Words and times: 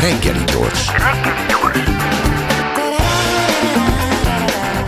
Reggeli 0.00 0.44
gyors. 0.44 0.86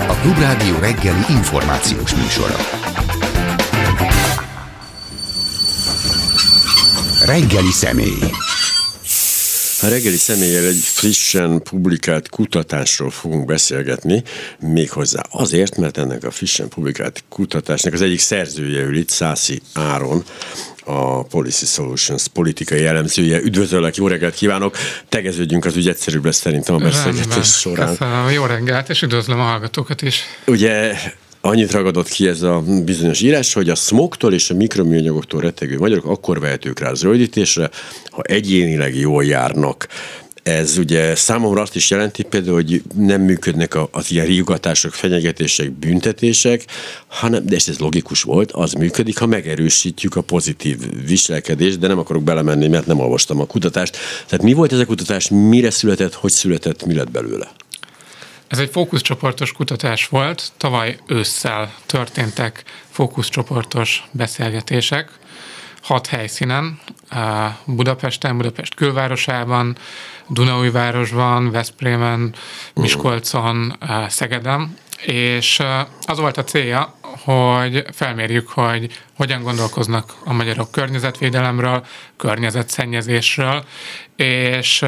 A 0.08 0.14
Klubrádió 0.20 0.78
reggeli 0.80 1.24
információs 1.28 2.14
műsora. 2.14 2.56
Reggeli 7.24 7.70
személy. 7.70 8.18
A 9.80 9.86
reggeli 9.88 10.16
személlyel 10.16 10.64
egy 10.64 10.80
frissen 10.82 11.62
publikált 11.62 12.28
kutatásról 12.28 13.10
fogunk 13.10 13.44
beszélgetni, 13.44 14.22
méghozzá 14.60 15.22
azért, 15.30 15.76
mert 15.76 15.98
ennek 15.98 16.24
a 16.24 16.30
frissen 16.30 16.68
publikált 16.68 17.24
kutatásnak 17.28 17.92
az 17.92 18.00
egyik 18.00 18.20
szerzője 18.20 18.82
ül 18.82 18.96
itt, 18.96 19.08
Szászi 19.08 19.60
Áron, 19.72 20.24
a 20.84 21.22
Policy 21.22 21.66
Solutions 21.66 22.28
politikai 22.28 22.84
elemzője. 22.84 23.40
Üdvözöllek, 23.40 23.96
jó 23.96 24.06
reggelt 24.06 24.34
kívánok! 24.34 24.76
Tegeződjünk, 25.08 25.64
az 25.64 25.76
ügy 25.76 25.88
egyszerűbb 25.88 26.24
lesz 26.24 26.36
szerintem 26.36 26.74
a 26.74 26.78
beszélgetés 26.78 27.46
során. 27.46 27.88
Köszönöm, 27.88 28.30
jó 28.30 28.44
reggelt, 28.44 28.88
és 28.88 29.02
üdvözlöm 29.02 29.40
a 29.40 29.42
hallgatókat 29.42 30.02
is. 30.02 30.22
Ugye 30.46 30.94
annyit 31.40 31.72
ragadott 31.72 32.08
ki 32.08 32.28
ez 32.28 32.42
a 32.42 32.62
bizonyos 32.84 33.20
írás, 33.20 33.52
hogy 33.52 33.68
a 33.68 33.74
smogtól 33.74 34.32
és 34.32 34.50
a 34.50 34.54
mikroműanyagoktól 34.54 35.40
rettegő 35.40 35.78
magyarok 35.78 36.04
akkor 36.04 36.40
vehetők 36.40 36.78
rá 36.78 36.92
zöldítésre, 36.92 37.70
ha 38.10 38.22
egyénileg 38.22 38.96
jól 38.96 39.24
járnak. 39.24 39.86
Ez 40.42 40.78
ugye 40.78 41.14
számomra 41.14 41.62
azt 41.62 41.76
is 41.76 41.90
jelenti 41.90 42.22
például, 42.22 42.54
hogy 42.54 42.82
nem 42.94 43.20
működnek 43.20 43.74
az 43.90 44.10
ilyen 44.10 44.26
riogatások, 44.26 44.92
fenyegetések, 44.92 45.70
büntetések, 45.70 46.64
hanem, 47.06 47.46
de 47.46 47.56
ez 47.56 47.78
logikus 47.78 48.22
volt, 48.22 48.52
az 48.52 48.72
működik, 48.72 49.18
ha 49.18 49.26
megerősítjük 49.26 50.16
a 50.16 50.20
pozitív 50.20 51.06
viselkedést, 51.06 51.78
de 51.78 51.86
nem 51.86 51.98
akarok 51.98 52.22
belemenni, 52.22 52.68
mert 52.68 52.86
nem 52.86 52.98
olvastam 52.98 53.40
a 53.40 53.46
kutatást. 53.46 53.96
Tehát 54.26 54.44
mi 54.44 54.52
volt 54.52 54.72
ez 54.72 54.78
a 54.78 54.86
kutatás, 54.86 55.28
mire 55.28 55.70
született, 55.70 56.14
hogy 56.14 56.30
született, 56.30 56.84
mi 56.84 56.94
lett 56.94 57.10
belőle? 57.10 57.50
Ez 58.48 58.58
egy 58.58 58.70
fókuszcsoportos 58.72 59.52
kutatás 59.52 60.06
volt, 60.06 60.52
tavaly 60.56 60.98
ősszel 61.06 61.74
történtek 61.86 62.64
fókuszcsoportos 62.90 64.02
beszélgetések, 64.10 65.10
hat 65.82 66.06
helyszínen, 66.06 66.80
Budapesten, 67.64 68.36
Budapest 68.36 68.74
külvárosában, 68.74 69.76
Dunaújvárosban, 70.28 71.50
Veszprémen, 71.50 72.34
Miskolcon, 72.74 73.78
Szegeden, 74.08 74.76
és 75.06 75.62
az 76.06 76.18
volt 76.18 76.36
a 76.36 76.44
célja, 76.44 76.94
hogy 77.24 77.84
felmérjük, 77.92 78.48
hogy 78.48 79.02
hogyan 79.16 79.42
gondolkoznak 79.42 80.14
a 80.24 80.32
magyarok 80.32 80.70
környezetvédelemről, 80.70 81.86
környezetszennyezésről, 82.16 83.64
és 84.16 84.84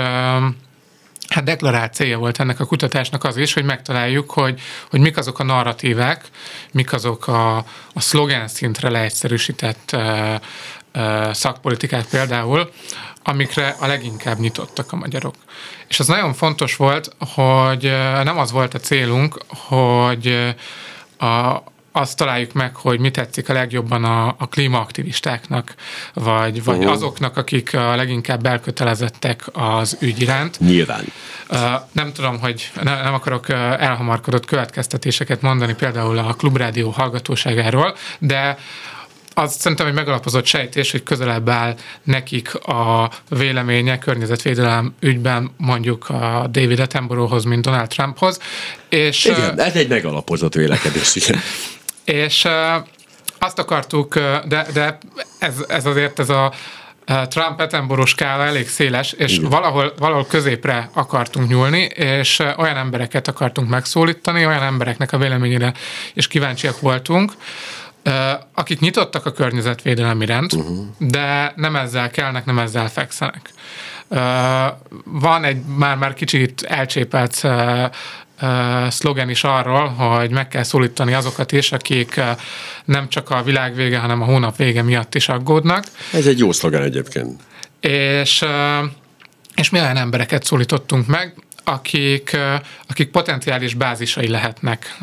Hát 1.29 1.45
deklarált 1.45 1.95
célja 1.95 2.19
volt 2.19 2.41
ennek 2.41 2.61
a 2.61 2.65
kutatásnak 2.65 3.25
az 3.25 3.37
is, 3.37 3.53
hogy 3.53 3.65
megtaláljuk, 3.65 4.31
hogy, 4.31 4.61
hogy 4.91 5.01
mik 5.01 5.17
azok 5.17 5.39
a 5.39 5.45
narratívek, 5.45 6.25
mik 6.73 6.93
azok 6.93 7.29
a, 7.29 7.57
a 7.93 8.01
szlogán 8.01 8.49
szintre 8.49 8.91
leegyszerűsített 8.91 9.97
szakpolitikák 11.33 12.05
például, 12.05 12.71
amikre 13.23 13.77
a 13.81 13.87
leginkább 13.87 14.39
nyitottak 14.39 14.93
a 14.93 14.97
magyarok. 14.97 15.35
És 15.89 16.01
az 16.01 16.07
nagyon 16.07 16.33
fontos 16.33 16.77
volt, 16.77 17.17
hogy 17.35 17.83
nem 18.25 18.39
az 18.39 18.51
volt 18.51 18.75
a 18.75 18.79
célunk, 18.79 19.39
hogy 19.49 20.55
a, 21.19 21.63
azt 21.93 22.17
találjuk 22.17 22.53
meg, 22.53 22.77
hogy 22.77 23.01
mi 23.01 23.11
tetszik 23.11 23.49
a 23.49 23.53
legjobban 23.53 24.05
a, 24.05 24.27
a 24.27 24.49
klímaaktivistáknak, 24.49 25.75
vagy, 26.15 26.65
vagy 26.65 26.77
uh-huh. 26.77 26.93
azoknak, 26.93 27.37
akik 27.37 27.75
a 27.75 27.97
leginkább 27.97 28.47
elkötelezettek 28.47 29.45
az 29.53 29.97
ügy 30.01 30.21
iránt. 30.21 30.61
Nyilván. 30.61 31.05
Nem 31.93 32.13
tudom, 32.13 32.41
hogy 32.41 32.71
ne, 32.83 33.03
nem 33.03 33.15
akarok 33.15 33.49
elhamarkodott 33.79 34.45
következtetéseket 34.45 35.43
mondani 35.43 35.75
például 35.75 36.19
a 36.19 36.35
Klubrádió 36.35 36.91
hallgatóságáról, 36.91 37.97
de 38.19 38.59
az 39.35 39.55
szerintem 39.59 39.87
egy 39.87 39.93
megalapozott 39.93 40.47
sejtés, 40.47 40.91
hogy 40.91 41.03
közelebb 41.03 41.49
áll 41.49 41.75
nekik 42.03 42.55
a 42.55 43.11
véleménye 43.29 43.99
környezetvédelem 43.99 44.95
ügyben 45.01 45.51
mondjuk 45.57 46.09
a 46.09 46.47
David 46.51 46.79
Attenboroughhoz, 46.79 47.45
mint 47.45 47.65
Donald 47.65 47.89
Trumphoz. 47.89 48.39
És, 48.89 49.25
igen, 49.25 49.61
ez 49.61 49.75
egy 49.75 49.89
megalapozott 49.89 50.55
vélekedés, 50.55 51.15
igen. 51.15 51.41
És 52.05 52.49
azt 53.39 53.59
akartuk, 53.59 54.15
de, 54.49 54.67
de 54.73 54.99
ez, 55.39 55.55
ez 55.69 55.87
azért 55.87 56.19
ez 56.19 56.29
a 56.29 56.53
Trump 57.29 57.61
Attenborough 57.61 58.09
skála 58.09 58.45
elég 58.45 58.69
széles, 58.69 59.13
és 59.13 59.37
Igen. 59.37 59.51
valahol, 59.51 59.93
valahol 59.99 60.27
középre 60.27 60.91
akartunk 60.93 61.49
nyúlni, 61.49 61.83
és 61.95 62.39
olyan 62.57 62.77
embereket 62.77 63.29
akartunk 63.29 63.69
megszólítani, 63.69 64.47
olyan 64.47 64.63
embereknek 64.63 65.13
a 65.13 65.19
véleményére 65.19 65.75
is 66.15 66.27
kíváncsiak 66.27 66.81
voltunk, 66.81 67.33
akik 68.55 68.81
nyitottak 68.81 69.27
a 69.27 69.33
környezetvédelem 69.33 70.23
iránt, 70.23 70.53
uh-huh. 70.53 70.87
de 70.99 71.53
nem 71.57 71.77
ezzel 71.77 72.11
kelnek, 72.11 72.45
nem 72.45 72.59
ezzel 72.59 72.89
fekszenek. 72.89 73.51
Van 75.05 75.45
egy 75.45 75.63
már-már 75.77 76.15
kicsit 76.15 76.63
elcsépelt 76.63 77.47
szlogen 78.89 79.31
is 79.31 79.45
arról, 79.45 79.89
hogy 79.89 80.31
meg 80.31 80.49
kell 80.49 80.63
szólítani 80.63 81.13
azokat 81.13 81.53
is, 81.53 81.73
akik 81.73 82.21
nem 82.85 83.09
csak 83.09 83.31
a 83.31 83.43
világ 83.43 83.75
vége, 83.75 83.99
hanem 83.99 84.23
a 84.23 84.25
hónap 84.25 84.57
vége 84.57 84.83
miatt 84.83 85.15
is 85.15 85.29
aggódnak. 85.29 85.85
Ez 86.13 86.27
egy 86.27 86.39
jó 86.39 86.53
szlogen 86.53 86.83
egyébként. 86.83 87.41
És, 87.81 88.45
és 89.55 89.71
mi 89.71 89.81
olyan 89.81 89.97
embereket 89.97 90.45
szólítottunk 90.45 91.07
meg, 91.07 91.35
akik, 91.65 92.37
akik 92.87 93.11
potenciális 93.11 93.75
bázisai 93.75 94.29
lehetnek 94.29 94.99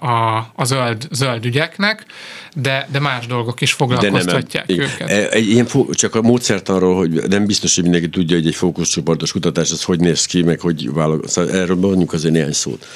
a, 0.00 0.36
a 0.54 0.64
zöld, 0.64 1.08
zöld 1.10 1.44
ügyeknek, 1.44 2.06
de, 2.54 2.88
de 2.92 3.00
más 3.00 3.26
dolgok 3.26 3.60
is 3.60 3.72
foglalkoztatják 3.72 4.66
de 4.66 4.74
nem, 4.74 4.84
őket. 4.84 5.08
Egy, 5.10 5.28
egy 5.30 5.48
ilyen, 5.48 5.66
csak 5.90 6.14
a 6.14 6.22
módszert 6.22 6.68
arról, 6.68 6.96
hogy 6.96 7.10
nem 7.28 7.46
biztos, 7.46 7.74
hogy 7.74 7.84
mindenki 7.84 8.08
tudja, 8.08 8.36
hogy 8.36 8.46
egy 8.46 8.54
fókuszcsoportos 8.54 9.32
kutatás 9.32 9.70
az 9.70 9.82
hogy 9.82 10.00
néz 10.00 10.26
ki, 10.26 10.42
meg 10.42 10.60
hogy 10.60 10.92
válogat. 10.92 11.28
Szóval 11.28 11.54
erről 11.54 11.76
mondjuk 11.76 12.12
azért 12.12 12.34
néhány 12.34 12.52
szót. 12.52 12.86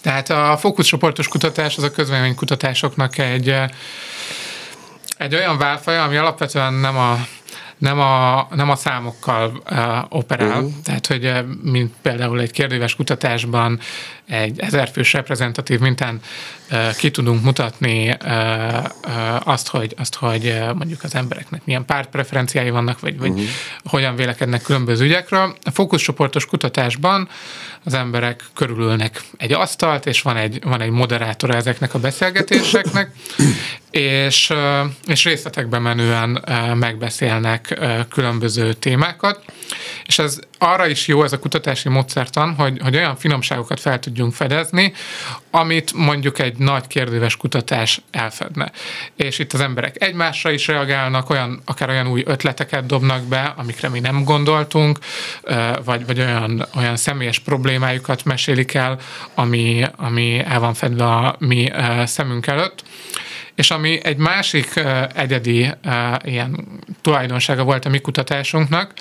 Tehát 0.00 0.30
a 0.30 0.56
fókuszcsoportos 0.60 1.28
kutatás 1.28 1.76
az 1.76 1.82
a 1.82 1.90
közvéleménykutatásoknak 1.90 3.18
egy, 3.18 3.54
egy 5.16 5.34
olyan 5.34 5.58
válfaja, 5.58 6.02
ami 6.02 6.16
alapvetően 6.16 6.74
nem 6.74 6.96
a 6.96 7.26
nem 7.82 8.00
a, 8.00 8.46
nem 8.54 8.70
a 8.70 8.76
számokkal 8.76 9.62
uh, 9.70 10.04
operál, 10.08 10.58
uh-huh. 10.58 10.72
tehát 10.84 11.06
hogy 11.06 11.24
uh, 11.24 11.38
mint 11.62 11.92
például 12.02 12.40
egy 12.40 12.50
kérdéves 12.50 12.94
kutatásban 12.94 13.78
egy 14.26 14.60
ezerfős 14.60 15.12
reprezentatív 15.12 15.78
mintán 15.78 16.20
ki 16.96 17.10
tudunk 17.10 17.42
mutatni 17.42 18.16
azt, 19.44 19.68
hogy, 19.68 19.94
azt, 19.98 20.14
hogy 20.14 20.58
mondjuk 20.74 21.02
az 21.02 21.14
embereknek 21.14 21.64
milyen 21.64 21.84
pártpreferenciái 21.84 22.70
vannak, 22.70 23.00
vagy, 23.00 23.14
uh-huh. 23.14 23.34
vagy 23.34 23.48
hogyan 23.84 24.16
vélekednek 24.16 24.62
különböző 24.62 25.04
ügyekről. 25.04 25.56
A 25.62 25.70
fókuszcsoportos 25.70 26.46
kutatásban 26.46 27.28
az 27.84 27.94
emberek 27.94 28.44
körülülnek 28.54 29.22
egy 29.36 29.52
asztalt, 29.52 30.06
és 30.06 30.22
van 30.22 30.36
egy, 30.36 30.64
van 30.64 30.80
egy 30.80 30.90
moderátora 30.90 31.54
ezeknek 31.54 31.94
a 31.94 31.98
beszélgetéseknek, 31.98 33.10
és, 33.90 34.52
és 35.06 35.24
részletekben 35.24 35.82
menően 35.82 36.44
megbeszélnek 36.74 37.80
különböző 38.10 38.72
témákat, 38.72 39.44
és 40.04 40.18
ez 40.18 40.38
arra 40.62 40.86
is 40.86 41.06
jó 41.06 41.24
ez 41.24 41.32
a 41.32 41.38
kutatási 41.38 41.88
módszertan, 41.88 42.54
hogy, 42.54 42.78
hogy 42.82 42.96
olyan 42.96 43.16
finomságokat 43.16 43.80
fel 43.80 43.98
tudjunk 43.98 44.32
fedezni, 44.32 44.92
amit 45.50 45.92
mondjuk 45.92 46.38
egy 46.38 46.56
nagy 46.56 46.86
kérdéves 46.86 47.36
kutatás 47.36 48.00
elfedne. 48.10 48.70
És 49.16 49.38
itt 49.38 49.52
az 49.52 49.60
emberek 49.60 50.02
egymásra 50.02 50.50
is 50.50 50.66
reagálnak, 50.66 51.30
olyan, 51.30 51.62
akár 51.64 51.88
olyan 51.88 52.08
új 52.08 52.22
ötleteket 52.26 52.86
dobnak 52.86 53.22
be, 53.22 53.54
amikre 53.56 53.88
mi 53.88 54.00
nem 54.00 54.24
gondoltunk, 54.24 54.98
vagy, 55.84 56.06
vagy 56.06 56.18
olyan, 56.18 56.66
olyan 56.76 56.96
személyes 56.96 57.38
problémájukat 57.38 58.24
mesélik 58.24 58.74
el, 58.74 58.98
ami, 59.34 59.84
ami 59.96 60.38
el 60.44 60.60
van 60.60 60.74
fedve 60.74 61.04
a 61.04 61.36
mi 61.38 61.70
szemünk 62.04 62.46
előtt. 62.46 62.82
És 63.54 63.70
ami 63.70 64.00
egy 64.02 64.16
másik 64.16 64.80
egyedi 65.14 65.70
ilyen 66.24 66.80
tulajdonsága 67.00 67.62
volt 67.62 67.84
a 67.84 67.88
mi 67.88 67.98
kutatásunknak, 67.98 68.92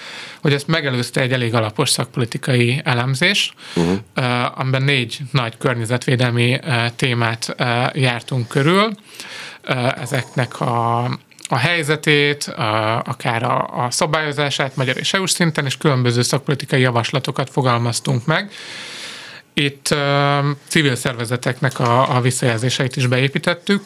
hogy 0.42 0.54
ezt 0.54 0.68
megelőzte 0.68 1.22
egy 1.22 1.32
elég 1.32 1.54
alapos 1.54 1.90
szakpolitikai 1.90 2.82
elemzés, 2.84 3.54
uh-huh. 3.76 4.60
amiben 4.60 4.84
négy 4.84 5.20
nagy 5.32 5.58
környezetvédelmi 5.58 6.60
témát 6.96 7.56
jártunk 7.94 8.48
körül. 8.48 8.92
Ezeknek 10.02 10.60
a 10.62 11.10
a 11.52 11.58
helyzetét, 11.58 12.44
a, 12.44 13.00
akár 13.00 13.44
a, 13.44 13.84
a 13.86 13.92
szabályozását 13.92 14.76
magyar 14.76 14.98
és 14.98 15.14
EU 15.14 15.26
szinten, 15.26 15.66
és 15.66 15.78
különböző 15.78 16.22
szakpolitikai 16.22 16.82
javaslatokat 16.82 17.50
fogalmaztunk 17.50 18.26
meg. 18.26 18.52
Itt 19.54 19.88
uh, 19.92 19.98
civil 20.68 20.96
szervezeteknek 20.96 21.80
a, 21.80 22.16
a 22.16 22.22
visszajelzéseit 22.22 22.96
is 22.96 23.08
beépítettük, 23.08 23.84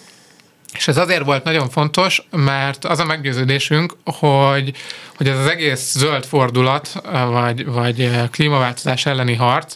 És 0.73 0.88
ez 0.88 0.97
azért 0.97 1.23
volt 1.23 1.44
nagyon 1.44 1.69
fontos, 1.69 2.27
mert 2.31 2.85
az 2.85 3.00
a 3.00 3.06
meggyőződésünk, 3.06 3.95
hogy, 4.03 4.73
hogy 5.15 5.27
ez 5.27 5.38
az 5.38 5.47
egész 5.47 5.91
zöld 5.91 6.25
fordulat, 6.25 7.01
vagy, 7.29 7.65
vagy 7.65 8.12
klímaváltozás 8.31 9.06
elleni 9.06 9.35
harc, 9.35 9.75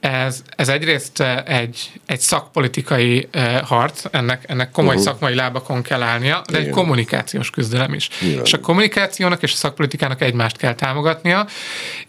ez, 0.00 0.42
ez 0.56 0.68
egyrészt 0.68 1.20
egy, 1.44 1.90
egy 2.06 2.20
szakpolitikai 2.20 3.28
harc, 3.62 4.04
ennek, 4.10 4.44
ennek 4.46 4.70
komoly 4.70 4.94
uh-huh. 4.94 5.10
szakmai 5.10 5.34
lábakon 5.34 5.82
kell 5.82 6.02
állnia, 6.02 6.42
de 6.46 6.56
Igen. 6.56 6.68
egy 6.68 6.74
kommunikációs 6.74 7.50
küzdelem 7.50 7.94
is. 7.94 8.08
Igen. 8.20 8.44
És 8.44 8.52
a 8.52 8.60
kommunikációnak 8.60 9.42
és 9.42 9.52
a 9.52 9.56
szakpolitikának 9.56 10.22
egymást 10.22 10.56
kell 10.56 10.74
támogatnia, 10.74 11.46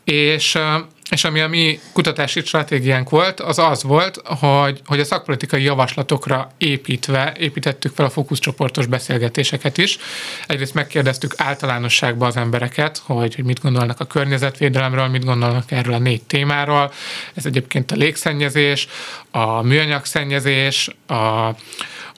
és 0.04 0.58
és 1.10 1.24
ami 1.24 1.40
a 1.40 1.48
mi 1.48 1.80
kutatási 1.94 2.42
stratégiánk 2.42 3.10
volt, 3.10 3.40
az 3.40 3.60
az 3.60 3.84
volt, 3.84 4.22
hogy, 4.26 4.82
hogy 4.86 5.00
a 5.00 5.06
szakpolitikai 5.06 5.64
javaslatokra 5.64 6.52
építve 6.58 7.34
építettük 7.40 7.96
fel 7.96 8.06
a 8.06 8.10
fókuszcsoportos 8.10 8.86
beszélgetéseket 8.86 9.78
is. 9.78 9.98
Egyrészt 10.48 10.74
megkérdeztük 10.74 11.34
általánosságban 11.38 12.28
az 12.28 12.38
embereket, 12.38 13.02
hogy, 13.06 13.36
hogy 13.36 13.46
mit 13.46 13.62
gondolnak 13.62 14.00
a 14.00 14.06
környezetvédelemről, 14.06 15.08
mit 15.08 15.26
gondolnak 15.26 15.72
erről 15.72 15.94
a 15.94 16.00
négy 16.00 16.24
témáról. 16.24 16.92
Ez 17.34 17.46
egyébként 17.46 17.92
a 17.92 17.96
légszennyezés, 17.96 18.88
a 19.32 19.62
műanyagszennyezés, 19.62 20.90
a 21.08 21.50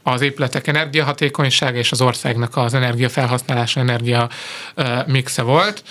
az 0.03 0.21
épületek 0.21 0.67
energiahatékonysága 0.67 1.77
és 1.77 1.91
az 1.91 2.01
országnak 2.01 2.57
az 2.57 2.73
energiafelhasználása, 2.73 3.79
energia 3.79 4.29
mixe 5.05 5.41
volt 5.41 5.83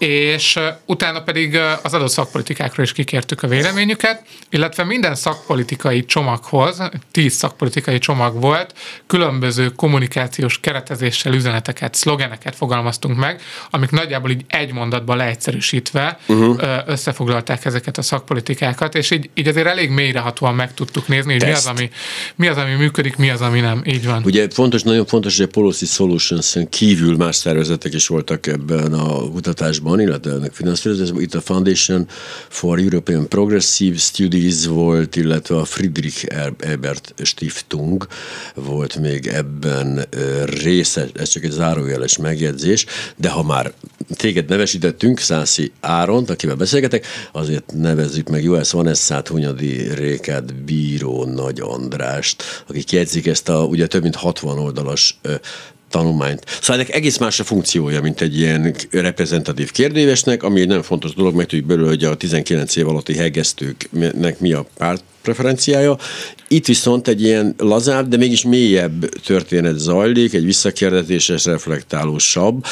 és 0.00 0.58
utána 0.86 1.22
pedig 1.22 1.58
az 1.82 1.94
adott 1.94 2.08
szakpolitikákról 2.08 2.84
is 2.84 2.92
kikértük 2.92 3.42
a 3.42 3.48
véleményüket, 3.48 4.22
illetve 4.50 4.84
minden 4.84 5.14
szakpolitikai 5.14 6.04
csomaghoz, 6.04 6.82
tíz 7.10 7.32
szakpolitikai 7.32 7.98
csomag 7.98 8.40
volt, 8.40 8.74
különböző 9.06 9.68
kommunikációs 9.68 10.60
keretezéssel 10.60 11.32
üzeneteket, 11.32 11.94
szlogeneket 11.94 12.56
fogalmaztunk 12.56 13.16
meg, 13.16 13.40
amik 13.70 13.90
nagyjából 13.90 14.30
így 14.30 14.44
egy 14.48 14.72
mondatban 14.72 15.16
leegyszerűsítve 15.16 16.18
uh-huh. 16.28 16.60
összefoglalták 16.86 17.64
ezeket 17.64 17.98
a 17.98 18.02
szakpolitikákat, 18.02 18.94
és 18.94 19.10
így, 19.10 19.30
így 19.34 19.48
azért 19.48 19.66
elég 19.66 19.90
mélyrehatóan 19.90 20.54
meg 20.54 20.74
tudtuk 20.74 21.08
nézni, 21.08 21.32
hogy 21.32 21.44
mi 21.44 21.52
az, 21.52 21.66
ami, 21.66 21.90
mi 22.36 22.46
az, 22.46 22.56
ami 22.56 22.74
működik, 22.74 23.16
mi 23.16 23.30
az, 23.30 23.40
ami 23.40 23.60
nem. 23.60 23.82
Így 23.84 24.06
van. 24.06 24.22
Ugye 24.24 24.46
fontos, 24.50 24.82
nagyon 24.82 25.06
fontos, 25.06 25.36
hogy 25.36 25.46
a 25.46 25.48
Policy 25.48 25.86
solutions 25.86 26.56
kívül 26.70 27.16
más 27.16 27.36
szervezetek 27.36 27.94
is 27.94 28.06
voltak 28.06 28.46
ebben 28.46 28.92
a 28.92 29.30
kutatásban, 29.30 29.89
Európában, 29.90 30.00
illetve 30.00 30.32
ennek 30.32 30.52
finanszírozás, 30.52 31.08
itt 31.16 31.34
a 31.34 31.40
Foundation 31.40 32.08
for 32.48 32.78
European 32.78 33.28
Progressive 33.28 33.96
Studies 33.96 34.66
volt, 34.66 35.16
illetve 35.16 35.56
a 35.56 35.64
Friedrich 35.64 36.26
Ebert 36.58 37.14
Stiftung 37.22 38.06
volt 38.54 38.96
még 38.96 39.26
ebben 39.26 40.06
része, 40.44 41.06
ez 41.14 41.28
csak 41.28 41.44
egy 41.44 41.50
zárójeles 41.50 42.18
megjegyzés, 42.18 42.86
de 43.16 43.28
ha 43.28 43.42
már 43.42 43.72
téged 44.08 44.48
nevesítettünk, 44.48 45.18
Szászi 45.18 45.72
Áront, 45.80 46.30
akivel 46.30 46.56
beszélgetek, 46.56 47.06
azért 47.32 47.72
nevezzük 47.72 48.28
meg 48.28 48.42
Joász 48.42 48.70
Vanessát, 48.70 49.28
Hunyadi 49.28 49.94
Rékát, 49.94 50.54
Bíró 50.54 51.24
Nagy 51.24 51.60
Andrást, 51.60 52.64
akik 52.68 52.92
jegyzik 52.92 53.26
ezt 53.26 53.48
a 53.48 53.64
ugye 53.64 53.86
több 53.86 54.02
mint 54.02 54.16
60 54.16 54.58
oldalas 54.58 55.20
tanulmányt. 55.90 56.44
Szóval 56.60 56.76
ennek 56.76 56.94
egész 56.94 57.18
más 57.18 57.40
a 57.40 57.44
funkciója, 57.44 58.00
mint 58.00 58.20
egy 58.20 58.38
ilyen 58.38 58.74
reprezentatív 58.90 59.70
kérdévesnek, 59.70 60.42
ami 60.42 60.60
egy 60.60 60.66
nagyon 60.66 60.82
fontos 60.82 61.14
dolog, 61.14 61.34
meg 61.34 61.46
tudjuk 61.46 61.66
belőle, 61.66 61.88
hogy 61.88 62.04
a 62.04 62.14
19 62.14 62.76
év 62.76 62.88
alatti 62.88 63.16
hegesztőknek 63.16 64.40
mi 64.40 64.52
a 64.52 64.66
párt 64.76 65.02
preferenciája. 65.22 65.96
Itt 66.48 66.66
viszont 66.66 67.08
egy 67.08 67.22
ilyen 67.22 67.54
lazább, 67.58 68.08
de 68.08 68.16
mégis 68.16 68.44
mélyebb 68.44 69.08
történet 69.08 69.78
zajlik, 69.78 70.34
egy 70.34 70.44
visszakérdetéses, 70.44 71.44
reflektálósabb, 71.44 72.64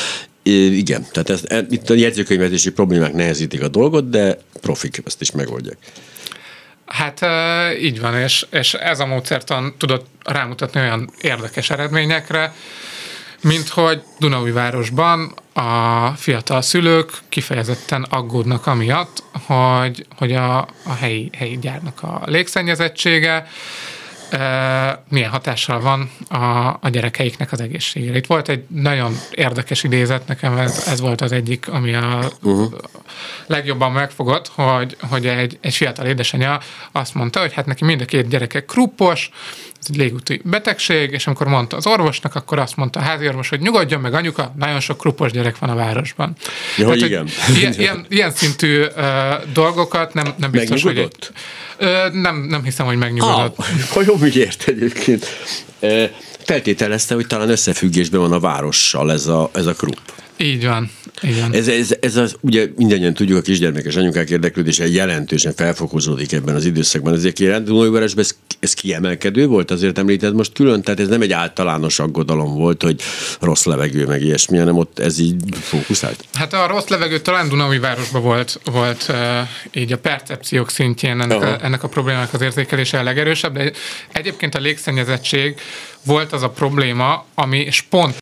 igen, 0.43 1.06
tehát 1.12 1.31
ez, 1.31 1.41
e, 1.47 1.67
itt 1.70 1.91
a 1.91 1.94
jegyzőkönyvetési 1.94 2.70
problémák 2.70 3.12
nehezítik 3.12 3.62
a 3.62 3.69
dolgot, 3.69 4.11
de 4.11 4.38
profik 4.61 5.03
ezt 5.05 5.20
is 5.20 5.31
megoldják. 5.31 5.76
Hát 6.87 7.20
így 7.81 8.00
van, 8.00 8.15
és, 8.15 8.47
és 8.50 8.75
ez 8.75 9.00
a 9.00 9.06
módszertan 9.06 9.75
tudott 9.79 10.06
rámutatni 10.25 10.81
olyan 10.81 11.11
érdekes 11.20 11.70
eredményekre, 11.70 12.53
mint 13.43 13.69
hogy 13.69 14.02
Dunaújvárosban 14.19 15.35
a 15.52 16.08
fiatal 16.17 16.62
szülők 16.62 17.11
kifejezetten 17.29 18.02
aggódnak 18.02 18.67
amiatt, 18.67 19.23
hogy, 19.46 20.06
hogy 20.17 20.32
a, 20.32 20.58
a 20.58 20.94
helyi, 20.99 21.31
helyi 21.37 21.58
gyárnak 21.58 22.02
a 22.02 22.23
légszennyezettsége 22.25 23.46
milyen 25.08 25.31
hatással 25.31 25.81
van 25.81 26.11
a, 26.29 26.67
a 26.81 26.88
gyerekeiknek 26.90 27.52
az 27.52 27.61
egészségére. 27.61 28.17
Itt 28.17 28.26
volt 28.26 28.49
egy 28.49 28.64
nagyon 28.69 29.14
érdekes 29.31 29.82
idézet, 29.82 30.26
nekem 30.26 30.56
ez, 30.56 30.87
ez 30.87 31.00
volt 31.00 31.20
az 31.20 31.32
egyik, 31.32 31.69
ami 31.69 31.94
a 31.94 32.31
uh-huh. 32.43 32.73
legjobban 33.46 33.93
megfogott, 33.93 34.50
hogy, 34.55 34.96
hogy 35.08 35.26
egy, 35.26 35.58
egy 35.61 35.75
fiatal 35.75 36.06
édesanyja 36.06 36.61
azt 36.93 37.14
mondta, 37.14 37.41
hogy 37.41 37.52
hát 37.52 37.67
neki 37.67 37.84
mind 37.84 38.00
a 38.00 38.05
két 38.05 38.29
gyereke 38.29 38.64
kruppos, 38.64 39.31
ez 39.81 39.87
egy 39.91 39.97
légúti 39.97 40.41
betegség, 40.45 41.11
és 41.13 41.27
amikor 41.27 41.47
mondta 41.47 41.77
az 41.77 41.87
orvosnak, 41.87 42.35
akkor 42.35 42.59
azt 42.59 42.77
mondta 42.77 43.01
a 43.01 43.03
háziorvos, 43.03 43.49
hogy 43.49 43.61
nyugodjon 43.61 44.01
meg 44.01 44.15
anyuka, 44.15 44.55
nagyon 44.59 44.81
sok 44.81 44.99
krupos 44.99 45.33
gyerek 45.33 45.59
van 45.59 45.71
a 45.71 45.75
városban. 45.75 46.33
Ja, 46.77 46.85
Tehát, 46.85 47.01
igen. 47.01 47.29
Ilyen, 47.57 47.75
ilyen, 47.79 48.07
ilyen 48.09 48.31
szintű 48.31 48.83
uh, 48.83 48.95
dolgokat 49.53 50.15
nem, 50.15 50.35
nem 50.37 50.51
biztos, 50.51 50.83
hogy... 50.83 50.99
Egy, 50.99 51.31
uh, 51.81 52.13
nem, 52.13 52.37
nem 52.37 52.65
hiszem, 52.65 52.87
hogy 52.87 52.97
megnyugodott. 52.97 53.59
Ah, 53.59 53.67
vajon 53.95 54.19
miért 54.19 54.69
egyébként? 54.69 55.27
Uh, 55.81 56.05
feltételezte, 56.45 57.15
hogy 57.15 57.27
talán 57.27 57.51
összefüggésben 57.51 58.21
van 58.21 58.33
a 58.33 58.41
várossal 58.41 59.13
ez 59.13 59.27
a, 59.27 59.51
ez 59.55 59.67
a 59.67 59.73
krupp. 59.73 60.09
Így 60.40 60.67
van. 60.67 60.90
Igen. 61.23 61.52
Ez, 61.52 61.69
ez, 61.69 61.96
ez 62.00 62.17
az, 62.17 62.37
ugye 62.40 62.67
mindannyian 62.76 63.14
tudjuk, 63.14 63.38
a 63.38 63.40
kisgyermekes 63.40 63.96
anyukák 63.96 64.31
érdeklődése 64.31 64.88
jelentősen 64.88 65.52
felfokozódik 65.55 66.32
ebben 66.32 66.55
az 66.55 66.64
időszakban. 66.64 67.14
Ezért 67.14 67.62
Dunajvárosban 67.64 68.25
ez, 68.25 68.37
ez 68.61 68.75
kiemelkedő 68.75 69.46
volt, 69.46 69.70
azért 69.70 69.99
említed 69.99 70.35
most 70.35 70.52
külön, 70.52 70.82
tehát 70.82 71.00
ez 71.00 71.08
nem 71.08 71.23
egy 71.23 71.32
általános 71.32 71.99
aggodalom 71.99 72.55
volt, 72.55 72.82
hogy 72.82 73.00
rossz 73.40 73.64
levegő, 73.64 74.06
meg 74.06 74.23
ilyesmi, 74.23 74.58
hanem 74.58 74.76
ott 74.76 74.99
ez 74.99 75.19
így 75.19 75.35
fókuszált. 75.61 76.25
Hát 76.35 76.52
a 76.52 76.67
rossz 76.67 76.88
levegő 76.88 77.20
talán 77.20 77.49
Dunajvárosban 77.49 78.23
volt, 78.23 78.61
volt 78.64 79.06
uh, 79.08 79.17
így 79.73 79.93
a 79.93 79.99
percepciók 79.99 80.70
szintjén 80.70 81.20
ennek, 81.20 81.43
a, 81.43 81.64
ennek 81.64 81.82
a 81.82 81.88
problémának 81.88 82.32
az 82.32 82.41
érzékelése 82.41 82.99
a 82.99 83.02
legerősebb, 83.02 83.52
de 83.52 83.73
egyébként 84.12 84.55
a 84.55 84.58
légszennyezettség 84.58 85.55
volt 86.05 86.32
az 86.32 86.43
a 86.43 86.50
probléma, 86.50 87.25
ami 87.34 87.70
spont 87.70 88.17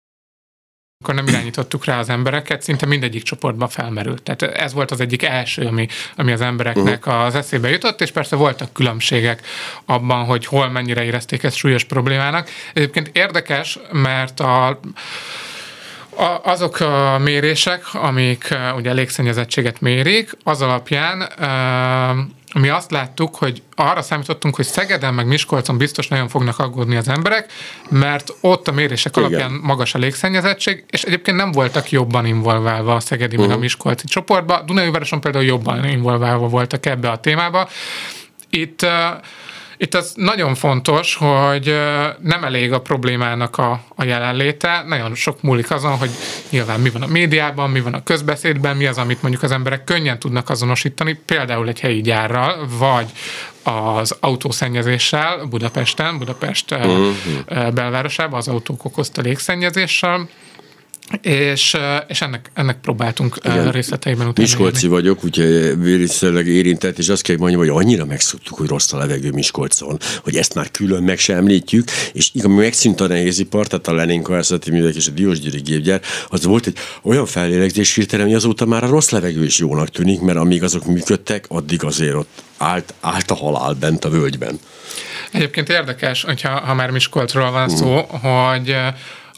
akkor 1.00 1.14
nem 1.14 1.26
irányítottuk 1.26 1.84
rá 1.84 1.98
az 1.98 2.08
embereket, 2.08 2.62
szinte 2.62 2.86
mindegyik 2.86 3.22
csoportban 3.22 3.68
felmerült. 3.68 4.22
Tehát 4.22 4.42
ez 4.42 4.72
volt 4.72 4.90
az 4.90 5.00
egyik 5.00 5.22
első, 5.22 5.62
ami, 5.62 5.86
ami 6.16 6.32
az 6.32 6.40
embereknek 6.40 7.06
uh-huh. 7.06 7.24
az 7.24 7.34
eszébe 7.34 7.68
jutott, 7.68 8.00
és 8.00 8.10
persze 8.10 8.36
voltak 8.36 8.72
különbségek 8.72 9.46
abban, 9.84 10.24
hogy 10.24 10.46
hol 10.46 10.68
mennyire 10.68 11.04
érezték 11.04 11.42
ezt 11.42 11.56
súlyos 11.56 11.84
problémának. 11.84 12.48
Egyébként 12.74 13.10
érdekes, 13.12 13.78
mert 13.92 14.40
a 14.40 14.80
a, 16.18 16.40
azok 16.42 16.80
a 16.80 17.18
mérések, 17.18 17.94
amik 17.94 18.54
ugye 18.76 18.92
légszennyezettséget 18.92 19.80
mérik, 19.80 20.30
az 20.42 20.62
alapján 20.62 21.28
mi 22.60 22.68
azt 22.68 22.90
láttuk, 22.90 23.36
hogy 23.36 23.62
arra 23.74 24.02
számítottunk, 24.02 24.56
hogy 24.56 24.64
Szegeden 24.64 25.14
meg 25.14 25.26
Miskolcon 25.26 25.76
biztos 25.76 26.08
nagyon 26.08 26.28
fognak 26.28 26.58
aggódni 26.58 26.96
az 26.96 27.08
emberek, 27.08 27.52
mert 27.88 28.32
ott 28.40 28.68
a 28.68 28.72
mérések 28.72 29.16
Igen. 29.16 29.28
alapján 29.28 29.60
magas 29.62 29.94
a 29.94 29.98
légszennyezettség, 29.98 30.84
és 30.90 31.02
egyébként 31.02 31.36
nem 31.36 31.52
voltak 31.52 31.90
jobban 31.90 32.26
involválva 32.26 32.94
a 32.94 33.00
szegedi 33.00 33.34
uh-huh. 33.34 33.40
meg 33.40 33.50
a 33.50 33.54
mhm. 33.54 33.62
miskolci 33.62 34.06
csoportba. 34.06 34.62
Dunajvároson 34.66 35.20
például 35.20 35.44
jobban 35.44 35.84
involválva 35.84 36.48
voltak 36.48 36.86
ebbe 36.86 37.10
a 37.10 37.18
témába. 37.18 37.68
Itt 38.50 38.82
uh, 38.82 38.90
itt 39.76 39.94
az 39.94 40.12
nagyon 40.16 40.54
fontos, 40.54 41.14
hogy 41.14 41.78
nem 42.20 42.44
elég 42.44 42.72
a 42.72 42.80
problémának 42.80 43.58
a, 43.58 43.80
a 43.94 44.04
jelenléte, 44.04 44.84
nagyon 44.86 45.14
sok 45.14 45.42
múlik 45.42 45.70
azon, 45.70 45.96
hogy 45.96 46.10
nyilván 46.50 46.80
mi 46.80 46.90
van 46.90 47.02
a 47.02 47.06
médiában, 47.06 47.70
mi 47.70 47.80
van 47.80 47.94
a 47.94 48.02
közbeszédben, 48.02 48.76
mi 48.76 48.86
az, 48.86 48.98
amit 48.98 49.22
mondjuk 49.22 49.42
az 49.42 49.50
emberek 49.50 49.84
könnyen 49.84 50.18
tudnak 50.18 50.50
azonosítani, 50.50 51.20
például 51.26 51.68
egy 51.68 51.80
helyi 51.80 52.00
gyárral, 52.00 52.66
vagy 52.78 53.10
az 53.62 54.16
autószennyezéssel 54.20 55.44
Budapesten, 55.44 56.18
Budapest 56.18 56.70
uh-huh. 56.70 57.72
belvárosában 57.72 58.38
az 58.38 58.48
autók 58.48 58.84
okozta 58.84 59.22
légszennyezéssel, 59.22 60.28
és, 61.20 61.76
és 62.08 62.20
ennek, 62.20 62.50
ennek 62.54 62.80
próbáltunk 62.80 63.38
Igen. 63.42 63.70
részleteiben 63.70 64.26
utána 64.26 64.46
Miskolci 64.46 64.84
érni. 64.84 64.88
vagyok, 64.88 65.24
úgyhogy 65.24 65.82
vériszerűleg 65.82 66.46
érintett, 66.46 66.98
és 66.98 67.08
azt 67.08 67.22
kell 67.22 67.36
mondjam, 67.36 67.60
hogy 67.60 67.68
annyira 67.68 68.04
megszoktuk, 68.04 68.58
hogy 68.58 68.68
rossz 68.68 68.92
a 68.92 68.96
levegő 68.98 69.30
Miskolcon, 69.30 69.98
hogy 70.22 70.36
ezt 70.36 70.54
már 70.54 70.70
külön 70.70 71.02
meg 71.02 71.18
sem 71.18 71.36
említjük, 71.36 71.90
és 72.12 72.30
igen, 72.32 72.50
megszűnt 72.50 73.00
a 73.00 73.06
nehézipar, 73.06 73.66
tehát 73.66 73.86
a 73.86 73.92
Lenin 73.92 74.22
Kohászati 74.22 74.70
Művek 74.70 74.94
és 74.94 75.06
a 75.06 75.10
Diósgyőri 75.10 75.60
gépgyár, 75.60 76.00
az 76.28 76.44
volt 76.44 76.66
egy 76.66 76.76
olyan 77.02 77.26
fellélegzés 77.26 77.94
hirtelen, 77.94 78.26
hogy 78.26 78.34
azóta 78.34 78.64
már 78.64 78.84
a 78.84 78.88
rossz 78.88 79.10
levegő 79.10 79.44
is 79.44 79.58
jónak 79.58 79.88
tűnik, 79.88 80.20
mert 80.20 80.38
amíg 80.38 80.62
azok 80.62 80.86
működtek, 80.86 81.44
addig 81.48 81.84
azért 81.84 82.14
ott 82.14 82.42
állt, 82.56 82.94
állt 83.00 83.30
a 83.30 83.34
halál 83.34 83.72
bent 83.72 84.04
a 84.04 84.08
völgyben. 84.08 84.58
Egyébként 85.32 85.68
érdekes, 85.68 86.22
hogyha 86.22 86.60
ha 86.60 86.74
már 86.74 86.90
Miskolcról 86.90 87.50
van 87.50 87.68
szó, 87.68 87.98
uh. 87.98 88.20
hogy 88.20 88.76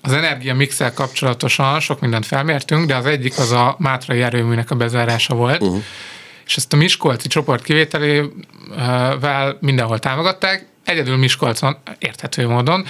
az 0.02 0.12
energia 0.12 0.54
mixel 0.54 0.92
kapcsolatosan 0.92 1.80
sok 1.80 2.00
mindent 2.00 2.26
felmértünk, 2.26 2.86
de 2.86 2.96
az 2.96 3.06
egyik 3.06 3.38
az 3.38 3.50
a 3.52 3.76
Mátrai 3.78 4.22
erőműnek 4.22 4.70
a 4.70 4.74
bezárása 4.74 5.34
volt, 5.34 5.62
uh-huh. 5.62 5.82
és 6.46 6.56
ezt 6.56 6.72
a 6.72 6.76
Miskolci 6.76 7.28
csoport 7.28 7.62
kivételével 7.62 9.58
mindenhol 9.60 9.98
támogatták, 9.98 10.66
egyedül 10.88 11.16
Miskolcon, 11.16 11.76
érthető 11.98 12.46
módon. 12.46 12.84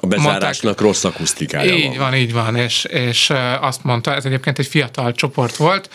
A 0.00 0.06
bezárásnak 0.06 0.62
mondták, 0.62 0.80
rossz 0.80 1.04
akusztikája 1.04 1.74
Így 1.74 1.88
van, 1.88 1.98
van 1.98 2.14
így 2.14 2.32
van, 2.32 2.56
és, 2.56 2.84
és 2.84 3.32
azt 3.60 3.84
mondta, 3.84 4.14
ez 4.14 4.24
egyébként 4.24 4.58
egy 4.58 4.66
fiatal 4.66 5.12
csoport 5.12 5.56
volt, 5.56 5.90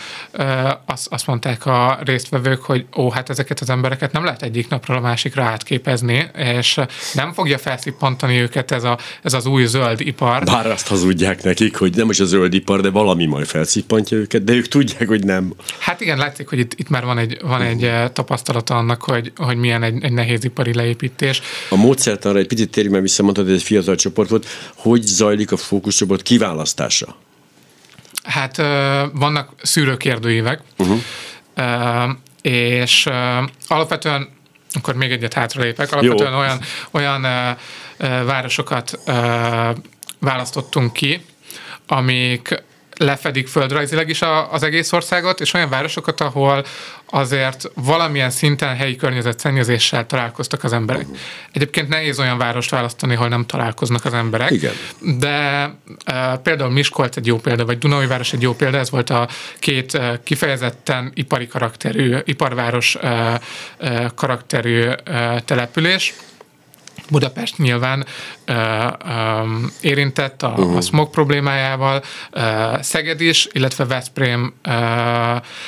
azt, 0.86 1.08
azt 1.10 1.28
mondták 1.28 1.66
a 1.66 2.00
résztvevők, 2.06 2.64
hogy 2.64 2.86
ó, 2.98 3.10
hát 3.10 3.30
ezeket 3.30 3.60
az 3.60 3.70
embereket 3.70 4.12
nem 4.12 4.24
lehet 4.24 4.44
egyik 4.44 4.70
napról 4.70 4.98
a 4.98 5.00
másikra 5.00 5.44
átképezni, 5.44 6.30
és 6.38 6.80
nem 7.14 7.34
fogja 7.34 7.58
felszippantani 7.58 8.40
őket 8.40 8.72
ez, 8.72 8.84
a, 8.84 8.98
ez 9.24 9.34
az 9.34 9.46
új 9.46 9.66
zöld 9.66 10.00
ipar. 10.00 10.44
Bár 10.44 10.68
azt 10.68 10.88
hazudják 10.88 11.44
nekik, 11.44 11.76
hogy 11.78 11.96
nem 11.96 12.10
is 12.10 12.20
a 12.20 12.26
zöld 12.26 12.54
ipar, 12.54 12.82
de 12.82 12.90
valami 12.90 13.26
majd 13.26 13.46
felszippantja 13.46 14.18
őket, 14.18 14.44
de 14.44 14.54
ők 14.54 14.68
tudják, 14.68 15.08
hogy 15.08 15.24
nem. 15.24 15.54
Hát 15.80 16.02
igen, 16.02 16.18
látszik, 16.18 16.48
hogy 16.48 16.60
itt, 16.60 16.74
itt 16.74 16.90
már 16.90 17.06
van 17.06 17.18
egy, 17.18 17.38
van 17.42 17.62
egy 17.62 17.92
tapasztalata 18.14 18.76
annak, 18.76 19.04
hogy, 19.04 19.32
hogy 19.36 19.58
milyen 19.58 19.84
egy, 19.84 20.04
egy 20.04 20.12
nehéz 20.12 20.44
ipari 20.44 20.74
leépítés 20.74 21.07
építés. 21.08 21.42
A 21.70 21.76
módszertanra 21.76 22.40
egy 22.40 22.48
picit 22.48 22.70
térjünk, 22.70 22.94
mert 22.94 23.06
visszamondtad, 23.08 23.46
hogy 23.46 23.54
ez 23.56 23.64
fiatal 23.64 23.96
csoport 23.96 24.30
volt. 24.30 24.48
Hogy 24.76 25.02
zajlik 25.02 25.52
a 25.52 25.58
fókuszcsoport 25.58 26.22
kiválasztása? 26.22 27.16
Hát 28.24 28.58
vannak 29.14 29.52
szűrőkérdőívek, 29.62 30.62
uh-huh. 30.78 31.00
és 32.42 33.10
alapvetően 33.68 34.36
akkor 34.74 34.96
még 34.96 35.12
egyet 35.12 35.34
hátralépek. 35.34 35.92
Alapvetően 35.92 36.32
Jó. 36.32 36.38
olyan, 36.38 36.60
olyan 36.92 37.26
városokat 38.26 39.00
választottunk 40.20 40.94
ki, 40.94 41.22
amik 41.88 42.64
lefedik 42.98 43.48
földrajzilag 43.48 44.10
is 44.10 44.22
a, 44.22 44.54
az 44.54 44.64
egész 44.64 44.92
országot, 44.92 45.42
és 45.42 45.54
olyan 45.54 45.70
városokat, 45.70 46.22
ahol 46.22 46.66
azért 47.10 47.72
valamilyen 47.74 48.30
szinten 48.30 48.76
helyi 48.76 48.96
környezetszennyezéssel 48.96 50.06
találkoztak 50.06 50.64
az 50.64 50.74
emberek. 50.74 51.04
Uh-huh. 51.04 51.18
Egyébként 51.52 51.88
nehéz 51.90 52.20
olyan 52.20 52.38
várost 52.38 52.70
választani, 52.70 53.16
ahol 53.16 53.28
nem 53.28 53.46
találkoznak 53.46 54.06
az 54.06 54.14
emberek. 54.14 54.52
Igen. 54.52 54.74
De 55.00 55.66
uh, 56.08 56.42
például 56.44 56.72
Miskolc 56.72 57.16
egy 57.18 57.26
jó 57.26 57.38
példa, 57.38 57.66
vagy 57.66 57.78
Dunai 57.78 58.08
város 58.08 58.34
egy 58.34 58.42
jó 58.42 58.54
példa, 58.54 58.78
ez 58.78 58.90
volt 58.90 59.10
a 59.10 59.28
két 59.60 59.94
uh, 59.94 60.14
kifejezetten 60.24 61.12
ipari 61.14 61.48
karakterű, 61.48 62.16
iparváros 62.24 62.96
uh, 62.96 63.34
uh, 63.80 64.06
karakterű 64.16 64.88
uh, 64.88 65.40
település 65.40 66.14
Budapest 67.10 67.58
nyilván 67.58 68.06
uh, 68.48 68.56
um, 69.44 69.72
érintett 69.82 70.44
a, 70.44 70.48
uh-huh. 70.48 70.76
a 70.76 70.82
smog 70.82 71.10
problémájával, 71.10 72.04
uh, 72.34 72.82
Szeged 72.82 73.22
is, 73.22 73.48
illetve 73.52 73.86
Veszprém. 73.86 74.54
Uh, 74.66 74.74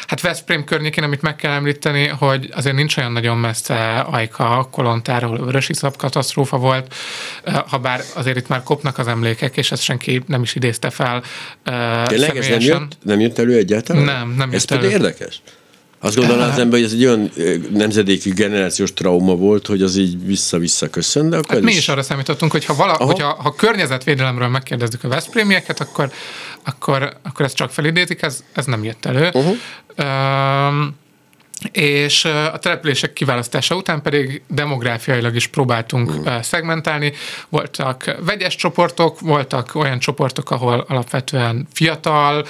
hát 0.08 0.22
Veszprém 0.22 0.64
környékén, 0.64 1.04
amit 1.04 1.22
meg 1.22 1.36
kell 1.36 1.52
említeni, 1.52 2.08
hogy 2.08 2.50
azért 2.56 2.76
nincs 2.76 2.98
olyan 2.98 3.12
nagyon 3.12 3.38
messze 3.38 4.00
Ajka, 4.00 4.68
Kolontár, 4.72 5.24
ahol 5.24 5.46
vörösi 5.46 5.74
katasztrófa 5.98 6.58
volt, 6.58 6.94
uh, 7.46 7.54
ha 7.54 7.78
bár 7.78 8.02
azért 8.16 8.38
itt 8.38 8.48
már 8.48 8.64
kopnak 8.64 8.98
az 8.98 9.08
emlékek, 9.08 9.58
és 9.58 9.72
ezt 9.72 9.84
senki 9.84 10.24
nem 10.28 10.42
is 10.42 10.56
idézte 10.56 10.90
fel 10.90 11.18
uh, 11.18 12.04
Tényleg 12.04 12.38
ez 12.38 12.48
nem 12.48 12.60
jött, 12.60 12.98
nem 13.04 13.20
jött 13.20 13.40
elő 13.40 13.58
egyáltalán? 13.58 14.04
Nem, 14.04 14.30
nem 14.30 14.52
jött 14.52 14.72
ez 14.72 14.78
elő. 14.78 14.90
érdekes. 14.90 15.42
Azt 16.02 16.16
gondolom 16.16 16.50
az 16.50 16.60
ember, 16.60 16.80
hogy 16.80 16.84
ez 16.84 16.92
egy 16.92 17.06
olyan 17.06 17.32
nemzedéki 17.72 18.30
generációs 18.30 18.94
trauma 18.94 19.36
volt, 19.36 19.68
hogy 19.68 19.82
az 19.82 19.96
így 19.96 20.26
vissza-vissza 20.26 20.90
köszön, 20.90 21.30
de 21.30 21.38
akkor 21.38 21.54
hát 21.54 21.64
mi 21.64 21.72
is 21.72 21.90
arra 21.90 22.02
számítottunk, 22.02 22.52
hogy 22.52 22.66
ha, 22.66 22.76
vala, 22.76 22.94
hogyha, 22.94 23.34
ha 23.34 23.56
környezetvédelemről 23.56 24.48
megkérdezzük 24.48 25.04
a 25.04 25.08
Veszprémieket, 25.08 25.80
akkor, 25.80 26.12
akkor, 26.64 27.14
akkor 27.22 27.46
ez 27.46 27.54
csak 27.54 27.72
felidézik, 27.72 28.22
ez, 28.22 28.44
ez 28.54 28.66
nem 28.66 28.84
jött 28.84 29.06
elő. 29.06 29.30
Uh-huh. 29.34 29.56
Um, 29.98 30.98
és 31.72 32.26
a 32.26 32.58
települések 32.60 33.14
kiválasztása 33.14 33.76
után 33.76 34.02
pedig 34.02 34.42
demográfiailag 34.48 35.36
is 35.36 35.48
próbáltunk 35.48 36.10
uh. 36.10 36.42
szegmentálni. 36.42 37.14
Voltak 37.50 38.16
vegyes 38.26 38.56
csoportok, 38.56 39.20
voltak 39.20 39.76
olyan 39.76 40.00
csoportok, 40.00 40.52
ahol 40.52 40.86
alapvetően 40.88 41.68
fiatal, 41.74 42.46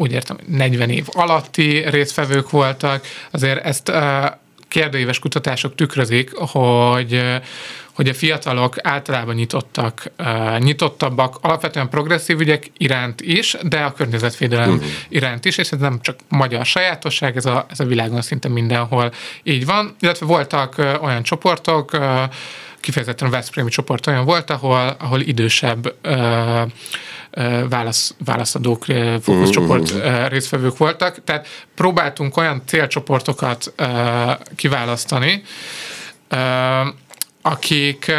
úgy 0.00 0.12
értem, 0.12 0.36
40 0.46 0.90
év 0.90 1.06
alatti 1.12 1.88
résztvevők 1.88 2.50
voltak. 2.50 3.06
Azért 3.30 3.64
ezt 3.64 3.92
kérdőíves 4.68 5.18
kutatások 5.18 5.74
tükrözik, 5.74 6.30
hogy 6.34 7.22
hogy 7.98 8.08
a 8.08 8.14
fiatalok 8.14 8.76
általában 8.82 9.34
nyitottak, 9.34 10.12
nyitottabbak 10.58 11.38
alapvetően 11.40 11.88
progresszív 11.88 12.40
ügyek 12.40 12.70
iránt 12.76 13.20
is, 13.20 13.56
de 13.62 13.78
a 13.78 13.92
környezetvédelem 13.92 14.70
uh-huh. 14.70 14.88
iránt 15.08 15.44
is, 15.44 15.56
és 15.56 15.70
ez 15.70 15.78
nem 15.78 15.98
csak 16.00 16.18
magyar 16.28 16.66
sajátosság, 16.66 17.36
ez 17.36 17.46
a, 17.46 17.66
ez 17.70 17.80
a 17.80 17.84
világon 17.84 18.22
szinte 18.22 18.48
mindenhol 18.48 19.12
így 19.42 19.66
van. 19.66 19.96
Illetve 20.00 20.26
voltak 20.26 20.98
olyan 21.00 21.22
csoportok, 21.22 21.98
kifejezetten 22.88 23.28
a 23.28 23.30
Veszprémi 23.30 23.70
csoport 23.70 24.06
olyan 24.06 24.24
volt, 24.24 24.50
ahol, 24.50 24.96
ahol 24.98 25.20
idősebb 25.20 25.94
válasz, 27.68 28.14
válaszadók, 28.24 28.84
fókuszcsoport 29.22 29.94
mm-hmm. 29.94 30.24
résztvevők 30.24 30.76
voltak. 30.76 31.24
Tehát 31.24 31.46
próbáltunk 31.74 32.36
olyan 32.36 32.62
célcsoportokat 32.66 33.74
kiválasztani, 34.56 35.42
akik, 37.42 38.12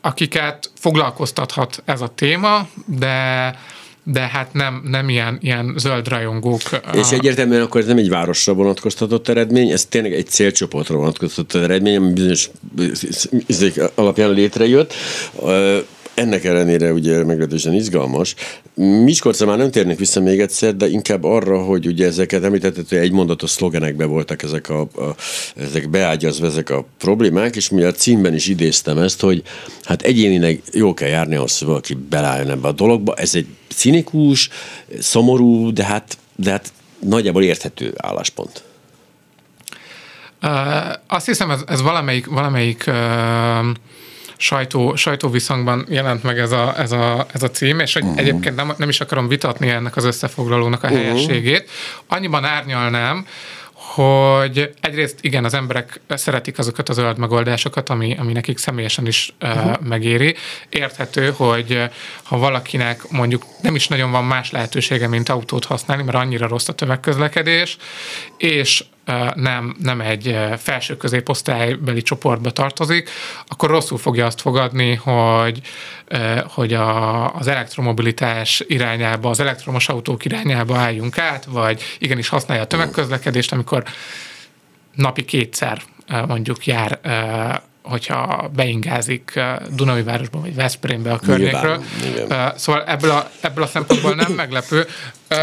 akiket 0.00 0.70
foglalkoztathat 0.80 1.82
ez 1.84 2.00
a 2.00 2.08
téma, 2.08 2.68
de 2.86 3.56
de 4.04 4.20
hát 4.20 4.52
nem, 4.52 4.82
nem 4.84 5.08
ilyen, 5.08 5.38
ilyen 5.40 5.74
zöld 5.76 6.08
rajongók. 6.08 6.60
És 6.92 7.10
egyértelműen 7.10 7.62
akkor 7.62 7.80
ez 7.80 7.86
nem 7.86 7.96
egy 7.96 8.08
városra 8.08 8.52
vonatkoztatott 8.52 9.28
eredmény, 9.28 9.70
ez 9.70 9.84
tényleg 9.84 10.12
egy 10.12 10.26
célcsoportra 10.26 10.96
vonatkoztatott 10.96 11.62
eredmény, 11.62 11.96
ami 11.96 12.12
bizonyos 12.12 12.50
alapján 13.94 14.30
létrejött 14.30 14.94
ennek 16.14 16.44
ellenére 16.44 16.92
ugye 16.92 17.24
meglehetősen 17.24 17.74
izgalmas. 17.74 18.34
Miskolcra 18.74 19.46
már 19.46 19.58
nem 19.58 19.70
térnek 19.70 19.98
vissza 19.98 20.20
még 20.20 20.40
egyszer, 20.40 20.76
de 20.76 20.88
inkább 20.88 21.24
arra, 21.24 21.62
hogy 21.62 21.86
ugye 21.86 22.06
ezeket 22.06 22.44
említetted, 22.44 22.88
hogy 22.88 22.98
egy 22.98 23.12
mondatos 23.12 23.50
szlogenekbe 23.50 24.04
voltak 24.04 24.42
ezek, 24.42 24.68
a, 24.68 24.80
a, 24.80 25.14
ezek 25.56 25.90
beágyazva 25.90 26.46
ezek 26.46 26.70
a 26.70 26.84
problémák, 26.98 27.56
és 27.56 27.68
mi 27.68 27.82
a 27.82 27.92
címben 27.92 28.34
is 28.34 28.46
idéztem 28.46 28.98
ezt, 28.98 29.20
hogy 29.20 29.42
hát 29.82 30.02
egyénileg 30.02 30.62
jó 30.72 30.94
kell 30.94 31.08
járni 31.08 31.34
ahhoz, 31.34 31.58
hogy 31.58 31.68
valaki 31.68 31.94
belálljon 31.94 32.50
ebbe 32.50 32.68
a 32.68 32.72
dologba. 32.72 33.14
Ez 33.14 33.34
egy 33.34 33.46
cinikus, 33.74 34.48
szomorú, 34.98 35.72
de 35.72 35.84
hát, 35.84 36.18
de 36.36 36.50
hát 36.50 36.72
nagyjából 36.98 37.42
érthető 37.42 37.94
álláspont. 37.96 38.62
Uh, 40.42 40.92
azt 41.06 41.26
hiszem, 41.26 41.50
ez, 41.50 41.60
ez 41.66 41.82
valamelyik, 41.82 42.26
valamelyik 42.26 42.84
uh 42.86 43.70
sajtó, 44.42 44.96
sajtóviszonyban 44.96 45.86
jelent 45.88 46.22
meg 46.22 46.38
ez 46.38 46.52
a, 46.52 46.74
ez 46.78 46.92
a, 46.92 47.26
ez 47.32 47.42
a 47.42 47.50
cím, 47.50 47.78
és 47.78 47.92
hogy 47.92 48.02
uh-huh. 48.02 48.18
egyébként 48.18 48.56
nem, 48.56 48.72
nem 48.76 48.88
is 48.88 49.00
akarom 49.00 49.28
vitatni 49.28 49.68
ennek 49.68 49.96
az 49.96 50.04
összefoglalónak 50.04 50.82
a 50.82 50.86
uh-huh. 50.86 51.02
helyességét. 51.02 51.70
Annyiban 52.06 52.44
árnyalnám, 52.44 53.26
hogy 53.94 54.74
egyrészt 54.80 55.18
igen, 55.20 55.44
az 55.44 55.54
emberek 55.54 56.00
szeretik 56.08 56.58
azokat 56.58 56.88
a 56.88 56.92
zöld 56.92 57.18
megoldásokat, 57.18 57.88
ami, 57.88 58.16
ami 58.18 58.32
nekik 58.32 58.58
személyesen 58.58 59.06
is 59.06 59.34
uh-huh. 59.40 59.80
megéri. 59.80 60.34
Érthető, 60.68 61.32
hogy 61.36 61.82
ha 62.22 62.38
valakinek 62.38 63.10
mondjuk 63.10 63.44
nem 63.62 63.74
is 63.74 63.88
nagyon 63.88 64.10
van 64.10 64.24
más 64.24 64.50
lehetősége, 64.50 65.08
mint 65.08 65.28
autót 65.28 65.64
használni, 65.64 66.02
mert 66.02 66.16
annyira 66.16 66.48
rossz 66.48 66.68
a 66.68 66.72
tömegközlekedés, 66.72 67.76
és 68.36 68.84
nem, 69.34 69.76
nem 69.78 70.00
egy 70.00 70.38
felső 70.58 70.96
középosztálybeli 70.96 72.02
csoportba 72.02 72.50
tartozik, 72.50 73.10
akkor 73.46 73.70
rosszul 73.70 73.98
fogja 73.98 74.26
azt 74.26 74.40
fogadni, 74.40 74.94
hogy, 74.94 75.60
hogy 76.46 76.74
a, 76.74 77.34
az 77.34 77.46
elektromobilitás 77.46 78.64
irányába, 78.66 79.30
az 79.30 79.40
elektromos 79.40 79.88
autók 79.88 80.24
irányába 80.24 80.76
álljunk 80.76 81.18
át, 81.18 81.44
vagy 81.44 81.82
igenis 81.98 82.28
használja 82.28 82.62
a 82.62 82.66
tömegközlekedést, 82.66 83.52
amikor 83.52 83.84
napi 84.94 85.24
kétszer 85.24 85.82
mondjuk 86.26 86.66
jár 86.66 87.00
hogyha 87.82 88.50
beingázik 88.54 89.40
Dunai 89.74 90.02
városban 90.02 90.40
vagy 90.40 90.54
Veszprémbe 90.54 91.12
a 91.12 91.18
környékről. 91.18 91.82
Nyilván, 92.14 92.52
Szóval 92.56 92.84
ebből 92.84 93.10
a, 93.10 93.30
ebből 93.40 93.64
a 93.64 93.66
szempontból 93.66 94.14
nem 94.14 94.32
meglepő. 94.32 94.86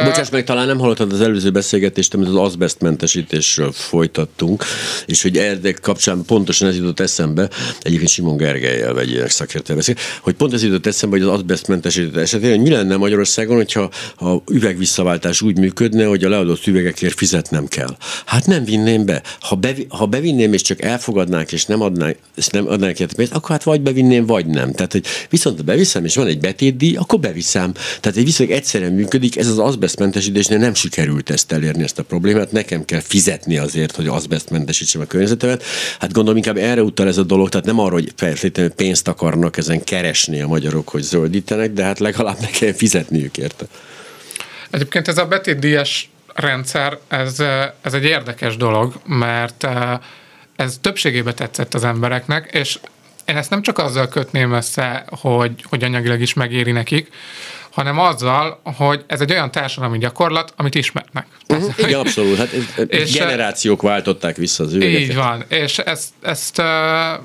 Bocsáss 0.03 0.29
meg, 0.29 0.43
talán 0.43 0.67
nem 0.67 0.79
hallottad 0.79 1.13
az 1.13 1.22
előző 1.22 1.51
beszélgetést, 1.51 2.13
amit 2.13 2.27
az 2.27 2.36
azbestmentesítésről 2.36 3.72
folytattunk, 3.72 4.63
és 5.05 5.22
hogy 5.22 5.38
erdek 5.38 5.79
kapcsán 5.81 6.24
pontosan 6.25 6.67
ez 6.67 6.75
jutott 6.75 7.00
eszembe, 7.00 7.50
egyébként 7.81 8.10
Simon 8.10 8.38
Gergelyel 8.38 8.93
vegyének 8.93 9.29
szakértő 9.29 9.75
beszél, 9.75 9.96
hogy 10.22 10.34
pont 10.34 10.53
ez 10.53 10.63
jutott 10.63 10.86
eszembe, 10.86 11.17
hogy 11.17 11.27
az 11.27 11.34
azbestmentesítés 11.34 12.22
esetén, 12.22 12.50
hogy 12.50 12.62
mi 12.62 12.69
lenne 12.69 12.96
Magyarországon, 12.96 13.55
hogyha 13.55 13.89
a 14.19 14.36
üvegvisszaváltás 14.51 15.41
úgy 15.41 15.58
működne, 15.58 16.05
hogy 16.05 16.24
a 16.24 16.29
leadott 16.29 16.67
üvegekért 16.67 17.17
fizetnem 17.17 17.67
kell. 17.67 17.98
Hát 18.25 18.46
nem 18.46 18.63
vinném 18.63 19.05
be. 19.05 19.22
Ha, 19.39 19.55
bevi, 19.55 19.86
ha 19.89 20.05
bevinném, 20.05 20.53
és 20.53 20.62
csak 20.62 20.81
elfogadnánk, 20.81 21.51
és 21.51 21.65
nem 21.65 21.81
adnánk, 21.81 22.17
és 22.36 22.48
nem 22.48 22.67
adnánk 22.67 23.00
érte 23.00 23.15
pénzt, 23.15 23.34
akkor 23.34 23.50
hát 23.50 23.63
vagy 23.63 23.81
bevinném, 23.81 24.25
vagy 24.25 24.46
nem. 24.46 24.72
Tehát, 24.72 24.91
hogy 24.91 25.05
viszont 25.29 25.58
ha 25.58 25.63
beviszem, 25.63 26.05
és 26.05 26.15
van 26.15 26.27
egy 26.27 26.39
betétdíj, 26.39 26.96
akkor 26.96 27.19
beviszem. 27.19 27.72
Tehát 28.00 28.17
egy 28.17 28.25
viszonylag 28.25 28.55
egyszerűen 28.55 28.93
működik, 28.93 29.38
ez 29.38 29.48
az 29.48 29.60
azbestmentesítésnél 29.80 30.58
nem 30.58 30.74
sikerült 30.74 31.30
ezt 31.30 31.52
elérni, 31.52 31.84
ezt 31.84 32.00
a 32.00 32.04
problémát. 32.04 32.52
Nekem 32.52 32.86
kell 32.86 33.00
fizetni 33.00 33.58
azért, 33.58 33.96
hogy 33.96 34.08
azbestmentesítsem 34.08 35.02
a 35.02 35.06
környezetemet. 35.06 35.64
Hát 36.00 36.12
gondolom 36.12 36.38
inkább 36.38 36.58
erre 36.58 36.82
utal 36.82 37.08
ez 37.08 37.18
a 37.18 37.24
dolog, 37.24 37.50
tehát 37.50 37.66
nem 37.66 37.80
arra, 37.80 37.94
hogy 37.94 38.12
feltétlenül 38.16 38.72
pénzt 38.72 39.08
akarnak 39.08 39.58
ezen 39.58 39.84
keresni 39.84 40.42
a 40.42 40.48
magyarok, 40.48 40.90
hogy 40.90 41.02
zöldítenek, 41.02 41.72
de 41.72 41.84
hát 41.84 42.00
legalább 42.00 42.40
ne 42.40 42.48
kell 42.48 42.74
fizetniük 42.74 43.38
érte. 43.38 43.66
Egyébként 44.70 45.08
ez 45.08 45.18
a 45.18 45.26
betétdíjas 45.26 46.10
rendszer, 46.34 46.98
ez, 47.08 47.40
ez 47.82 47.94
egy 47.94 48.04
érdekes 48.04 48.58
dolog, 48.58 49.00
mert 49.06 49.64
eh, 49.64 50.00
ez 50.56 50.78
többségében 50.82 51.36
tetszett 51.36 51.74
az 51.74 51.84
embereknek, 51.84 52.50
és 52.52 52.80
én 53.26 53.38
ezt 53.38 53.50
nem 53.50 53.62
csak 53.62 53.78
azzal 53.78 54.08
kötném 54.08 54.52
össze, 54.52 55.06
hogy, 55.10 55.52
hogy 55.64 55.84
anyagilag 55.84 56.22
is 56.22 56.34
megéri 56.34 56.72
nekik, 56.72 57.12
hanem 57.72 58.00
azzal, 58.00 58.62
hogy 58.64 59.04
ez 59.08 59.22
egy 59.22 59.32
olyan 59.32 59.52
társadalmi 59.52 59.98
gyakorlat, 59.98 60.54
amit 60.58 60.76
ismernek. 60.76 61.28
Uh-huh. 61.48 61.74
Igen, 61.78 62.00
abszolút. 62.00 62.38
Hát 62.38 62.52
és 62.88 63.14
generációk 63.14 63.82
váltották 63.82 64.36
vissza 64.36 64.64
az 64.64 64.74
üvegeket. 64.74 65.02
Így 65.02 65.16
van, 65.16 65.44
és 65.48 65.78
ezt, 65.78 66.10
ezt 66.22 66.62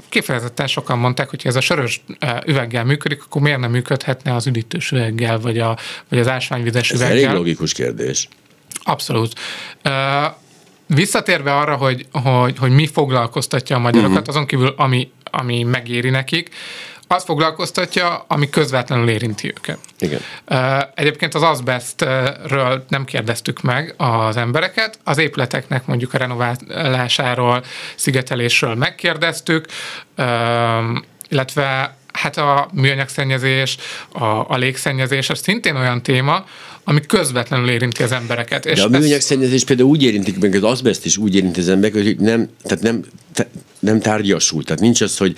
kifejezetten 0.09 0.67
sokan 0.67 0.99
mondták, 0.99 1.31
hogy 1.31 1.41
ez 1.45 1.57
a 1.57 1.61
sörös 1.61 2.05
üveggel 2.47 2.85
működik, 2.85 3.23
akkor 3.23 3.43
miért 3.43 3.59
nem 3.59 3.71
működhetne 3.71 4.35
az 4.35 4.47
üdítős 4.47 4.91
üveggel, 4.91 5.39
vagy, 5.39 5.59
a, 5.59 5.79
vagy 6.09 6.19
az 6.19 6.29
ásványvizes 6.29 6.91
ez 6.91 6.97
üveggel. 6.97 7.17
Ez 7.17 7.23
elég 7.23 7.37
logikus 7.37 7.73
kérdés. 7.73 8.29
Abszolút. 8.83 9.41
Visszatérve 10.87 11.57
arra, 11.57 11.77
hogy, 11.77 12.07
hogy, 12.13 12.59
hogy 12.59 12.71
mi 12.71 12.87
foglalkoztatja 12.87 13.77
a 13.77 13.79
magyarokat, 13.79 14.17
uh-huh. 14.17 14.29
azon 14.29 14.47
kívül, 14.47 14.75
ami, 14.77 15.11
ami 15.31 15.63
megéri 15.63 16.11
nekik, 16.11 16.51
az 17.15 17.25
foglalkoztatja, 17.25 18.25
ami 18.29 18.51
közvetlenül 18.51 19.09
érinti 19.09 19.49
őket. 19.49 19.79
Igen. 19.99 20.21
Egyébként 20.95 21.35
az 21.35 21.43
azbestről 21.43 22.85
nem 22.89 23.05
kérdeztük 23.05 23.61
meg 23.61 23.95
az 23.97 24.37
embereket, 24.37 24.99
az 25.05 25.19
épületeknek 25.19 25.87
mondjuk 25.87 26.15
a 26.15 26.19
renoválásáról, 26.19 27.65
szigetelésről 27.95 28.75
megkérdeztük, 28.75 29.67
illetve 31.29 31.97
hát 32.13 32.37
a 32.37 32.69
műanyagszennyezés, 32.73 33.77
a, 34.13 34.25
a 34.25 34.57
légszennyezés, 34.57 35.31
az 35.31 35.39
szintén 35.39 35.77
olyan 35.77 36.03
téma, 36.03 36.45
ami 36.85 37.01
közvetlenül 37.07 37.71
érinti 37.71 38.03
az 38.03 38.13
embereket. 38.13 38.67
És 38.67 38.79
De 38.79 38.85
a 38.85 38.89
műanyagszennyezés 38.89 39.61
ez... 39.61 39.65
például 39.65 39.89
úgy 39.89 40.03
érintik 40.03 40.39
meg, 40.39 40.55
az 40.55 40.63
azbest 40.63 41.05
is 41.05 41.17
úgy 41.17 41.35
érinti 41.35 41.61
az 41.61 41.69
embereket, 41.69 42.03
hogy 42.03 42.17
nem, 42.19 42.49
tehát 42.63 42.83
nem, 42.83 43.05
nem 43.85 44.01
tárgyasul. 44.01 44.65
Tehát 44.65 44.81
nincs 44.81 45.01
az, 45.01 45.17
hogy 45.17 45.37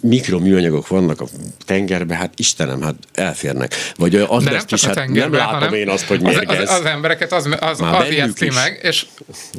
mikroműanyagok 0.00 0.88
vannak 0.88 1.20
a 1.20 1.26
tengerben, 1.64 2.16
hát 2.16 2.32
Istenem, 2.36 2.82
hát 2.82 2.94
elférnek. 3.14 3.74
Vagy 3.96 4.14
az 4.14 4.44
nem, 4.44 4.56
is, 4.68 4.84
hát 4.84 5.08
nem 5.08 5.32
látom 5.32 5.74
én 5.74 5.88
azt, 5.88 6.06
hogy 6.06 6.20
mérgez. 6.20 6.60
Az, 6.60 6.68
az, 6.68 6.78
az 6.78 6.84
embereket 6.84 7.32
az, 7.32 7.48
az, 7.60 7.80
az 7.80 8.10
ijeszti 8.10 8.50
meg, 8.54 8.80
és 8.82 9.06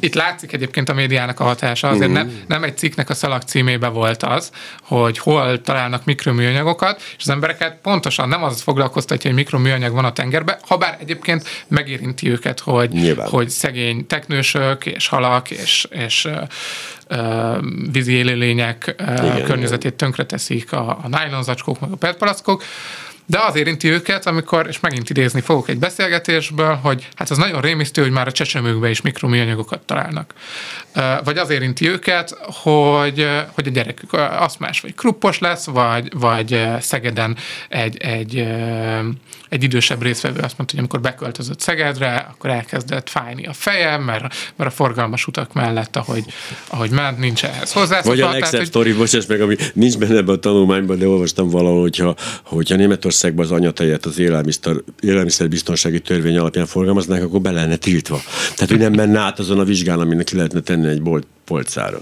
itt 0.00 0.14
látszik 0.14 0.52
egyébként 0.52 0.88
a 0.88 0.94
médiának 0.94 1.40
a 1.40 1.44
hatása, 1.44 1.88
azért 1.88 2.10
mm. 2.10 2.12
nem, 2.12 2.42
nem 2.48 2.62
egy 2.62 2.76
cikknek 2.76 3.10
a 3.10 3.14
szalag 3.14 3.42
címébe 3.42 3.88
volt 3.88 4.22
az, 4.22 4.50
hogy 4.82 5.18
hol 5.18 5.60
találnak 5.60 6.04
mikroműanyagokat, 6.04 7.02
és 7.16 7.22
az 7.22 7.28
embereket 7.28 7.76
pontosan 7.82 8.28
nem 8.28 8.42
az 8.42 8.60
foglalkoztatja, 8.60 9.30
hogy 9.30 9.38
mikroműanyag 9.38 9.92
van 9.92 10.04
a 10.04 10.12
tengerben, 10.12 10.58
ha 10.66 10.76
bár 10.76 10.97
egyébként 10.98 11.64
megérinti 11.68 12.30
őket, 12.30 12.60
hogy, 12.60 13.14
hogy 13.18 13.48
szegény 13.48 14.06
teknősök 14.06 14.86
és 14.86 15.08
halak 15.08 15.50
és, 15.50 15.86
és 15.90 16.28
vízi 17.92 18.12
élőlények 18.12 18.94
Igen, 18.98 19.44
környezetét 19.44 19.94
tönkreteszik 19.94 20.72
a, 20.72 20.88
a 20.88 21.08
nylon 21.08 21.42
zacskók, 21.42 21.80
meg 21.80 21.90
a 21.90 21.96
petpalackok, 21.96 22.62
de 23.30 23.38
az 23.38 23.56
érinti 23.56 23.88
őket, 23.88 24.26
amikor, 24.26 24.66
és 24.68 24.80
megint 24.80 25.10
idézni 25.10 25.40
fogok 25.40 25.68
egy 25.68 25.78
beszélgetésből, 25.78 26.74
hogy 26.74 27.08
hát 27.14 27.30
az 27.30 27.36
nagyon 27.36 27.60
rémisztő, 27.60 28.02
hogy 28.02 28.10
már 28.10 28.26
a 28.26 28.32
csecsemőkbe 28.32 28.90
is 28.90 29.00
mikroműanyagokat 29.00 29.80
találnak. 29.80 30.34
Vagy 31.24 31.38
az 31.38 31.50
érinti 31.50 31.88
őket, 31.88 32.38
hogy, 32.40 33.28
hogy 33.52 33.66
a 33.66 33.70
gyerekük 33.70 34.12
aszmás 34.12 34.80
vagy 34.80 34.94
kruppos 34.94 35.38
lesz, 35.38 35.64
vagy, 35.64 36.12
vagy 36.14 36.66
Szegeden 36.80 37.36
egy, 37.68 37.96
egy, 37.96 38.46
egy 39.48 39.62
idősebb 39.62 40.02
részvevő 40.02 40.40
azt 40.40 40.56
mondta, 40.56 40.76
hogy 40.76 40.78
amikor 40.78 41.00
beköltözött 41.00 41.60
Szegedre, 41.60 42.16
akkor 42.30 42.50
elkezdett 42.50 43.08
fájni 43.08 43.46
a 43.46 43.52
feje, 43.52 43.96
mert, 43.96 44.52
mert 44.56 44.70
a 44.70 44.74
forgalmas 44.74 45.26
utak 45.26 45.52
mellett, 45.52 45.96
ahogy, 45.96 46.24
ahogy 46.68 46.90
ment, 47.00 47.18
nincs 47.18 47.44
ehhez 47.44 47.72
hozzá. 47.72 48.00
Vagy 48.02 48.20
a 48.20 48.30
legszebb 48.30 48.64
sztori, 48.64 48.92
bocsáss 48.92 49.26
meg, 49.26 49.40
ami 49.40 49.56
nincs 49.72 49.98
benne 49.98 50.16
ebben 50.16 50.34
a 50.34 50.38
tanulmányban, 50.38 50.98
de 50.98 51.08
olvastam 51.08 51.48
valahol, 51.48 51.80
hogyha, 51.80 52.14
hogyha 52.42 52.76
Németország 52.76 53.06
Németországban 53.08 53.44
az 53.44 53.50
anyatejet 53.50 54.06
az 54.06 54.18
élelmiszer, 54.18 54.76
élelmiszerbiztonsági 55.00 56.00
törvény 56.00 56.38
alapján 56.38 56.66
forgalmaznák, 56.66 57.22
akkor 57.22 57.40
be 57.40 57.50
lenne 57.50 57.76
tiltva. 57.76 58.20
Tehát, 58.54 58.68
hogy 58.68 58.78
nem 58.78 58.92
menne 58.92 59.18
át 59.18 59.38
azon 59.38 59.58
a 59.58 59.64
vizsgán, 59.64 60.00
aminek 60.00 60.24
ki 60.24 60.36
lehetne 60.36 60.60
tenni 60.60 60.88
egy 60.88 61.02
bolt, 61.02 61.26
polcára. 61.44 62.00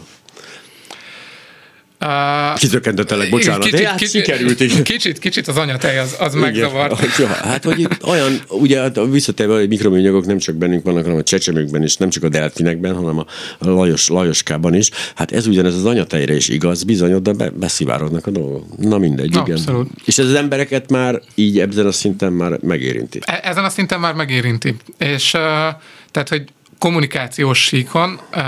Uh, 2.07 2.59
Kizökkentettelek, 2.59 3.31
bocsánat. 3.31 3.63
Kicsit, 3.63 3.81
de 3.81 3.89
hát 3.89 3.99
kicsit, 3.99 4.25
sikerült. 4.25 4.61
Így. 4.61 4.83
Kicsit, 4.83 5.19
kicsit 5.19 5.49
az 5.49 5.57
anyatej 5.57 5.99
az, 5.99 6.17
az 6.19 6.35
megzavart. 6.35 7.19
Ja, 7.19 7.27
hát 7.27 7.65
hogy 7.65 7.81
itt 7.81 8.05
olyan, 8.05 8.41
ugye 8.49 8.81
hát 8.81 8.99
visszatérve, 9.11 9.55
hogy 9.55 9.69
mikroműanyagok 9.69 10.27
nem 10.27 10.39
csak 10.39 10.55
bennünk 10.55 10.85
vannak, 10.85 11.03
hanem 11.03 11.19
a 11.19 11.23
csecsemőkben 11.23 11.83
is, 11.83 11.97
nem 11.97 12.11
csak 12.11 12.23
a 12.23 12.29
delfinekben, 12.29 12.95
hanem 12.95 13.19
a 13.19 13.27
Lajos, 13.59 14.09
Lajoskában 14.09 14.75
is. 14.75 14.91
Hát 15.15 15.33
ez 15.33 15.47
ugyanez 15.47 15.75
az 15.75 15.85
anyatejre 15.85 16.35
is 16.35 16.49
igaz, 16.49 16.83
bizony, 16.83 17.23
de 17.23 17.33
be, 17.33 17.51
beszivárodnak 17.51 18.27
a 18.27 18.31
dolgok. 18.31 18.79
Na 18.79 18.99
mindegy, 18.99 19.31
Na, 19.31 19.43
igen. 19.47 19.57
Abszolút. 19.57 19.91
És 20.05 20.19
ez 20.19 20.27
az 20.27 20.35
embereket 20.35 20.91
már 20.91 21.21
így 21.35 21.59
ezen 21.59 21.87
a 21.87 21.93
szinten 21.93 22.33
már 22.33 22.59
megérinti. 22.63 23.21
E- 23.25 23.41
ezen 23.43 23.65
a 23.65 23.69
szinten 23.69 24.01
már 24.01 24.15
megérinti. 24.15 24.75
És 24.99 25.33
uh, 25.35 25.41
tehát, 26.11 26.29
hogy 26.29 26.45
kommunikációs 26.79 27.65
síkon 27.65 28.21
uh, 28.35 28.41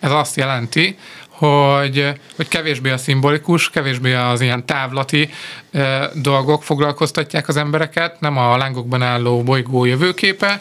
ez 0.00 0.10
azt 0.10 0.36
jelenti, 0.36 0.96
hogy, 1.38 2.12
hogy 2.36 2.48
kevésbé 2.48 2.90
a 2.90 2.96
szimbolikus, 2.96 3.70
kevésbé 3.70 4.14
az 4.14 4.40
ilyen 4.40 4.66
távlati 4.66 5.30
e, 5.72 6.10
dolgok 6.14 6.62
foglalkoztatják 6.62 7.48
az 7.48 7.56
embereket, 7.56 8.20
nem 8.20 8.36
a 8.36 8.56
lángokban 8.56 9.02
álló 9.02 9.42
bolygó 9.42 9.84
jövőképe, 9.84 10.60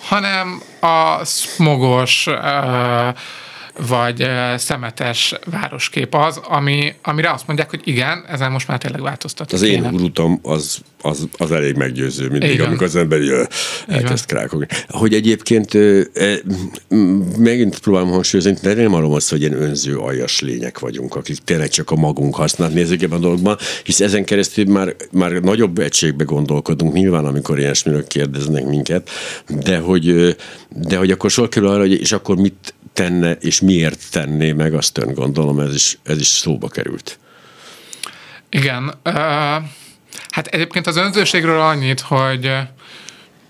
hanem 0.00 0.62
a 0.80 1.24
smogos 1.24 2.26
e, 2.26 3.14
vagy 3.88 4.26
szemetes 4.56 5.34
városkép 5.50 6.14
az, 6.14 6.40
ami, 6.48 6.94
amire 7.02 7.30
azt 7.30 7.46
mondják, 7.46 7.70
hogy 7.70 7.80
igen, 7.84 8.24
ezen 8.28 8.52
most 8.52 8.68
már 8.68 8.78
tényleg 8.78 9.02
változtatni 9.02 9.56
Az 9.56 9.62
én 9.62 9.84
urutam 9.84 10.38
az, 10.42 10.78
az, 11.00 11.28
az 11.36 11.52
elég 11.52 11.76
meggyőző 11.76 12.28
mindig, 12.28 12.50
igen. 12.50 12.66
amikor 12.66 12.86
az 12.86 12.96
ember 12.96 13.20
elkezd 13.86 14.26
krákogni. 14.26 14.66
Hogy 14.88 15.14
egyébként 15.14 15.74
e, 15.74 16.38
megint 17.38 17.78
próbálom 17.78 18.10
hangsúlyozni, 18.10 18.56
de 18.62 18.74
nem 18.74 18.94
arról 18.94 19.14
az, 19.14 19.28
hogy 19.28 19.40
ilyen 19.40 19.62
önző 19.62 19.96
aljas 19.96 20.40
lények 20.40 20.78
vagyunk, 20.78 21.14
akik 21.14 21.38
tényleg 21.38 21.68
csak 21.68 21.90
a 21.90 21.96
magunk 21.96 22.34
használt 22.34 22.74
nézzük 22.74 23.02
ebben 23.02 23.18
a 23.18 23.20
dologban, 23.20 23.56
hisz 23.84 24.00
ezen 24.00 24.24
keresztül 24.24 24.64
már, 24.64 24.96
már 25.12 25.32
nagyobb 25.32 25.78
egységbe 25.78 26.24
gondolkodunk, 26.24 26.92
nyilván, 26.92 27.24
amikor 27.24 27.58
ilyesmiről 27.58 28.06
kérdeznek 28.06 28.64
minket, 28.64 29.10
de 29.48 29.78
hogy, 29.78 30.36
de 30.76 30.96
hogy 30.96 31.10
akkor 31.10 31.30
sor 31.30 31.48
kerül 31.48 31.68
arra, 31.68 31.80
hogy 31.80 32.00
és 32.00 32.12
akkor 32.12 32.36
mit 32.36 32.74
tenne, 32.92 33.32
és 33.32 33.60
miért 33.60 34.10
tenné 34.10 34.52
meg, 34.52 34.74
azt 34.74 34.98
ön 34.98 35.14
gondolom, 35.14 35.60
ez 35.60 35.74
is, 35.74 35.98
ez 36.02 36.20
is 36.20 36.26
szóba 36.26 36.68
került. 36.68 37.18
Igen. 38.48 38.84
Uh, 39.04 39.14
hát 40.28 40.46
egyébként 40.50 40.86
az 40.86 40.96
önzőségről 40.96 41.60
annyit, 41.60 42.00
hogy 42.00 42.50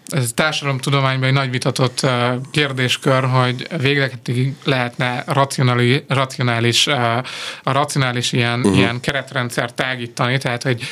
ez 0.06 0.30
társadalomtudományban 0.34 1.28
egy 1.28 1.34
nagy 1.34 1.50
vitatott 1.50 2.06
kérdéskör, 2.50 3.24
hogy 3.24 3.66
végletekig 3.80 4.54
lehetne 4.64 5.22
racionális, 5.26 6.02
racionális, 6.08 6.86
a 6.86 7.72
racionális 7.72 8.32
ilyen, 8.32 8.58
uh-huh. 8.58 8.76
ilyen 8.76 9.00
keretrendszer 9.00 9.72
tágítani, 9.72 10.38
tehát 10.38 10.62
hogy 10.62 10.82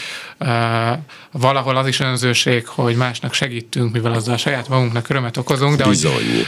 valahol 1.31 1.77
az 1.77 1.87
is 1.87 2.01
önzőség, 2.01 2.67
hogy 2.67 2.97
másnak 2.97 3.33
segítünk, 3.33 3.93
mivel 3.93 4.13
azzal 4.13 4.35
a 4.35 4.37
saját 4.37 4.69
magunknak 4.69 5.09
örömet 5.09 5.37
okozunk, 5.37 5.77
de, 5.77 5.89
Bizony. 5.89 6.13
hogy, 6.13 6.47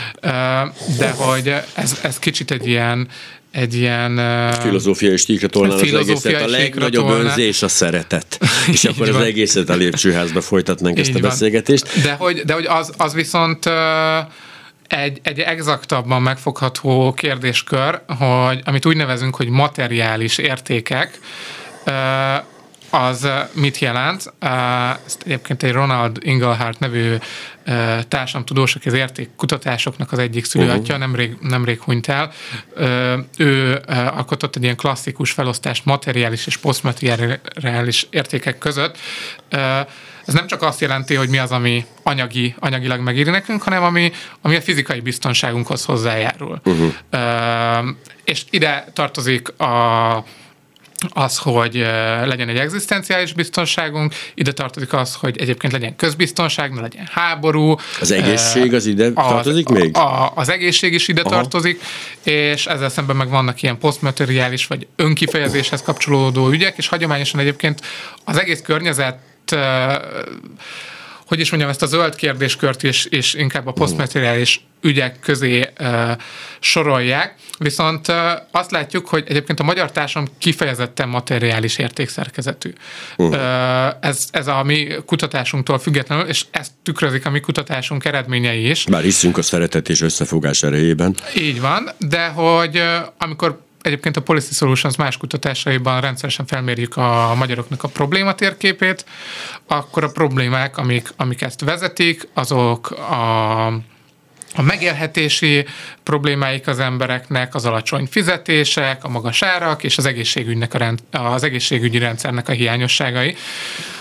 de 0.97 1.11
hogy 1.11 1.55
ez, 1.75 1.99
ez 2.03 2.19
kicsit 2.19 2.51
egy 2.51 2.67
ilyen, 2.67 3.09
egy 3.55 3.75
ilyen... 3.75 4.21
Filozófiai 4.61 5.17
stíkra 5.17 5.49
tolnál 5.49 5.77
az 5.77 5.95
egészet. 5.95 6.43
A 6.43 6.47
legnagyobb 6.47 7.07
tolná. 7.07 7.21
önzés 7.21 7.63
a 7.63 7.69
szeretet. 7.69 8.39
És 8.73 8.85
akkor 8.85 9.07
van. 9.07 9.17
az 9.17 9.23
egészet 9.23 9.69
a 9.69 9.75
lépcsőházba 9.75 10.41
folytatnánk 10.41 10.99
ezt 10.99 11.15
a 11.15 11.19
beszélgetést. 11.19 12.03
De 12.03 12.13
hogy, 12.13 12.41
de 12.45 12.53
hogy 12.55 12.67
az, 12.67 12.93
az 12.97 13.15
viszont 13.15 13.71
egy, 14.89 15.21
egy 15.23 15.39
exaktabban 15.41 16.23
megfogható 16.23 17.13
kérdéskör, 17.13 18.01
hogy 18.19 18.61
amit 18.65 18.87
úgy 18.87 18.97
nevezünk, 18.97 19.37
hogy 19.37 19.49
materiális 19.49 20.39
értékek, 20.39 21.19
az 22.95 23.29
mit 23.53 23.79
jelent? 23.79 24.33
Ezt 25.07 25.23
egyébként 25.25 25.63
egy 25.63 25.73
Ronald 25.73 26.19
Inglehart 26.21 26.79
nevű 26.79 27.17
társadalomtudós, 28.09 28.75
aki 28.75 28.89
az 28.89 28.95
értékkutatásoknak 28.95 30.13
az 30.13 30.19
egyik 30.19 30.45
szülőatja, 30.45 30.81
uh-huh. 30.81 30.99
nemrég, 30.99 31.37
nemrég 31.41 31.81
hunyt 31.81 32.09
el. 32.09 32.33
Ő 33.37 33.83
alkotott 33.87 34.57
egy 34.57 34.63
ilyen 34.63 34.77
klasszikus 34.77 35.31
felosztást 35.31 35.85
materiális 35.85 36.47
és 36.47 36.57
posztmateriális 36.57 38.07
értékek 38.11 38.59
között. 38.59 38.99
Ez 40.27 40.35
nem 40.35 40.47
csak 40.47 40.63
azt 40.63 40.81
jelenti, 40.81 41.15
hogy 41.15 41.29
mi 41.29 41.39
az, 41.39 41.51
ami 41.51 41.87
anyagi, 42.03 42.55
anyagilag 42.59 43.01
megéri 43.01 43.31
nekünk, 43.31 43.63
hanem 43.63 43.83
ami, 43.83 44.13
ami 44.41 44.57
a 44.57 44.61
fizikai 44.61 45.01
biztonságunkhoz 45.01 45.85
hozzájárul. 45.85 46.61
Uh-huh. 46.65 46.93
És 48.25 48.45
ide 48.51 48.87
tartozik 48.93 49.59
a 49.59 50.25
az, 51.09 51.39
hogy 51.39 51.75
legyen 52.25 52.49
egy 52.49 52.57
egzisztenciális 52.57 53.33
biztonságunk, 53.33 54.15
ide 54.35 54.53
tartozik 54.53 54.93
az, 54.93 55.15
hogy 55.15 55.41
egyébként 55.41 55.73
legyen 55.73 55.97
közbiztonság, 55.97 56.73
ne 56.73 56.81
legyen 56.81 57.09
háború. 57.11 57.77
Az 58.01 58.11
egészség 58.11 58.75
az 58.75 58.87
ide 58.87 59.05
az, 59.05 59.13
tartozik 59.15 59.69
még? 59.69 59.97
A, 59.97 60.33
az 60.35 60.49
egészség 60.49 60.93
is 60.93 61.09
ide 61.09 61.21
Aha. 61.21 61.31
tartozik, 61.31 61.83
és 62.23 62.67
ezzel 62.67 62.89
szemben 62.89 63.17
meg 63.17 63.29
vannak 63.29 63.63
ilyen 63.63 63.79
posztmateriális 63.79 64.67
vagy 64.67 64.87
önkifejezéshez 64.97 65.83
kapcsolódó 65.83 66.49
ügyek, 66.49 66.77
és 66.77 66.89
hagyományosan 66.89 67.41
egyébként 67.41 67.81
az 68.25 68.37
egész 68.37 68.61
környezet 68.61 69.19
hogy 71.27 71.41
is 71.41 71.51
mondjam, 71.51 71.71
ezt 71.71 71.83
a 71.83 71.87
zöld 71.87 72.15
kérdéskört 72.15 72.83
is, 72.83 73.05
és 73.05 73.35
inkább 73.35 73.67
a 73.67 73.73
posztmateriális 73.73 74.67
ügyek 74.81 75.21
közé 75.21 75.69
uh, 75.81 76.11
sorolják. 76.61 77.35
Viszont 77.59 78.09
uh, 78.09 78.17
azt 78.51 78.71
látjuk, 78.71 79.09
hogy 79.09 79.25
egyébként 79.29 79.61
a 79.61 79.63
magyar 79.63 79.93
társadalom 79.93 80.35
kifejezetten 80.39 81.09
materiális 81.09 81.79
értékszerkezetű. 81.79 82.73
Uh. 83.17 83.29
Uh, 83.29 83.39
ez, 84.01 84.29
ez 84.31 84.47
a 84.47 84.63
mi 84.63 84.89
kutatásunktól 85.07 85.79
függetlenül, 85.79 86.27
és 86.27 86.45
ezt 86.51 86.73
tükrözik 86.83 87.27
a 87.27 87.31
mi 87.31 87.41
kutatásunk 87.41 88.05
eredményei 88.05 88.71
is. 88.71 88.85
Bár 88.85 89.03
hiszünk 89.03 89.39
a 89.39 89.43
szeretet 89.43 89.89
és 89.89 90.01
összefogás 90.01 90.63
erejében. 90.63 91.17
Így 91.37 91.61
van, 91.61 91.91
de 91.99 92.27
hogy 92.27 92.83
amikor 93.19 93.64
Egyébként 93.85 94.17
a 94.17 94.23
Policy 94.23 94.53
Solutions 94.53 94.97
más 94.97 95.17
kutatásaiban 95.17 96.01
rendszeresen 96.01 96.47
felmérjük 96.47 96.97
a 96.97 97.35
magyaroknak 97.37 97.83
a 97.83 97.89
probléma 97.89 98.35
térképét, 98.35 99.05
akkor 99.67 100.05
a 100.05 100.11
problémák, 100.11 100.77
amik, 100.77 101.09
amik 101.17 101.43
ezt 101.43 101.61
vezetik, 101.61 102.29
azok 102.35 102.91
a 102.91 103.67
a 104.57 104.63
megélhetési 104.63 105.67
problémáik 106.03 106.67
az 106.67 106.79
embereknek, 106.79 107.55
az 107.55 107.65
alacsony 107.65 108.07
fizetések, 108.11 109.05
a 109.05 109.09
magas 109.09 109.43
árak 109.43 109.83
és 109.83 109.99
az, 109.99 110.07
egészségügynek 110.07 110.75
a 110.75 110.79
rend, 110.79 110.99
az 111.11 111.43
egészségügyi 111.43 111.99
rendszernek 111.99 112.49
a 112.49 112.53
hiányosságai. 112.53 113.37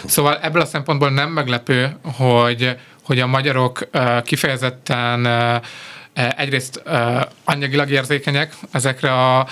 Szóval 0.06 0.40
ebből 0.42 0.62
a 0.62 0.66
szempontból 0.66 1.10
nem 1.10 1.30
meglepő, 1.30 1.98
hogy, 2.04 2.76
hogy 3.04 3.20
a 3.20 3.28
magyarok 3.28 3.90
kifejezetten 4.24 5.26
Eh, 5.26 5.62
egyrészt 6.14 6.82
uh, 6.86 7.22
anyagilag 7.44 7.90
érzékenyek 7.90 8.54
ezekre 8.72 9.12
a, 9.12 9.40
a, 9.40 9.48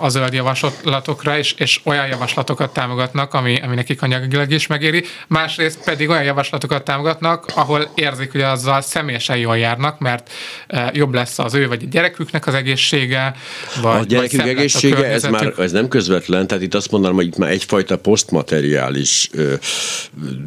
a 0.00 0.08
zöld 0.08 0.32
javaslatokra, 0.32 1.38
és, 1.38 1.52
és 1.52 1.80
olyan 1.84 2.06
javaslatokat 2.06 2.72
támogatnak, 2.72 3.34
ami, 3.34 3.60
ami 3.60 3.74
nekik 3.74 4.02
anyagilag 4.02 4.50
is 4.50 4.66
megéri, 4.66 5.04
másrészt 5.26 5.84
pedig 5.84 6.08
olyan 6.08 6.22
javaslatokat 6.22 6.84
támogatnak, 6.84 7.46
ahol 7.54 7.90
érzik, 7.94 8.32
hogy 8.32 8.40
azzal 8.40 8.80
személyesen 8.80 9.36
jól 9.36 9.58
járnak, 9.58 9.98
mert 9.98 10.30
uh, 10.68 10.94
jobb 10.94 11.14
lesz 11.14 11.38
az 11.38 11.54
ő 11.54 11.68
vagy 11.68 11.82
a 11.82 11.88
gyereküknek 11.90 12.46
az 12.46 12.54
egészsége. 12.54 13.34
Vagy, 13.82 14.00
a 14.00 14.04
gyerekük 14.04 14.40
vagy 14.40 14.48
egészsége, 14.48 15.04
ez 15.04 15.22
már 15.24 15.52
ez 15.58 15.72
nem 15.72 15.88
közvetlen, 15.88 16.46
tehát 16.46 16.62
itt 16.62 16.74
azt 16.74 16.90
mondanám, 16.90 17.16
hogy 17.16 17.26
itt 17.26 17.36
már 17.36 17.50
egyfajta 17.50 17.98
posztmateriális 17.98 19.28
ö, 19.32 19.54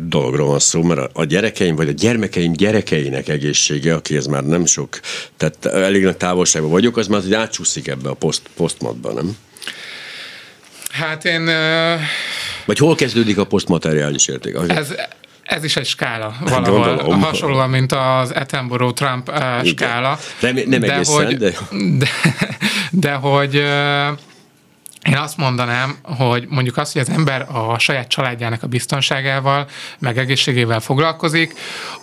dologról 0.07 0.47
van 0.47 0.59
szó, 0.59 0.83
mert 0.83 0.99
a, 0.99 1.09
a 1.13 1.23
gyerekeim, 1.23 1.75
vagy 1.75 1.87
a 1.87 1.91
gyermekeim 1.91 2.53
gyerekeinek 2.53 3.27
egészsége, 3.27 3.93
aki 3.93 4.15
ez 4.15 4.25
már 4.25 4.43
nem 4.43 4.65
sok, 4.65 4.99
tehát 5.37 5.58
elég 5.65 6.03
nagy 6.03 6.17
távolságban 6.17 6.71
vagyok, 6.71 6.97
az 6.97 7.07
már 7.07 7.21
hogy 7.21 7.33
átsúszik 7.33 7.87
ebbe 7.87 8.09
a 8.09 8.13
post, 8.13 8.41
postmatba, 8.55 9.13
nem? 9.13 9.37
Hát 10.91 11.25
én... 11.25 11.45
Vagy 12.65 12.77
hol 12.77 12.95
kezdődik 12.95 13.37
a 13.37 13.43
posztmateriális 13.43 14.27
érték? 14.27 14.55
Ez, 14.67 14.93
ez 15.43 15.63
is 15.63 15.75
egy 15.75 15.85
skála 15.85 16.35
valahol, 16.39 16.85
Gondolom. 16.85 17.21
hasonlóan, 17.21 17.69
mint 17.69 17.91
az 17.91 18.31
Attenborough-Trump 18.31 19.29
uh, 19.29 19.65
skála. 19.65 20.19
Nem, 20.39 20.55
nem 20.65 20.79
de 20.79 20.93
egészen, 20.93 21.25
hogy, 21.25 21.37
de... 21.37 21.51
De, 21.99 22.07
de 22.91 23.11
hogy 23.11 23.55
uh, 23.55 24.17
én 25.07 25.17
azt 25.17 25.37
mondanám, 25.37 25.97
hogy 26.03 26.45
mondjuk 26.49 26.77
azt, 26.77 26.93
hogy 26.93 27.01
az 27.01 27.09
ember 27.09 27.47
a 27.51 27.79
saját 27.79 28.07
családjának 28.07 28.63
a 28.63 28.67
biztonságával, 28.67 29.67
meg 29.99 30.17
egészségével 30.17 30.79
foglalkozik, 30.79 31.53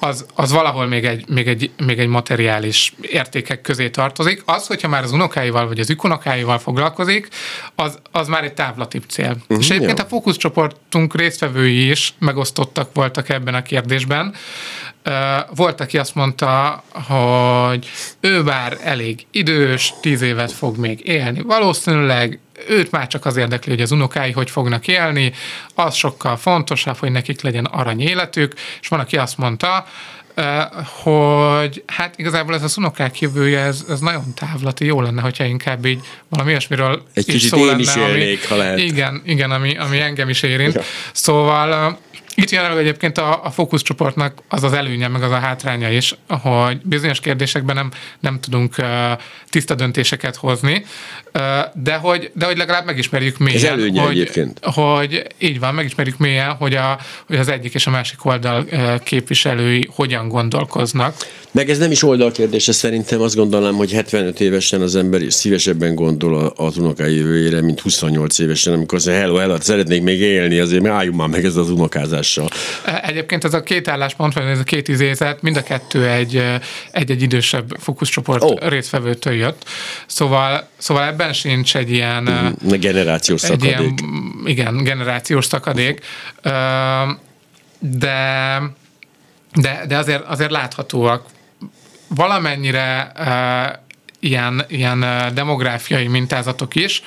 az, 0.01 0.27
az 0.35 0.53
valahol 0.53 0.87
még 0.87 1.05
egy, 1.05 1.29
még, 1.29 1.49
egy, 1.49 1.71
még 1.77 1.99
egy 1.99 2.09
materiális 2.09 2.95
értékek 3.01 3.61
közé 3.61 3.91
tartozik. 3.91 4.43
Az, 4.45 4.67
hogyha 4.67 4.89
már 4.89 5.03
az 5.03 5.13
unokáival 5.13 5.67
vagy 5.67 5.79
az 5.79 5.91
ükunokáival 5.91 6.59
foglalkozik, 6.59 7.29
az, 7.75 7.99
az 8.13 8.29
már 8.29 8.45
egy 8.45 8.55
távlatibb 8.55 9.05
cél. 9.09 9.31
Uh-huh, 9.31 9.59
És 9.59 9.71
egyébként 9.71 9.99
jó. 9.99 10.05
a 10.05 10.09
fókuszcsoportunk 10.09 11.15
résztvevői 11.15 11.91
is 11.91 12.15
megosztottak 12.19 12.91
voltak 12.95 13.29
ebben 13.29 13.55
a 13.55 13.63
kérdésben. 13.63 14.35
Volt, 15.55 15.81
aki 15.81 15.99
azt 15.99 16.15
mondta, 16.15 16.83
hogy 16.93 17.89
ő 18.21 18.43
bár 18.43 18.79
elég 18.83 19.27
idős, 19.31 19.95
tíz 20.01 20.23
évet 20.23 20.53
fog 20.53 20.77
még 20.77 21.07
élni, 21.07 21.41
valószínűleg 21.41 22.41
őt 22.69 22.90
már 22.90 23.07
csak 23.07 23.25
az 23.25 23.37
érdekli, 23.37 23.71
hogy 23.71 23.81
az 23.81 23.90
unokái 23.90 24.33
hogy 24.33 24.51
fognak 24.51 24.88
élni, 24.88 25.33
az 25.75 25.95
sokkal 25.95 26.37
fontosabb, 26.37 26.97
hogy 26.97 27.11
nekik 27.11 27.40
legyen 27.40 27.64
arany 27.64 28.01
életük, 28.01 28.55
és 28.81 28.88
van, 28.88 29.01
aki 29.01 29.16
azt 29.16 29.38
mondta, 29.38 29.87
hogy 31.03 31.83
hát 31.87 32.19
igazából 32.19 32.55
ez 32.55 32.62
az 32.62 32.77
unokák 32.77 33.21
jövője, 33.21 33.61
ez, 33.61 33.85
ez 33.88 34.01
nagyon 34.01 34.35
távlati, 34.35 34.85
jó 34.85 35.01
lenne, 35.01 35.21
hogyha 35.21 35.45
inkább 35.45 35.85
így 35.85 36.01
valami 36.29 36.51
olyasmiről 36.51 37.03
Egy 37.14 37.25
kicsit 37.25 37.51
szó 37.51 37.59
én 37.59 37.66
lenne, 37.66 37.81
is 37.81 37.97
élnék, 37.97 38.38
ami, 38.38 38.47
ha 38.49 38.57
lehet. 38.57 38.79
Igen, 38.79 39.23
igen 39.25 39.51
ami, 39.51 39.77
ami 39.77 40.01
engem 40.01 40.29
is 40.29 40.42
érint. 40.42 40.75
Ja. 40.75 40.83
Szóval 41.12 41.99
itt 42.37 42.51
jelenleg 42.51 42.79
egyébként 42.79 43.18
a, 43.18 43.44
a 43.44 43.51
fókuszcsoportnak 43.51 44.42
az 44.49 44.62
az 44.62 44.72
előnye, 44.72 45.09
meg 45.09 45.22
az 45.22 45.31
a 45.31 45.38
hátránya 45.38 45.90
is, 45.90 46.14
hogy 46.29 46.81
bizonyos 46.83 47.20
kérdésekben 47.20 47.75
nem, 47.75 47.90
nem 48.20 48.40
tudunk 48.40 48.75
uh, 48.79 48.87
tiszta 49.51 49.75
döntéseket 49.75 50.37
hozni, 50.37 50.85
uh, 51.35 51.42
de, 51.75 51.94
hogy, 51.94 52.31
de 52.35 52.46
hogy 52.46 52.57
legalább 52.57 52.85
megismerjük 52.85 53.38
mélyen. 53.38 53.57
Ez 53.57 53.70
előnye 53.70 54.01
hogy, 54.01 54.11
egyébként. 54.11 54.59
Hogy 54.62 55.27
így 55.38 55.61
van, 55.61 55.75
megismerjük 55.75 56.18
mélyen, 56.18 56.53
hogy, 56.53 56.75
a, 56.75 56.99
hogy 57.27 57.37
az 57.37 57.49
egyik 57.49 57.75
és 57.75 57.87
a 57.87 57.90
másik 57.90 58.25
oldal 58.25 58.66
uh, 58.70 59.03
képviselői 59.03 59.88
hogyan 59.94 60.29
gondolkoznak. 60.29 61.14
Meg 61.51 61.70
ez 61.70 61.79
nem 61.79 61.90
is 61.90 62.03
oldalkérdése 62.03 62.72
szerintem, 62.72 63.20
azt 63.20 63.37
gondolom, 63.37 63.77
hogy 63.77 63.92
75 63.92 64.40
évesen 64.40 64.81
az 64.81 64.96
ember 64.96 65.20
szívesebben 65.29 65.94
gondol 65.94 66.53
az 66.57 66.79
unokái 66.79 67.16
jövőjére, 67.16 67.61
mint 67.61 67.81
28 67.81 68.38
évesen, 68.38 68.72
amikor 68.72 68.99
azt 68.99 69.09
hello, 69.09 69.37
hello, 69.37 69.61
szeretnék 69.61 70.03
még 70.03 70.20
élni, 70.20 70.59
azért 70.59 70.87
álljunk 70.87 71.16
már 71.16 71.29
meg 71.29 71.44
ez 71.44 71.57
az 71.57 71.70
unokázás 71.70 72.26
E, 72.85 73.03
egyébként 73.05 73.45
ez 73.45 73.55
a 73.55 73.62
két 73.62 73.89
álláspont, 73.89 74.35
vagy 74.35 74.45
ez 74.45 74.59
a 74.59 74.65
két 74.65 74.89
izézet, 74.89 75.43
mind 75.43 75.57
a 75.57 75.62
kettő 75.62 76.09
egy, 76.09 76.43
egy-egy 76.91 77.23
idősebb 77.23 77.77
fókuszcsoport 77.81 78.43
oh. 78.43 78.69
résztvevőtől 78.69 79.35
jött. 79.35 79.65
Szóval, 80.07 80.69
szóval 80.77 81.05
ebben 81.05 81.33
sincs 81.33 81.77
egy 81.77 81.91
ilyen... 81.91 82.23
Mm, 82.23 82.69
generációs 82.69 83.43
egy 83.43 83.49
szakadék. 83.61 84.01
Ilyen, 84.01 84.43
igen, 84.45 84.83
generációs 84.83 85.45
szakadék. 85.45 86.05
De, 87.79 88.62
de, 89.55 89.85
de 89.89 89.97
azért, 89.97 90.25
azért 90.27 90.51
láthatóak 90.51 91.25
valamennyire 92.09 93.12
ilyen, 94.21 94.65
ilyen 94.69 95.31
demográfiai 95.35 96.07
mintázatok 96.07 96.75
is, 96.75 97.03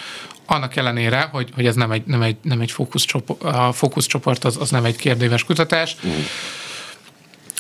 annak 0.50 0.76
ellenére, 0.76 1.30
hogy, 1.32 1.50
hogy 1.56 1.66
ez 1.66 1.76
nem 1.76 1.92
egy, 1.92 2.04
nem 2.06 2.22
egy, 2.22 2.36
nem 2.42 2.62
egy 2.62 2.72
fókuszcsoport, 2.72 3.44
a 3.44 3.72
fókuszcsoport 3.72 4.44
az, 4.44 4.58
az 4.60 4.70
nem 4.70 4.86
egy 4.86 4.96
kérdéves 4.96 5.44
kutatás. 5.44 5.96
Uh. 6.04 6.12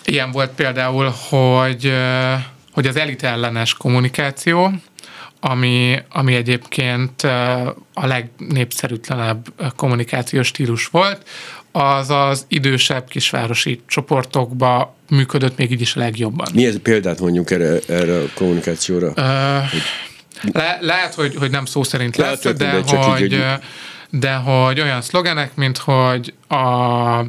Ilyen 0.06 0.32
volt 0.32 0.52
például, 0.52 1.13
hogy, 1.30 1.93
hogy 2.71 2.88
az 2.88 2.95
elit 2.95 3.23
ellenes 3.23 3.73
kommunikáció, 3.73 4.71
ami, 5.39 5.99
ami 6.10 6.36
egyébként 6.36 7.21
a 7.93 8.06
legnépszerűtlenebb 8.06 9.47
kommunikációs 9.75 10.47
stílus 10.47 10.86
volt, 10.88 11.30
az 11.71 12.10
az 12.10 12.45
idősebb 12.47 13.08
kisvárosi 13.08 13.82
csoportokba 13.88 14.95
működött 15.10 15.58
még 15.58 15.71
így 15.71 15.82
is 15.82 15.95
a 15.95 15.99
legjobban. 15.99 16.47
Mi 16.54 16.65
ez 16.65 16.80
példát 16.82 17.19
mondjuk 17.19 17.52
erre, 17.52 17.80
erre 17.88 18.19
a 18.19 18.25
kommunikációra? 18.34 19.12
Hogy... 19.71 19.82
Le, 20.52 20.78
lehet, 20.82 21.13
hogy, 21.13 21.36
hogy 21.36 21.52
nem 21.52 21.65
szó 21.65 21.84
szerint 21.84 22.17
lehet, 22.17 22.43
lesz, 22.43 22.56
de, 22.56 22.65
de, 22.65 22.71
hogy, 22.71 23.06
hogy... 23.06 23.43
de 24.10 24.34
hogy 24.34 24.80
olyan 24.82 25.02
szlogenek, 25.02 25.56
mint 25.56 25.78
hogy 25.78 26.34
a 26.47 27.25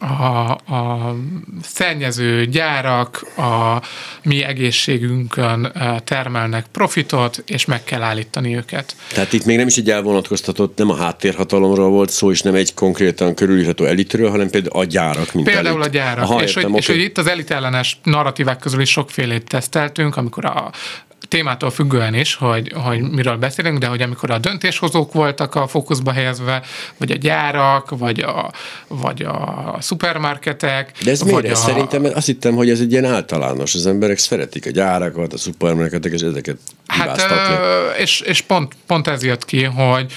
a, 0.00 0.50
a 0.50 1.14
szennyező 1.62 2.46
gyárak 2.46 3.26
a 3.36 3.82
mi 4.22 4.42
egészségünkön 4.42 5.72
termelnek 6.04 6.66
profitot, 6.72 7.42
és 7.46 7.64
meg 7.64 7.84
kell 7.84 8.02
állítani 8.02 8.56
őket. 8.56 8.96
Tehát 9.12 9.32
itt 9.32 9.44
még 9.44 9.56
nem 9.56 9.66
is 9.66 9.76
egy 9.76 9.90
elvonatkoztatott, 9.90 10.78
nem 10.78 10.90
a 10.90 10.96
háttérhatalomról 10.96 11.88
volt 11.90 12.10
szó, 12.10 12.30
és 12.30 12.40
nem 12.42 12.54
egy 12.54 12.74
konkrétan 12.74 13.34
körülírható 13.34 13.84
elitről, 13.84 14.30
hanem 14.30 14.50
például 14.50 14.80
a 14.80 14.84
gyárak, 14.84 15.32
mint 15.32 15.46
Például 15.46 15.82
elit. 15.82 15.86
a 15.86 15.90
gyárak. 15.90 16.24
Aha, 16.24 16.42
és, 16.42 16.48
értem, 16.48 16.62
hogy, 16.62 16.70
okay. 16.70 16.80
és 16.80 16.86
hogy 16.86 17.10
itt 17.10 17.18
az 17.18 17.26
elit 17.26 17.50
ellenes 17.50 17.98
narratívák 18.02 18.58
közül 18.58 18.80
is 18.80 18.90
sokfélét 18.90 19.44
teszteltünk, 19.44 20.16
amikor 20.16 20.44
a 20.44 20.70
témától 21.32 21.70
függően 21.70 22.14
is, 22.14 22.34
hogy, 22.34 22.72
hogy 22.74 23.00
miről 23.00 23.36
beszélünk, 23.36 23.78
de 23.78 23.86
hogy 23.86 24.02
amikor 24.02 24.30
a 24.30 24.38
döntéshozók 24.38 25.12
voltak 25.12 25.54
a 25.54 25.66
fókuszba 25.66 26.12
helyezve, 26.12 26.62
vagy 26.96 27.10
a 27.10 27.14
gyárak, 27.14 27.98
vagy 27.98 28.20
a, 28.20 28.52
vagy 28.88 29.22
a 29.22 29.76
szupermarketek. 29.80 30.92
De 31.04 31.10
ez 31.10 31.20
miért? 31.20 31.50
A... 31.50 31.54
Szerintem 31.54 32.04
azt 32.14 32.26
hittem, 32.26 32.54
hogy 32.54 32.70
ez 32.70 32.80
egy 32.80 32.92
ilyen 32.92 33.04
általános. 33.04 33.74
Az 33.74 33.86
emberek 33.86 34.18
szeretik 34.18 34.66
a 34.66 34.70
gyárakat, 34.70 35.32
a 35.32 35.38
szupermarketek, 35.38 36.12
és 36.12 36.20
ezeket 36.20 36.56
Hát, 36.86 37.22
és, 37.98 38.20
és 38.20 38.40
pont, 38.40 38.72
pont 38.86 39.06
ez 39.06 39.24
jött 39.24 39.44
ki, 39.44 39.64
hogy 39.64 40.12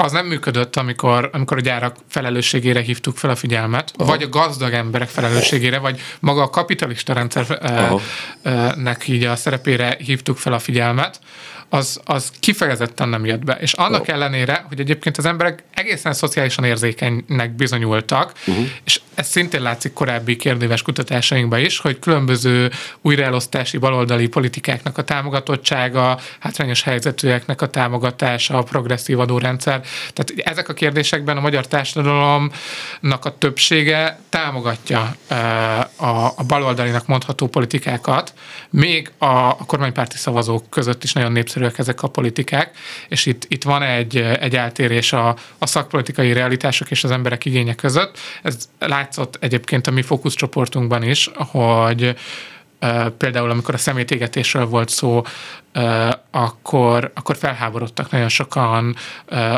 az 0.00 0.12
nem 0.12 0.26
működött, 0.26 0.76
amikor, 0.76 1.30
amikor 1.32 1.56
a 1.56 1.60
gyárak 1.60 1.96
felelősségére 2.08 2.80
hívtuk 2.80 3.16
fel 3.16 3.30
a 3.30 3.36
figyelmet, 3.36 3.92
Aha. 3.96 4.10
vagy 4.10 4.22
a 4.22 4.28
gazdag 4.28 4.72
emberek 4.72 5.08
felelősségére, 5.08 5.78
vagy 5.78 6.00
maga 6.20 6.42
a 6.42 6.50
kapitalista 6.50 7.12
rendszernek 7.12 9.08
így 9.08 9.24
a 9.24 9.36
szerepére 9.36 9.96
hívtuk 9.98 10.36
fel 10.36 10.52
a 10.52 10.58
figyelmet, 10.58 11.20
az, 11.70 12.00
az 12.04 12.30
kifejezetten 12.40 13.08
nem 13.08 13.24
jött 13.24 13.44
be. 13.44 13.52
És 13.60 13.72
annak 13.72 14.00
oh. 14.00 14.08
ellenére, 14.08 14.64
hogy 14.68 14.80
egyébként 14.80 15.16
az 15.16 15.24
emberek 15.24 15.62
egészen 15.74 16.12
szociálisan 16.12 16.64
érzékenynek 16.64 17.50
bizonyultak, 17.50 18.32
uh-huh. 18.46 18.66
és 18.84 19.00
ez 19.14 19.28
szintén 19.28 19.62
látszik 19.62 19.92
korábbi 19.92 20.36
kérdéves 20.36 20.82
kutatásainkban 20.82 21.60
is, 21.60 21.78
hogy 21.78 21.98
különböző 21.98 22.70
újraelosztási 23.00 23.78
baloldali 23.78 24.28
politikáknak 24.28 24.98
a 24.98 25.04
támogatottsága, 25.04 26.18
hátrányos 26.38 26.82
helyzetűeknek 26.82 27.62
a 27.62 27.68
támogatása, 27.68 28.58
a 28.58 28.62
progresszív 28.62 29.20
adórendszer. 29.20 29.80
Tehát 30.12 30.32
ezek 30.36 30.68
a 30.68 30.72
kérdésekben 30.72 31.36
a 31.36 31.40
magyar 31.40 31.66
társadalomnak 31.66 33.24
a 33.24 33.38
többsége 33.38 34.20
támogatja 34.28 35.16
a, 36.00 36.26
a 36.36 36.44
baloldalinak 36.46 37.06
mondható 37.06 37.46
politikákat, 37.46 38.34
még 38.70 39.12
a, 39.18 39.24
a 39.26 39.64
kormánypárti 39.66 40.16
szavazók 40.16 40.70
között 40.70 41.04
is 41.04 41.12
nagyon 41.12 41.32
népszerű 41.32 41.60
népszerűek 41.60 41.78
ezek 41.78 42.02
a 42.02 42.08
politikák, 42.08 42.76
és 43.08 43.26
itt, 43.26 43.44
itt 43.48 43.64
van 43.64 43.82
egy, 43.82 44.16
egy 44.16 44.56
eltérés 44.56 45.12
a, 45.12 45.36
a 45.58 45.66
szakpolitikai 45.66 46.32
realitások 46.32 46.90
és 46.90 47.04
az 47.04 47.10
emberek 47.10 47.44
igénye 47.44 47.74
között. 47.74 48.18
Ez 48.42 48.68
látszott 48.78 49.36
egyébként 49.40 49.86
a 49.86 49.90
mi 49.90 50.02
fókuszcsoportunkban 50.02 51.02
is, 51.02 51.30
hogy 51.34 52.16
például 53.18 53.50
amikor 53.50 53.74
a 53.74 53.78
szemétégetésről 53.78 54.66
volt 54.66 54.88
szó, 54.88 55.22
akkor, 56.30 57.10
akkor 57.14 57.36
felháborodtak 57.36 58.10
nagyon 58.10 58.28
sokan 58.28 58.96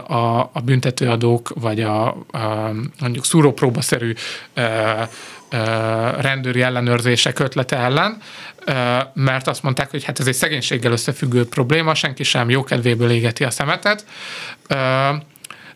a, 0.07 0.41
a 0.53 0.61
büntetőadók, 0.65 1.53
vagy 1.55 1.81
a, 1.81 2.07
a 2.09 2.73
mondjuk 3.01 3.25
szúrópróbaszerű 3.25 4.15
rendőri 6.21 6.63
ellenőrzések 6.63 7.39
ötlete 7.39 7.77
ellen, 7.77 8.21
mert 9.15 9.47
azt 9.47 9.63
mondták, 9.63 9.91
hogy 9.91 10.05
hát 10.05 10.21
ez 10.21 10.27
egy 10.27 10.35
szegénységgel 10.35 10.93
összefüggő 10.93 11.49
probléma, 11.49 11.95
senki 11.95 12.23
sem 12.23 12.51
jókedvéből 12.51 13.11
égeti 13.11 13.45
a 13.45 13.51
szemetet, 13.51 14.05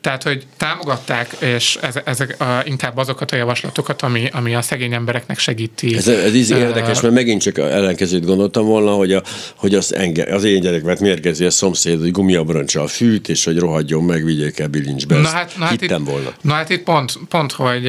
tehát, 0.06 0.22
hogy 0.22 0.46
támogatták, 0.56 1.36
és 1.38 1.78
ezek 2.04 2.36
inkább 2.64 2.96
azokat 2.96 3.30
a 3.30 3.36
javaslatokat, 3.36 4.02
ami, 4.02 4.28
ami 4.32 4.54
a 4.54 4.62
szegény 4.62 4.92
embereknek 4.92 5.38
segíti. 5.38 5.96
Ez, 5.96 6.08
ez 6.08 6.34
így 6.34 6.50
érdekes, 6.50 7.00
mert 7.00 7.14
megint 7.14 7.42
csak 7.42 7.58
ellenkezőt 7.58 8.24
gondoltam 8.24 8.64
volna, 8.64 8.92
hogy, 8.92 9.12
a, 9.12 9.22
hogy 9.54 9.74
az, 9.74 9.94
enge, 9.94 10.34
az 10.34 10.44
én 10.44 10.60
gyerek, 10.60 11.00
mérgezi 11.00 11.44
a 11.44 11.50
szomszéd, 11.50 12.00
hogy 12.00 12.10
gumiabroncsa 12.10 12.82
a 12.82 12.86
fűt, 12.86 13.28
és 13.28 13.44
hogy 13.44 13.58
rohadjon 13.58 14.04
meg, 14.04 14.24
vigyék 14.24 14.58
el 14.58 14.68
bilincsbe. 14.68 15.16
Na 15.16 15.28
hát, 15.28 15.52
na 15.58 15.64
hát 15.64 15.82
itt, 15.82 15.96
volna. 15.96 16.32
Na 16.40 16.52
hát 16.52 16.70
itt 16.70 16.82
pont, 16.82 17.18
pont 17.28 17.52
hogy 17.52 17.86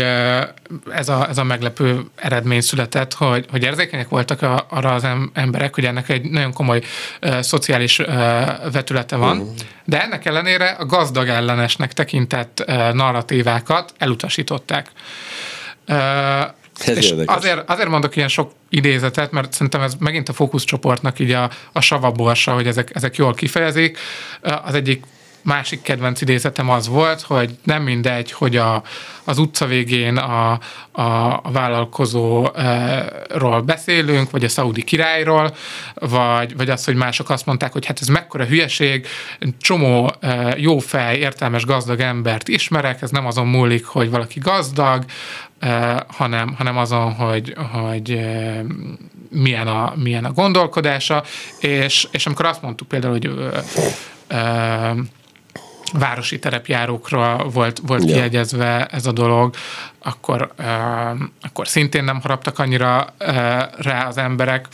ez 0.92 1.10
a, 1.10 1.28
ez 1.30 1.38
a 1.38 1.44
meglepő 1.44 2.00
eredmény 2.16 2.62
született, 2.62 3.14
hogy, 3.14 3.46
hogy 3.52 3.64
érzékenyek 3.64 4.10
voltak 4.10 4.42
a, 4.42 4.66
arra 4.70 4.94
az 4.94 5.08
emberek, 5.34 5.76
hogy 5.76 5.86
ennek 5.86 6.10
egy 6.10 6.30
nagyon 6.30 6.54
komoly 6.54 6.82
uh, 7.22 7.40
szociális 7.42 8.00
uh, 8.00 8.08
vetülete 8.72 9.16
van, 9.16 9.38
uh-huh. 9.38 9.56
De 9.88 10.02
ennek 10.02 10.26
ellenére 10.26 10.70
a 10.70 10.86
gazdag 10.86 11.28
ellenesnek 11.28 11.94
tekintett 11.94 12.64
uh, 12.68 12.94
narratívákat 12.94 13.94
elutasították. 13.98 14.92
Uh, 15.88 16.42
ez 16.86 16.98
és 16.98 17.14
azért, 17.26 17.70
azért 17.70 17.90
mondok 17.90 18.16
ilyen 18.16 18.28
sok 18.28 18.52
idézetet, 18.70 19.32
mert 19.32 19.54
szerintem 19.54 19.82
ez 19.82 19.94
megint 20.00 20.30
a 20.30 20.34
fókuszcsoportnak 20.34 21.20
így 21.20 21.32
a, 21.32 21.50
a 21.72 21.82
savaborsa, 21.82 22.54
hogy 22.54 22.68
ezek, 22.68 22.96
ezek 22.96 23.16
jól 23.16 23.34
kifejezik. 23.34 23.98
Az 24.42 24.74
egyik 24.74 25.04
másik 25.42 25.82
kedvenc 25.82 26.22
idézetem 26.22 26.70
az 26.70 26.88
volt, 26.88 27.22
hogy 27.22 27.58
nem 27.64 27.84
mindegy, 27.84 28.32
hogy 28.32 28.56
a, 28.56 28.84
az 29.24 29.38
utca 29.38 29.66
végén 29.66 30.18
a, 30.18 30.60
a, 30.92 31.42
vállalkozóról 31.52 33.62
beszélünk, 33.62 34.32
vagy 34.32 34.44
a 34.44 34.50
szaudi 34.50 34.84
királyról, 34.84 35.56
vagy, 35.94 36.56
vagy 36.56 36.70
az, 36.70 36.86
hogy 36.86 36.96
mások 36.96 37.30
azt 37.30 37.46
mondták, 37.46 37.72
hogy 37.72 37.86
hát 37.86 38.02
ez 38.02 38.08
mekkora 38.08 38.46
hülyeség, 38.46 39.08
csomó 39.60 40.12
e, 40.20 40.56
jó 40.58 40.80
fej, 40.80 41.18
értelmes, 41.18 41.66
gazdag 41.66 42.00
embert 42.00 42.48
ismerek, 42.48 43.02
ez 43.02 43.10
nem 43.10 43.26
azon 43.26 43.48
múlik, 43.48 43.86
hogy 43.86 44.10
valaki 44.10 44.40
gazdag, 44.40 45.04
e, 45.60 46.06
hanem, 46.08 46.54
hanem 46.58 46.78
azon, 46.78 47.14
hogy, 47.14 47.56
hogy 47.72 48.12
e, 48.12 48.64
milyen, 49.30 49.68
a, 49.68 49.94
milyen 49.96 50.26
a 50.26 50.32
gondolkodása, 50.32 51.24
és, 51.60 52.08
és 52.12 52.26
amikor 52.26 52.46
azt 52.46 52.62
mondtuk 52.62 52.88
például, 52.88 53.14
hogy 53.14 53.30
városi 55.94 56.40
terepjárókra 56.40 57.50
volt, 57.54 57.82
volt 57.86 58.04
ja. 58.04 58.14
kiegyezve 58.14 58.86
ez 58.86 59.06
a 59.06 59.12
dolog, 59.12 59.56
akkor, 60.00 60.52
uh, 60.60 60.66
akkor 61.42 61.68
szintén 61.68 62.04
nem 62.04 62.22
haraptak 62.22 62.60
annyira 62.60 63.14
uh, 63.20 63.28
rá 63.78 64.08
az 64.08 64.18
emberek, 64.18 64.68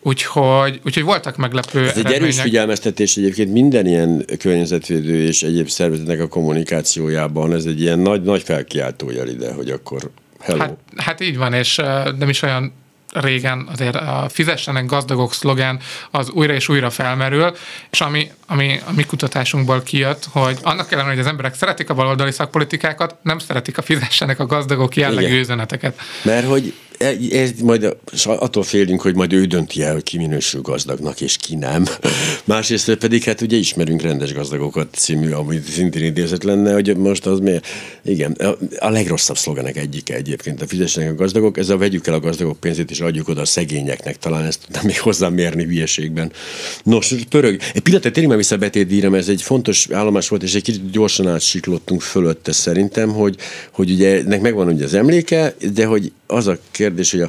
úgyhogy, 0.00 0.80
úgyhogy 0.84 1.02
voltak 1.02 1.36
meglepő 1.36 1.88
Ez 1.88 1.96
egy 1.96 2.12
erős 2.12 2.40
figyelmeztetés 2.40 3.16
egyébként 3.16 3.52
minden 3.52 3.86
ilyen 3.86 4.24
környezetvédő 4.38 5.22
és 5.22 5.42
egyéb 5.42 5.68
szervezetnek 5.68 6.20
a 6.20 6.28
kommunikációjában, 6.28 7.52
ez 7.52 7.64
egy 7.64 7.80
ilyen 7.80 7.98
nagy, 7.98 8.22
nagy 8.22 8.42
felkiáltójel 8.42 9.28
ide, 9.28 9.52
hogy 9.52 9.70
akkor 9.70 10.10
hello. 10.40 10.58
Hát, 10.58 10.78
hát 10.96 11.20
így 11.20 11.36
van, 11.36 11.52
és 11.52 11.78
uh, 11.78 12.18
nem 12.18 12.28
is 12.28 12.42
olyan 12.42 12.72
régen 13.12 13.68
azért 13.72 13.94
a 13.94 14.26
fizessenek 14.28 14.86
gazdagok 14.86 15.34
szlogán 15.34 15.80
az 16.10 16.30
újra 16.30 16.52
és 16.52 16.68
újra 16.68 16.90
felmerül, 16.90 17.56
és 17.90 18.00
ami, 18.00 18.30
ami 18.46 18.80
a 18.86 18.92
mi 18.92 19.04
kutatásunkból 19.04 19.82
kijött, 19.82 20.24
hogy 20.30 20.58
annak 20.62 20.92
ellenére, 20.92 21.14
hogy 21.14 21.24
az 21.24 21.30
emberek 21.30 21.54
szeretik 21.54 21.90
a 21.90 21.94
baloldali 21.94 22.32
szakpolitikákat, 22.32 23.16
nem 23.22 23.38
szeretik 23.38 23.78
a 23.78 23.82
fizessenek 23.82 24.40
a 24.40 24.46
gazdagok 24.46 24.96
jellegű 24.96 25.26
Igen. 25.26 25.38
üzeneteket. 25.38 26.00
Mert 26.22 26.46
hogy 26.46 26.74
ez 27.30 27.50
majd 27.62 27.96
attól 28.24 28.62
félünk, 28.62 29.00
hogy 29.00 29.14
majd 29.14 29.32
ő 29.32 29.44
dönti 29.44 29.82
el, 29.82 29.92
hogy 29.92 30.02
ki 30.02 30.16
minősül 30.16 30.60
gazdagnak, 30.60 31.20
és 31.20 31.36
ki 31.36 31.54
nem. 31.54 31.84
Másrészt 32.44 32.94
pedig 32.94 33.22
hát 33.22 33.40
ugye 33.40 33.56
ismerünk 33.56 34.02
rendes 34.02 34.32
gazdagokat 34.32 34.88
című, 34.94 35.30
ami 35.30 35.60
szintén 35.68 36.04
idézet 36.04 36.44
lenne, 36.44 36.72
hogy 36.72 36.96
most 36.96 37.26
az 37.26 37.38
miért... 37.38 37.66
Igen, 38.04 38.32
a 38.78 38.90
legrosszabb 38.90 39.36
szlogenek 39.36 39.76
egyike 39.76 40.14
egyébként 40.14 40.62
a 40.62 40.66
fizessenek 40.66 41.10
a 41.10 41.14
gazdagok, 41.14 41.58
ez 41.58 41.68
a 41.68 41.76
vegyük 41.76 42.06
el 42.06 42.14
a 42.14 42.20
gazdagok 42.20 42.60
pénzét 42.60 42.90
és 42.90 43.00
adjuk 43.00 43.28
oda 43.28 43.40
a 43.40 43.44
szegényeknek, 43.44 44.18
talán 44.18 44.44
ezt 44.44 44.60
tudnám 44.64 44.84
még 44.84 45.00
hozzámérni 45.00 45.64
hülyeségben. 45.64 46.32
Nos, 46.82 47.14
pörög. 47.28 47.60
Egy 47.74 47.82
pillanat, 47.82 48.12
tényleg 48.12 48.26
már 48.26 48.36
vissza 48.36 48.56
betétdíjra, 48.56 49.16
ez 49.16 49.28
egy 49.28 49.42
fontos 49.42 49.88
állomás 49.90 50.28
volt, 50.28 50.42
és 50.42 50.54
egy 50.54 50.62
kicsit 50.62 50.90
gyorsan 50.90 51.28
átsiklottunk 51.28 52.00
fölötte 52.00 52.52
szerintem, 52.52 53.08
hogy, 53.08 53.36
hogy 53.70 53.90
ugye 53.90 54.18
ennek 54.18 54.40
megvan 54.40 54.68
ugye 54.68 54.84
az 54.84 54.94
emléke, 54.94 55.54
de 55.74 55.86
hogy 55.86 56.12
az 56.26 56.46
a 56.46 56.58
kérdés, 56.70 56.88
hogy 57.10 57.20
a, 57.20 57.28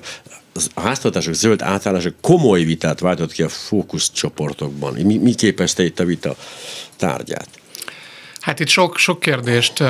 a 0.74 0.82
háztartások 0.82 1.34
zöld 1.34 1.62
átállása 1.62 2.10
komoly 2.22 2.64
vitát 2.64 3.00
váltott 3.00 3.32
ki 3.32 3.44
a 3.44 3.50
fókuszcsoportokban. 3.50 4.94
Mi, 4.94 5.18
mi 5.18 5.34
képezte 5.34 5.84
itt 5.84 6.00
a 6.00 6.06
vita 6.06 6.36
tárgyát? 6.98 7.48
Hát 8.40 8.60
itt 8.60 8.68
sok, 8.68 8.98
sok 8.98 9.20
kérdést 9.20 9.80
uh, 9.80 9.88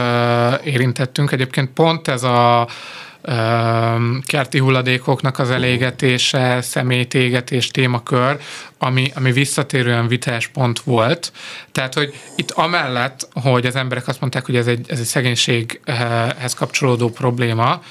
érintettünk. 0.63 1.31
Egyébként 1.31 1.69
pont 1.69 2.07
ez 2.07 2.23
a 2.23 2.67
kerti 4.25 4.57
hulladékoknak 4.59 5.39
az 5.39 5.49
elégetése, 5.49 6.61
szemétégetés 6.61 7.67
témakör, 7.67 8.39
ami, 8.77 9.11
ami 9.15 9.31
visszatérően 9.31 10.07
vitáspont 10.07 10.79
volt. 10.79 11.31
Tehát, 11.71 11.93
hogy 11.93 12.13
itt 12.35 12.51
amellett, 12.51 13.27
hogy 13.33 13.65
az 13.65 13.75
emberek 13.75 14.07
azt 14.07 14.19
mondták, 14.19 14.45
hogy 14.45 14.55
ez 14.55 14.67
egy, 14.67 14.85
ez 14.89 14.99
egy 14.99 15.05
szegénységhez 15.05 16.53
kapcsolódó 16.53 17.09
probléma, 17.09 17.81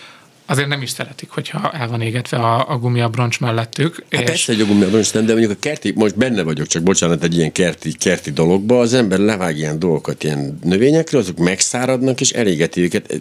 azért 0.51 0.69
nem 0.69 0.83
is 0.83 0.91
szeretik, 0.91 1.31
hogyha 1.31 1.71
el 1.71 1.89
van 1.89 2.01
égetve 2.01 2.37
a, 2.37 2.71
a 2.71 2.79
gumiabroncs 2.79 3.41
mellettük. 3.41 4.05
Hát 4.11 4.21
és... 4.21 4.27
persze, 4.27 4.53
hogy 4.53 4.63
a 4.63 4.67
gumiabroncs 4.67 5.13
nem, 5.13 5.27
de 5.27 5.33
mondjuk 5.33 5.53
a 5.53 5.61
kerti, 5.61 5.93
most 5.97 6.17
benne 6.17 6.43
vagyok, 6.43 6.67
csak 6.67 6.83
bocsánat, 6.83 7.25
egy 7.25 7.37
ilyen 7.37 7.53
kerti, 7.53 7.93
kerti 7.93 8.31
dologba, 8.31 8.81
az 8.81 8.95
ember 8.95 9.19
levág 9.19 9.57
ilyen 9.57 9.79
dolgokat 9.79 10.25
ilyen 10.25 10.59
növényekre, 10.63 11.19
azok 11.19 11.39
megszáradnak, 11.39 12.21
és 12.21 12.31
elégeti 12.31 12.81
őket. 12.81 13.21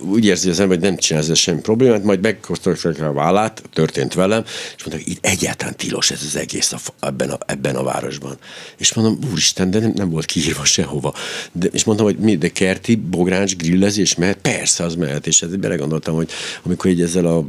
Úgy 0.00 0.24
érzi 0.24 0.50
az 0.50 0.60
ember, 0.60 0.78
hogy 0.78 0.86
nem 0.86 0.96
csinál 0.96 1.22
ezzel 1.22 1.34
semmi 1.34 1.60
problémát, 1.60 2.04
majd 2.04 2.20
megkosztolják 2.20 3.00
a 3.00 3.12
vállát, 3.12 3.62
történt 3.72 4.14
velem, 4.14 4.44
és 4.76 4.84
mondták, 4.84 5.08
itt 5.08 5.26
egyáltalán 5.26 5.76
tilos 5.76 6.10
ez 6.10 6.22
az 6.26 6.36
egész 6.36 6.72
a, 6.72 6.78
ebben, 7.00 7.30
a, 7.30 7.38
ebben 7.46 7.76
a 7.76 7.82
városban. 7.82 8.38
És 8.76 8.94
mondom, 8.94 9.18
úristen, 9.30 9.70
de 9.70 9.78
nem, 9.78 9.92
nem 9.94 10.10
volt 10.10 10.24
kiírva 10.24 10.64
sehova. 10.64 11.14
De, 11.52 11.66
és 11.66 11.84
mondtam, 11.84 12.06
hogy 12.06 12.16
mi, 12.16 12.36
de 12.36 12.48
kerti, 12.48 12.94
bográncs, 12.96 13.56
grillezés 13.56 14.14
mehet? 14.14 14.36
Persze, 14.36 14.84
az 14.84 14.94
mehet. 14.94 15.26
És 15.26 15.40
hát 15.40 15.58
belegondoltam, 15.58 16.14
hogy 16.14 16.30
amikor 16.62 16.90
így 16.90 17.02
ezzel 17.02 17.26
a 17.26 17.44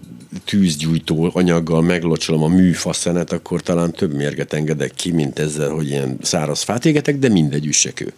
tűzgyújtó 0.45 1.31
anyaggal 1.33 1.81
meglocsolom 1.81 2.43
a 2.43 2.47
műfaszenet, 2.47 3.31
akkor 3.31 3.61
talán 3.61 3.91
több 3.91 4.13
mérget 4.13 4.53
engedek 4.53 4.91
ki, 4.95 5.11
mint 5.11 5.39
ezzel, 5.39 5.69
hogy 5.69 5.89
ilyen 5.89 6.17
száraz 6.21 6.61
fát 6.61 6.85
égetek, 6.85 7.17
de 7.17 7.29
mindegy 7.29 7.65
üssekő. 7.65 8.13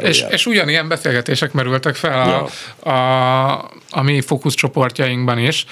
És, 0.00 0.24
és 0.30 0.46
ugyanilyen 0.46 0.88
beszélgetések 0.88 1.52
merültek 1.52 1.94
fel 1.94 2.22
a, 2.22 2.48
ja. 2.82 2.92
a, 2.92 3.70
a 3.90 4.02
mi 4.02 4.20
fókuszcsoportjainkban 4.20 5.38
is 5.38 5.66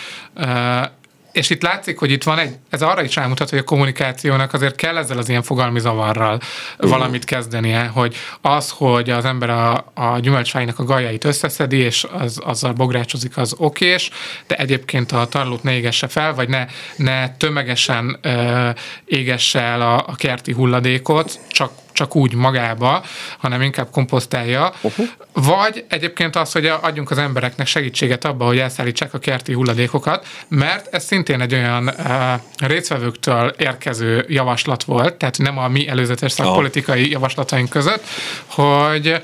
és 1.33 1.51
itt 1.51 1.63
látszik, 1.63 1.99
hogy 1.99 2.11
itt 2.11 2.23
van 2.23 2.39
egy, 2.39 2.57
ez 2.71 2.83
arra 2.83 3.03
is 3.03 3.15
rámutat, 3.15 3.51
hogy 3.51 3.59
a 3.59 3.65
kommunikációnak 3.65 4.53
azért 4.53 4.77
kell 4.77 4.97
ezzel 4.97 5.19
az 5.19 5.29
ilyen 5.29 5.43
fogalmi 5.43 5.81
zavarral 5.81 6.35
uh-huh. 6.35 6.91
valamit 6.91 7.25
kezdenie, 7.25 7.85
hogy 7.87 8.17
az, 8.41 8.71
hogy 8.71 9.11
az 9.11 9.25
ember 9.25 9.51
a, 9.51 9.93
a 9.95 10.19
gyümölcsfájnak 10.19 10.79
a 10.79 10.85
gajait 10.85 11.25
összeszedi, 11.25 11.77
és 11.77 12.07
az, 12.19 12.41
azzal 12.45 12.73
bográcsozik, 12.73 13.37
az 13.37 13.55
okés, 13.59 14.11
de 14.47 14.57
egyébként 14.57 15.13
a 15.13 15.27
tarlót 15.27 15.63
ne 15.63 15.73
égesse 15.73 16.09
fel, 16.09 16.35
vagy 16.35 16.49
ne, 16.49 16.67
ne 16.97 17.37
tömegesen 17.37 18.19
ö, 18.23 18.69
égesse 19.05 19.61
el 19.61 19.81
a, 19.81 19.97
a 20.07 20.15
kerti 20.15 20.53
hulladékot, 20.53 21.41
csak 21.51 21.73
csak 21.93 22.17
úgy 22.17 22.35
magába, 22.35 23.03
hanem 23.39 23.63
inkább 23.63 23.91
komposztálja. 23.91 24.73
Uh-huh. 24.81 25.07
Vagy 25.33 25.85
egyébként 25.89 26.37
az, 26.37 26.53
hogy 26.53 26.67
adjunk 26.67 27.11
az 27.11 27.19
embereknek 27.19 27.67
segítséget 27.67 28.25
abba, 28.25 28.45
hogy 28.45 28.59
elszállítsák 28.59 29.15
a 29.15 29.19
kerti 29.19 29.53
hulladékokat, 29.53 30.27
mert 30.49 30.95
ez 30.95 31.05
szintén 31.05 31.41
egy 31.41 31.55
olyan 31.55 31.89
uh, 31.89 32.69
részvevőktől 32.69 33.55
érkező 33.59 34.25
javaslat 34.29 34.85
volt, 34.85 35.15
tehát 35.15 35.39
nem 35.39 35.59
a 35.59 35.69
mi 35.69 35.89
előzetes 35.89 36.33
szakpolitikai 36.33 37.11
javaslataink 37.11 37.69
között, 37.69 38.05
hogy 38.47 39.23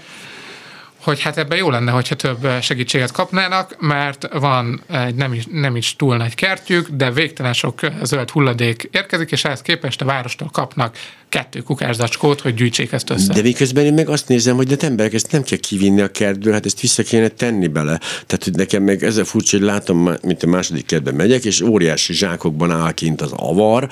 hogy 1.09 1.21
hát 1.21 1.37
ebben 1.37 1.59
jó 1.59 1.71
lenne, 1.71 1.91
hogyha 1.91 2.15
több 2.15 2.49
segítséget 2.61 3.13
kapnának, 3.13 3.77
mert 3.81 4.29
van 4.33 4.83
egy 4.91 5.15
nem 5.15 5.33
is, 5.33 5.45
nem 5.53 5.77
is 5.77 5.97
túl 5.97 6.17
nagy 6.17 6.35
kertjük, 6.35 6.89
de 6.89 7.11
végtelen 7.11 7.53
sok 7.53 7.81
zöld 8.03 8.31
hulladék 8.31 8.89
érkezik, 8.93 9.31
és 9.31 9.45
ehhez 9.45 9.63
képest 9.63 10.01
a 10.01 10.05
várostól 10.05 10.49
kapnak 10.53 10.97
kettő 11.29 11.61
kukászacskót, 11.61 12.41
hogy 12.41 12.55
gyűjtsék 12.55 12.93
ezt 12.93 13.11
össze. 13.11 13.33
De 13.33 13.43
miközben 13.43 13.85
én 13.85 13.95
meg 13.95 14.09
azt 14.09 14.29
nézem, 14.29 14.57
hogy 14.57 14.67
de 14.67 14.87
emberek, 14.87 15.15
ezt 15.15 15.33
nem 15.33 15.43
kell 15.43 15.59
kivinni 15.59 16.01
a 16.01 16.11
kertből, 16.11 16.53
hát 16.53 16.67
ezt 16.67 16.81
vissza 16.81 17.03
kéne 17.03 17.29
tenni 17.29 17.67
bele. 17.67 17.99
Tehát, 17.99 18.45
hogy 18.45 18.55
nekem 18.55 18.83
meg 18.83 19.03
ez 19.03 19.17
a 19.17 19.25
furcsa, 19.25 19.57
hogy 19.57 19.67
látom, 19.67 20.11
mint 20.23 20.43
a 20.43 20.47
második 20.47 20.87
kertben 20.87 21.15
megyek, 21.15 21.45
és 21.45 21.61
óriási 21.61 22.13
zsákokban 22.13 22.71
áll 22.71 22.93
kint 22.93 23.21
az 23.21 23.33
avar, 23.33 23.89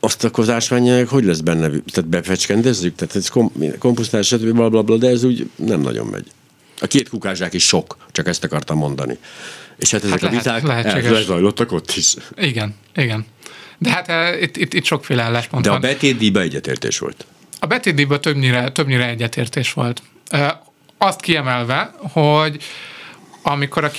azt 0.00 0.24
akkor 0.24 0.44
az 0.44 0.50
ásványanyag 0.50 1.08
hogy 1.08 1.24
lesz 1.24 1.40
benne? 1.40 1.68
Tehát 1.68 2.10
befecskendezzük? 2.10 2.94
Tehát 2.94 3.16
ez 3.16 3.28
kom, 3.28 3.52
komposztál, 3.78 4.22
stb. 4.22 4.54
Bla, 4.54 4.68
bla, 4.68 4.82
bla, 4.82 4.96
de 4.96 5.08
ez 5.08 5.24
úgy 5.24 5.50
nem 5.56 5.80
nagyon 5.80 6.06
megy. 6.06 6.26
A 6.80 6.86
két 6.86 7.08
kukázsák 7.08 7.52
is 7.54 7.66
sok, 7.66 7.96
csak 8.12 8.26
ezt 8.26 8.44
akartam 8.44 8.78
mondani. 8.78 9.18
És 9.76 9.90
hát 9.90 10.04
ezek 10.04 10.20
hát 10.20 10.32
a 10.32 10.36
viták 10.36 11.04
elzajlottak 11.04 11.72
ott 11.72 11.92
is. 11.96 12.14
Igen, 12.36 12.74
igen. 12.94 13.26
De 13.78 13.90
hát 13.90 14.08
uh, 14.08 14.42
itt, 14.42 14.56
itt, 14.56 14.74
itt 14.74 14.84
sokféle 14.84 15.22
álláspont 15.22 15.64
De 15.64 15.70
van. 15.70 15.78
a 15.78 15.80
betétdíjban 15.80 16.42
egyetértés 16.42 16.98
volt. 16.98 17.26
A 17.60 17.66
betétdíjban 17.66 18.20
többnyire, 18.20 18.72
többnyire 18.72 19.08
egyetértés 19.08 19.72
volt. 19.72 20.02
Uh, 20.32 20.48
azt 20.98 21.20
kiemelve, 21.20 21.94
hogy 21.98 22.62
amikor 23.48 23.84
a 23.84 23.90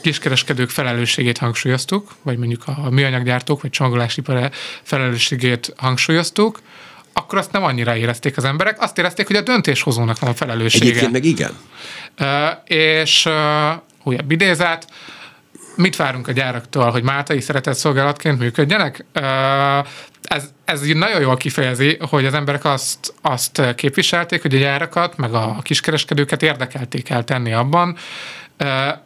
kiskereskedők 0.00 0.70
felelősségét 0.70 1.38
hangsúlyoztuk, 1.38 2.14
vagy 2.22 2.38
mondjuk 2.38 2.62
a 2.66 2.90
műanyaggyártók, 2.90 3.62
vagy 3.62 3.70
csomagolási 3.70 4.22
felelősségét 4.82 5.72
hangsúlyoztuk, 5.76 6.60
akkor 7.12 7.38
azt 7.38 7.52
nem 7.52 7.64
annyira 7.64 7.96
érezték 7.96 8.36
az 8.36 8.44
emberek, 8.44 8.82
azt 8.82 8.98
érezték, 8.98 9.26
hogy 9.26 9.36
a 9.36 9.40
döntéshozónak 9.40 10.18
van 10.18 10.30
a 10.30 10.34
felelőssége. 10.34 10.84
Egyébként 10.84 11.12
meg 11.12 11.24
igen. 11.24 11.56
Uh, 12.20 12.26
és 12.64 13.24
uh, 13.26 13.32
újabb 14.02 14.30
idézet, 14.30 14.90
mit 15.76 15.96
várunk 15.96 16.28
a 16.28 16.32
gyáraktól, 16.32 16.90
hogy 16.90 17.02
máltai 17.02 17.40
szolgálatként 17.62 18.38
működjenek? 18.38 19.04
Ez, 20.22 20.50
ez 20.68 20.80
nagyon 20.80 21.20
jól 21.20 21.36
kifejezi, 21.36 21.98
hogy 22.00 22.26
az 22.26 22.34
emberek 22.34 22.64
azt, 22.64 23.14
azt 23.20 23.74
képviselték, 23.74 24.42
hogy 24.42 24.54
a 24.54 24.58
gyárakat, 24.58 25.16
meg 25.16 25.34
a 25.34 25.58
kiskereskedőket 25.62 26.42
érdekelték 26.42 27.10
el 27.10 27.24
tenni 27.24 27.52
abban, 27.52 27.96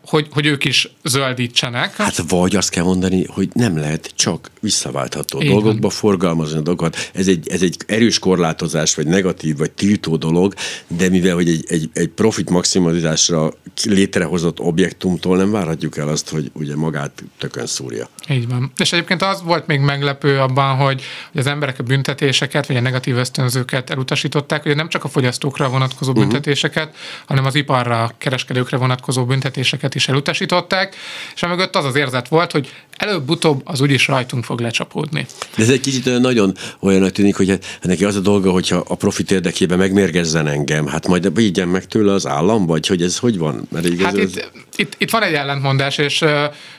hogy, 0.04 0.26
hogy 0.30 0.46
ők 0.46 0.64
is 0.64 0.88
zöldítsenek. 1.04 1.96
Hát 1.96 2.24
vagy 2.28 2.56
azt 2.56 2.70
kell 2.70 2.84
mondani, 2.84 3.24
hogy 3.28 3.48
nem 3.52 3.78
lehet 3.78 4.12
csak 4.14 4.50
visszaváltható 4.60 5.42
Így 5.42 5.48
dolgokba 5.48 5.80
van. 5.80 5.90
forgalmazni 5.90 6.58
a 6.58 6.60
dolgokat. 6.60 7.10
Ez 7.14 7.28
egy, 7.28 7.48
ez 7.48 7.62
egy 7.62 7.76
erős 7.86 8.18
korlátozás, 8.18 8.94
vagy 8.94 9.06
negatív, 9.06 9.56
vagy 9.56 9.70
tiltó 9.70 10.16
dolog, 10.16 10.54
de 10.86 11.08
mivel 11.08 11.34
hogy 11.34 11.48
egy, 11.48 11.64
egy, 11.68 11.90
egy 11.92 12.08
profit 12.08 12.50
maximalizásra 12.50 13.52
létrehozott 13.84 14.60
objektumtól 14.60 15.36
nem 15.36 15.50
várhatjuk 15.50 15.96
el 15.96 16.08
azt, 16.08 16.28
hogy 16.28 16.50
ugye 16.54 16.76
magát 16.76 17.22
tökön 17.38 17.66
szúrja. 17.66 18.08
Így 18.28 18.48
van. 18.48 18.72
És 18.76 18.92
egyébként 18.92 19.22
az 19.22 19.42
volt 19.42 19.66
még 19.66 19.80
meglepő 19.80 20.38
abban, 20.38 20.76
hogy, 20.76 21.02
az 21.34 21.46
emberek 21.46 21.78
a 21.78 21.82
büntetéseket, 21.82 22.66
vagy 22.66 22.76
a 22.76 22.80
negatív 22.80 23.16
ösztönzőket 23.16 23.90
elutasították, 23.90 24.62
hogy 24.62 24.76
nem 24.76 24.88
csak 24.88 25.04
a 25.04 25.08
fogyasztókra 25.08 25.68
vonatkozó 25.68 26.10
uh-huh. 26.10 26.26
büntetéseket, 26.26 26.94
hanem 27.26 27.44
az 27.44 27.54
iparra, 27.54 28.10
kereskedőkre 28.18 28.76
vonatkozó 28.76 29.20
büntetéseket 29.20 29.41
büntetéseket 29.42 29.94
is 29.94 30.08
elutasították, 30.08 30.96
és 31.34 31.42
mögött 31.42 31.76
az 31.76 31.84
az 31.84 31.96
érzet 31.96 32.28
volt, 32.28 32.52
hogy 32.52 32.72
előbb-utóbb 32.96 33.60
az 33.64 33.80
úgyis 33.80 34.06
rajtunk 34.06 34.44
fog 34.44 34.60
lecsapódni. 34.60 35.26
De 35.56 35.62
ez 35.62 35.70
egy 35.70 35.80
kicsit 35.80 36.06
olyan 36.06 36.20
nagyon 36.20 36.54
olyan 36.80 37.12
tűnik, 37.12 37.36
hogy 37.36 37.58
neki 37.82 38.04
az 38.04 38.16
a 38.16 38.20
dolga, 38.20 38.50
hogyha 38.50 38.84
a 38.88 38.94
profit 38.94 39.30
érdekében 39.30 39.78
megmérgezzen 39.78 40.46
engem, 40.46 40.86
hát 40.86 41.08
majd 41.08 41.34
vigyen 41.34 41.68
meg 41.68 41.86
tőle 41.86 42.12
az 42.12 42.26
állam, 42.26 42.66
vagy 42.66 42.86
hogy 42.86 43.02
ez 43.02 43.18
hogy 43.18 43.38
van? 43.38 43.66
Mert 43.70 43.86
így 43.86 44.02
hát 44.02 44.16
itt, 44.16 44.22
ez... 44.22 44.44
itt, 44.76 44.94
itt, 44.98 45.10
van 45.10 45.22
egy 45.22 45.34
ellentmondás, 45.34 45.98
és 45.98 46.20
uh, 46.20 46.30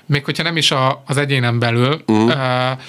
még 0.06 0.26
hogyha 0.26 0.44
nem 0.44 0.58
is 0.58 0.72
a, 0.72 1.04
az 1.06 1.18
egyénen 1.18 1.60
belül, 1.60 2.02
uh-huh. 2.08 2.28
uh, 2.28 2.80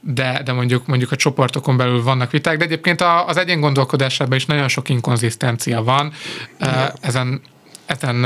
de, 0.00 0.40
de 0.44 0.52
mondjuk, 0.52 0.86
mondjuk 0.86 1.12
a 1.12 1.16
csoportokon 1.16 1.76
belül 1.76 2.02
vannak 2.02 2.30
viták, 2.30 2.56
de 2.56 2.64
egyébként 2.64 3.04
az 3.26 3.36
egyén 3.36 3.60
gondolkodásában 3.60 4.36
is 4.36 4.46
nagyon 4.46 4.68
sok 4.68 4.88
inkonzisztencia 4.88 5.82
van. 5.82 6.12
Uh, 6.60 6.68
ezen, 7.00 7.40
ezen 7.86 8.24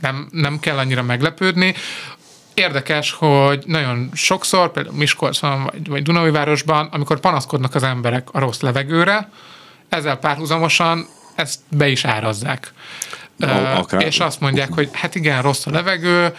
nem, 0.00 0.28
nem 0.30 0.58
kell 0.58 0.78
annyira 0.78 1.02
meglepődni. 1.02 1.74
Érdekes, 2.54 3.10
hogy 3.10 3.62
nagyon 3.66 4.10
sokszor, 4.12 4.72
például 4.72 4.96
Miskolcon 4.96 5.64
vagy, 5.64 5.88
vagy 5.88 6.02
Dunaújvárosban, 6.02 6.86
amikor 6.86 7.20
panaszkodnak 7.20 7.74
az 7.74 7.82
emberek 7.82 8.28
a 8.32 8.38
rossz 8.38 8.60
levegőre, 8.60 9.30
ezzel 9.88 10.16
párhuzamosan 10.16 11.06
ezt 11.34 11.60
be 11.68 11.88
is 11.88 12.04
árazzák. 12.04 12.72
Akár. 13.76 14.02
És 14.02 14.20
azt 14.20 14.40
mondják, 14.40 14.72
hogy 14.72 14.88
hát 14.92 15.14
igen, 15.14 15.42
rossz 15.42 15.66
a 15.66 15.70
levegő, 15.70 16.34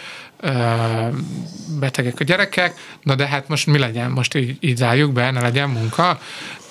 betegek 1.78 2.20
a 2.20 2.24
gyerekek, 2.24 2.74
na 3.02 3.14
de 3.14 3.26
hát 3.26 3.48
most 3.48 3.66
mi 3.66 3.78
legyen? 3.78 4.10
Most 4.10 4.34
így, 4.34 4.56
így 4.60 4.76
zárjuk 4.76 5.12
be, 5.12 5.30
ne 5.30 5.40
legyen 5.40 5.68
munka. 5.68 6.18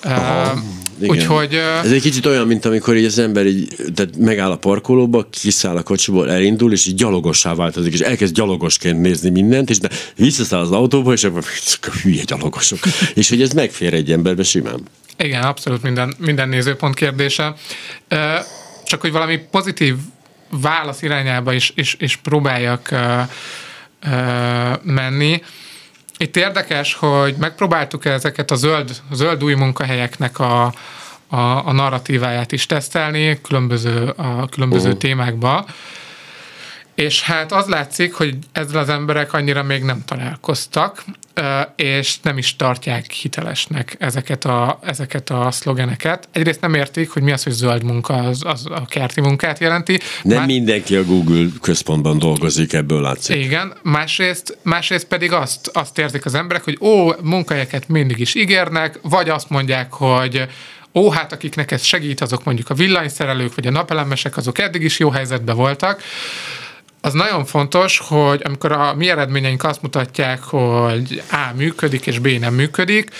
Aha, 0.02 0.62
úgyhogy... 1.00 1.54
Ez 1.84 1.92
egy 1.92 2.00
kicsit 2.00 2.26
olyan, 2.26 2.46
mint 2.46 2.64
amikor 2.64 2.96
így 2.96 3.04
az 3.04 3.18
ember 3.18 3.46
így, 3.46 3.74
tehát 3.94 4.16
megáll 4.16 4.50
a 4.50 4.56
parkolóba, 4.56 5.26
kiszáll 5.30 5.76
a 5.76 5.82
kocsiból, 5.82 6.30
elindul, 6.30 6.72
és 6.72 6.86
így 6.86 6.94
gyalogossá 6.94 7.54
változik, 7.54 7.92
és 7.92 8.00
elkezd 8.00 8.34
gyalogosként 8.34 9.00
nézni 9.00 9.30
mindent, 9.30 9.70
és 9.70 9.78
de 9.78 9.88
visszaszáll 10.16 10.60
az 10.60 10.72
autóba, 10.72 11.12
és 11.12 11.24
akkor 11.24 11.92
hülye 12.02 12.22
gyalogosok. 12.24 12.78
és 13.14 13.28
hogy 13.28 13.42
ez 13.42 13.52
megfér 13.52 13.94
egy 13.94 14.12
emberbe 14.12 14.42
simán. 14.42 14.80
Igen, 15.16 15.42
abszolút 15.42 15.82
minden, 15.82 16.14
minden 16.18 16.48
nézőpont 16.48 16.94
kérdése. 16.94 17.54
Csak 18.84 19.00
hogy 19.00 19.12
valami 19.12 19.38
pozitív 19.50 19.94
válasz 20.50 21.02
irányába 21.02 21.52
is, 21.52 21.72
is, 21.74 21.96
is 21.98 22.16
próbáljak 22.16 22.88
uh, 22.92 23.00
uh, 24.12 24.82
menni. 24.82 25.42
Itt 26.20 26.36
érdekes, 26.36 26.94
hogy 26.94 27.34
megpróbáltuk 27.38 28.04
ezeket 28.04 28.50
a 28.50 28.54
zöld, 28.54 29.02
zöld 29.12 29.44
új 29.44 29.54
munkahelyeknek 29.54 30.38
a, 30.38 30.64
a, 31.28 31.36
a 31.66 31.72
narratíváját 31.72 32.52
is 32.52 32.66
tesztelni 32.66 33.40
különböző, 33.40 34.12
a 34.16 34.48
különböző 34.48 34.90
uh. 34.90 34.96
témákba, 34.96 35.66
És 37.00 37.22
hát 37.22 37.52
az 37.52 37.66
látszik, 37.66 38.14
hogy 38.14 38.36
ezzel 38.52 38.80
az 38.80 38.88
emberek 38.88 39.32
annyira 39.32 39.62
még 39.62 39.82
nem 39.82 40.02
találkoztak, 40.04 41.04
és 41.76 42.20
nem 42.22 42.38
is 42.38 42.56
tartják 42.56 43.10
hitelesnek 43.10 43.96
ezeket 43.98 44.44
a, 44.44 44.78
ezeket 44.82 45.30
a 45.30 45.50
szlogeneket. 45.50 46.28
Egyrészt 46.32 46.60
nem 46.60 46.74
értik, 46.74 47.10
hogy 47.10 47.22
mi 47.22 47.32
az, 47.32 47.42
hogy 47.42 47.52
zöld 47.52 47.82
munka, 47.82 48.14
az, 48.14 48.42
az 48.44 48.66
a 48.66 48.84
kerti 48.84 49.20
munkát 49.20 49.58
jelenti. 49.58 50.00
Nem 50.22 50.38
Már... 50.38 50.46
mindenki 50.46 50.96
a 50.96 51.04
Google 51.04 51.46
központban 51.60 52.18
dolgozik, 52.18 52.72
ebből 52.72 53.00
látszik. 53.00 53.36
Igen, 53.36 53.72
másrészt, 53.82 54.58
másrészt 54.62 55.06
pedig 55.06 55.32
azt, 55.32 55.70
azt 55.72 55.98
érzik 55.98 56.24
az 56.24 56.34
emberek, 56.34 56.64
hogy 56.64 56.78
ó, 56.80 57.12
munkahelyeket 57.22 57.88
mindig 57.88 58.18
is 58.18 58.34
ígérnek, 58.34 58.98
vagy 59.02 59.28
azt 59.28 59.50
mondják, 59.50 59.92
hogy 59.92 60.46
ó, 60.94 61.10
hát 61.10 61.32
akiknek 61.32 61.70
ez 61.70 61.82
segít, 61.82 62.20
azok 62.20 62.44
mondjuk 62.44 62.70
a 62.70 62.74
villanyszerelők, 62.74 63.54
vagy 63.54 63.66
a 63.66 63.70
napelemesek, 63.70 64.36
azok 64.36 64.58
eddig 64.58 64.82
is 64.82 64.98
jó 64.98 65.10
helyzetben 65.10 65.56
voltak 65.56 66.02
az 67.00 67.12
nagyon 67.12 67.44
fontos, 67.44 67.98
hogy 67.98 68.40
amikor 68.44 68.72
a 68.72 68.94
mi 68.94 69.08
eredményeink 69.08 69.64
azt 69.64 69.82
mutatják, 69.82 70.42
hogy 70.42 71.22
A 71.30 71.54
működik 71.56 72.06
és 72.06 72.18
B 72.18 72.26
nem 72.26 72.54
működik, 72.54 73.10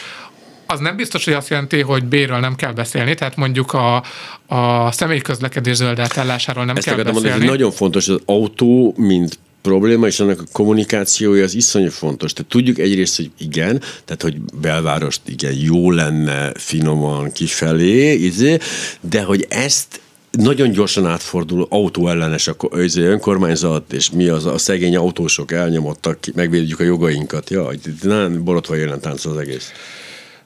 az 0.66 0.80
nem 0.80 0.96
biztos, 0.96 1.24
hogy 1.24 1.34
azt 1.34 1.48
jelenti, 1.48 1.80
hogy 1.80 2.04
B-ről 2.04 2.38
nem 2.38 2.54
kell 2.54 2.72
beszélni, 2.72 3.14
tehát 3.14 3.36
mondjuk 3.36 3.72
a, 3.72 4.02
a 4.46 4.92
személyközlekedés 4.92 5.76
zöld 5.76 5.98
átállásáról 5.98 6.64
nem 6.64 6.76
Ezt 6.76 6.86
kell 6.86 6.96
beszélni. 6.96 7.20
Mondani, 7.20 7.40
hogy 7.40 7.50
nagyon 7.50 7.70
fontos, 7.70 8.08
az 8.08 8.20
autó, 8.24 8.94
mint 8.96 9.38
probléma, 9.62 10.06
és 10.06 10.20
annak 10.20 10.40
a 10.40 10.44
kommunikációja 10.52 11.44
az 11.44 11.54
iszonyú 11.54 11.90
fontos. 11.90 12.32
Tehát 12.32 12.50
tudjuk 12.50 12.78
egyrészt, 12.78 13.16
hogy 13.16 13.30
igen, 13.38 13.78
tehát 14.04 14.22
hogy 14.22 14.40
belvárost 14.60 15.20
igen, 15.26 15.54
jó 15.54 15.90
lenne 15.90 16.52
finoman 16.54 17.32
kifelé, 17.32 18.12
izé, 18.12 18.58
de 19.00 19.22
hogy 19.22 19.46
ezt 19.48 20.00
nagyon 20.30 20.70
gyorsan 20.70 21.06
átfordul 21.06 21.66
autóellenes 21.70 22.48
a 22.48 22.56
önkormányzat, 22.96 23.92
és 23.92 24.10
mi 24.10 24.28
az 24.28 24.46
a 24.46 24.58
szegény 24.58 24.96
autósok 24.96 25.52
elnyomottak, 25.52 26.18
megvédjük 26.34 26.80
a 26.80 26.84
jogainkat. 26.84 27.50
Ja, 27.50 27.68
nem 28.02 28.44
borotva 28.44 28.74
jelen 28.74 29.00
tánc 29.00 29.24
az 29.24 29.36
egész. 29.36 29.72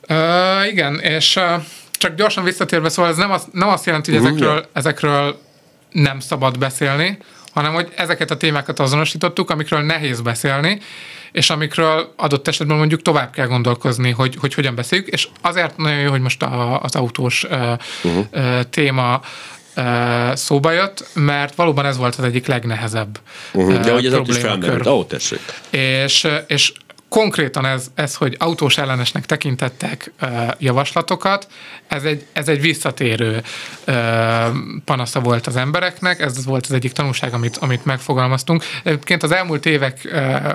Uh, 0.08 0.70
igen, 0.70 0.98
és 0.98 1.36
uh, 1.36 1.62
csak 1.92 2.14
gyorsan 2.14 2.44
visszatérve, 2.44 2.88
szóval 2.88 3.10
ez 3.10 3.16
nem, 3.16 3.30
az, 3.30 3.46
nem 3.52 3.68
azt 3.68 3.86
jelenti, 3.86 4.12
hogy 4.16 4.26
ezekről, 4.26 4.54
ja. 4.54 4.68
ezekről 4.72 5.38
nem 5.90 6.20
szabad 6.20 6.58
beszélni, 6.58 7.18
hanem 7.52 7.74
hogy 7.74 7.88
ezeket 7.96 8.30
a 8.30 8.36
témákat 8.36 8.80
azonosítottuk, 8.80 9.50
amikről 9.50 9.80
nehéz 9.80 10.20
beszélni, 10.20 10.80
és 11.32 11.50
amikről 11.50 12.12
adott 12.16 12.48
esetben 12.48 12.76
mondjuk 12.76 13.02
tovább 13.02 13.32
kell 13.32 13.46
gondolkozni, 13.46 14.10
hogy, 14.10 14.36
hogy 14.40 14.54
hogyan 14.54 14.74
beszéljük, 14.74 15.08
és 15.08 15.28
azért 15.40 15.76
nagyon 15.76 16.00
jó, 16.00 16.10
hogy 16.10 16.20
most 16.20 16.42
a, 16.42 16.80
az 16.80 16.94
autós 16.94 17.44
uh, 17.44 17.78
uh-huh. 18.02 18.60
téma 18.70 19.20
szóba 20.34 20.70
jött, 20.70 21.06
mert 21.12 21.54
valóban 21.54 21.86
ez 21.86 21.96
volt 21.96 22.14
az 22.14 22.24
egyik 22.24 22.46
legnehezebb 22.46 23.18
uh-huh. 23.52 23.80
De 23.80 23.92
hogy 23.92 24.06
ez 24.06 24.14
ott 24.14 24.28
is 24.28 24.36
felmerült, 24.36 24.86
ahol 24.86 25.06
tessék. 25.06 25.40
És, 25.70 26.28
és 26.46 26.72
konkrétan 27.08 27.66
ez, 27.66 27.86
ez, 27.94 28.14
hogy 28.14 28.36
autós 28.38 28.78
ellenesnek 28.78 29.26
tekintettek 29.26 30.12
uh, 30.22 30.30
javaslatokat, 30.58 31.46
ez 31.86 32.04
egy, 32.04 32.26
ez 32.32 32.48
egy 32.48 32.60
visszatérő 32.60 33.42
uh, 33.86 33.94
panasza 34.84 35.20
volt 35.20 35.46
az 35.46 35.56
embereknek, 35.56 36.20
ez 36.20 36.44
volt 36.44 36.64
az 36.64 36.72
egyik 36.72 36.92
tanulság, 36.92 37.32
amit, 37.32 37.56
amit 37.56 37.84
megfogalmaztunk. 37.84 38.64
Egyébként 38.82 39.22
az 39.22 39.32
elmúlt 39.32 39.66
évek 39.66 40.00
uh, 40.04 40.52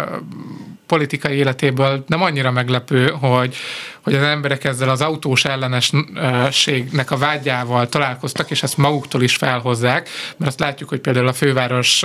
politikai 0.89 1.35
életéből 1.35 2.03
nem 2.07 2.21
annyira 2.21 2.51
meglepő, 2.51 3.09
hogy, 3.09 3.55
hogy 4.01 4.15
az 4.15 4.23
emberek 4.23 4.63
ezzel 4.63 4.89
az 4.89 5.01
autós 5.01 5.45
ellenességnek 5.45 7.11
a 7.11 7.17
vágyával 7.17 7.89
találkoztak, 7.89 8.51
és 8.51 8.63
ezt 8.63 8.77
maguktól 8.77 9.21
is 9.21 9.35
felhozzák, 9.35 10.09
mert 10.37 10.51
azt 10.51 10.59
látjuk, 10.59 10.89
hogy 10.89 10.99
például 10.99 11.27
a 11.27 11.33
főváros, 11.33 12.03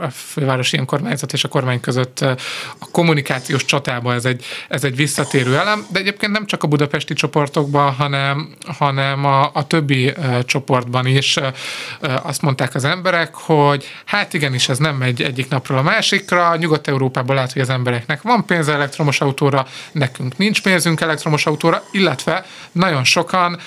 a 0.00 0.10
fővárosi 0.10 0.78
önkormányzat 0.78 1.32
és 1.32 1.44
a 1.44 1.48
kormány 1.48 1.80
között 1.80 2.20
a 2.78 2.90
kommunikációs 2.90 3.64
csatában 3.64 4.14
ez 4.14 4.24
egy, 4.24 4.44
ez 4.68 4.84
egy 4.84 4.96
visszatérő 4.96 5.56
elem, 5.56 5.86
de 5.92 5.98
egyébként 5.98 6.32
nem 6.32 6.46
csak 6.46 6.62
a 6.62 6.66
budapesti 6.66 7.14
csoportokban, 7.14 7.92
hanem, 7.92 8.48
hanem 8.66 9.24
a, 9.24 9.50
a 9.52 9.66
többi 9.66 10.12
csoportban 10.44 11.06
is 11.06 11.38
azt 12.22 12.42
mondták 12.42 12.74
az 12.74 12.84
emberek, 12.84 13.34
hogy 13.34 13.84
hát 14.04 14.34
igenis 14.34 14.68
ez 14.68 14.78
nem 14.78 14.96
megy 14.96 15.22
egyik 15.22 15.48
napról 15.48 15.78
a 15.78 15.82
másikra, 15.82 16.56
Nyugat-Európában 16.56 17.34
lehet, 17.34 17.52
hogy 17.52 17.62
az 17.62 17.70
embereknek 17.70 18.15
van 18.22 18.44
pénze 18.44 18.72
elektromos 18.72 19.20
autóra, 19.20 19.66
nekünk 19.92 20.36
nincs 20.36 20.62
pénzünk 20.62 21.00
elektromos 21.00 21.46
autóra, 21.46 21.82
illetve 21.90 22.44
nagyon 22.72 23.04
sokan 23.04 23.58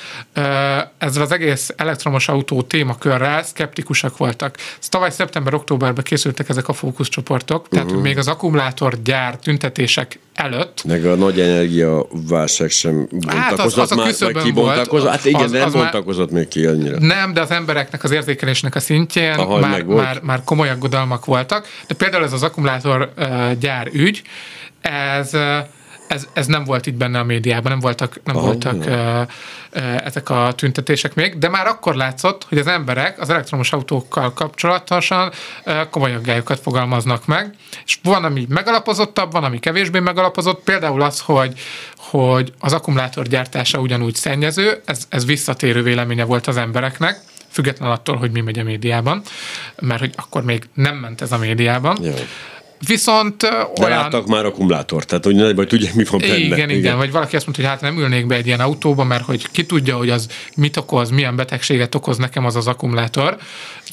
ezzel 0.97 1.22
az 1.22 1.32
egész 1.32 1.74
elektromos 1.76 2.28
autó 2.28 2.62
témakörrel 2.62 3.43
szkeptikusak 3.43 4.18
voltak. 4.18 4.58
Tavaly 4.89 5.12
szeptember-októberben 5.12 6.04
készültek 6.04 6.50
ezek 6.50 6.68
a 6.68 6.74
fókuszcsoportok, 6.74 7.68
tehát 7.70 7.86
uh-huh. 7.86 8.02
még 8.02 8.18
az 8.18 8.28
akkumulátorgyár 8.28 9.36
tüntetések 9.36 10.20
előtt. 10.34 10.84
Meg 10.84 11.06
a 11.06 11.16
nagy 11.16 11.39
energia 11.39 12.08
válság 12.28 12.70
sem 12.70 13.08
bontakozott 13.10 13.39
hát 13.39 13.60
az, 13.60 13.78
az 13.78 14.22
a 14.22 14.32
már, 14.32 14.43
kibontakozott. 14.43 15.10
Hát 15.10 15.26
igen, 15.26 15.41
az, 15.41 15.52
nem 15.52 15.66
az 15.66 15.74
bontakozott 15.74 16.32
még 16.32 16.47
ki 16.47 16.66
annyira. 16.66 17.00
Nem, 17.00 17.34
de 17.34 17.41
az 17.41 17.52
embereknek 17.52 18.04
az 18.04 18.12
érzékelésnek 18.12 18.76
a 18.76 18.80
szintjén 18.80 19.34
Aha, 19.34 19.60
már, 19.60 19.84
már, 19.84 20.20
már 20.22 20.43
komoly 20.43 20.70
aggodalmak 20.70 21.26
voltak. 21.26 21.68
De 21.88 21.93
például 21.93 22.24
ez 22.24 22.34
az 22.34 22.43
akkumulátorgyár 22.43 23.89
ügy, 23.91 24.22
ez 24.82 25.38
ez, 26.10 26.28
ez 26.34 26.46
nem 26.46 26.64
volt 26.64 26.86
itt 26.86 26.94
benne 26.94 27.20
a 27.20 27.24
médiában, 27.24 27.72
nem 27.72 27.80
voltak, 27.80 28.20
nem 28.24 28.36
oh, 28.36 28.42
voltak 28.42 28.76
uh, 28.76 29.28
ezek 30.06 30.30
a 30.30 30.54
tüntetések 30.56 31.16
még, 31.16 31.38
de 31.38 31.50
már 31.50 31.68
akkor 31.68 31.96
látszott, 31.96 32.46
hogy 32.50 32.58
az 32.58 32.68
emberek 32.68 33.22
az 33.22 33.30
elektromos 33.30 33.74
autókkal 33.74 34.34
kapcsolatosan 34.34 35.32
komoly 35.90 36.14
aggályokat 36.14 36.60
fogalmaznak 36.60 37.26
meg, 37.26 37.56
és 37.86 38.00
van, 38.04 38.24
ami 38.24 38.46
megalapozottabb, 38.50 39.32
van, 39.32 39.44
ami 39.44 39.60
kevésbé 39.60 40.00
megalapozott, 40.00 40.64
például 40.64 41.02
az, 41.02 41.20
hogy, 41.20 41.60
hogy 41.98 42.54
az 42.60 42.74
akkumulátor 42.74 43.28
gyártása 43.28 43.80
ugyanúgy 43.80 44.16
szennyező, 44.16 44.82
ez, 44.86 45.06
ez 45.10 45.26
visszatérő 45.26 45.84
véleménye 45.84 46.24
volt 46.24 46.48
az 46.48 46.58
embereknek, 46.58 47.20
független 47.50 47.92
attól, 47.92 48.16
hogy 48.16 48.32
mi 48.32 48.42
megy 48.42 48.60
a 48.60 48.64
médiában, 48.64 49.22
mert 49.80 50.00
hogy 50.00 50.14
akkor 50.16 50.44
még 50.44 50.64
nem 50.74 50.96
ment 50.96 51.22
ez 51.22 51.32
a 51.32 51.38
médiában. 51.38 51.98
Jaj. 52.02 52.28
Viszont 52.86 53.38
De 53.38 53.68
olyan... 53.82 53.98
láttak 53.98 54.28
már 54.28 54.46
akkumulátort, 54.46 55.08
tehát 55.08 55.24
hogy 55.24 55.56
vagy 55.56 55.68
tudják, 55.68 55.94
mi 55.94 56.04
van 56.04 56.20
benne. 56.20 56.38
Igen, 56.38 56.58
igen, 56.58 56.70
igen, 56.70 56.98
vagy 56.98 57.12
valaki 57.12 57.36
azt 57.36 57.46
mondta, 57.46 57.64
hogy 57.64 57.72
hát 57.72 57.82
nem 57.82 57.98
ülnék 57.98 58.26
be 58.26 58.36
egy 58.36 58.46
ilyen 58.46 58.60
autóba, 58.60 59.04
mert 59.04 59.24
hogy 59.24 59.52
ki 59.52 59.66
tudja, 59.66 59.98
hogy 59.98 60.10
az 60.10 60.28
mit 60.56 60.78
okoz, 60.78 61.10
milyen 61.10 61.36
betegséget 61.36 61.96
okoz 61.96 62.18
nekem 62.18 62.46
az 62.46 62.56
az 62.56 62.68
akkumulátor. 62.68 63.38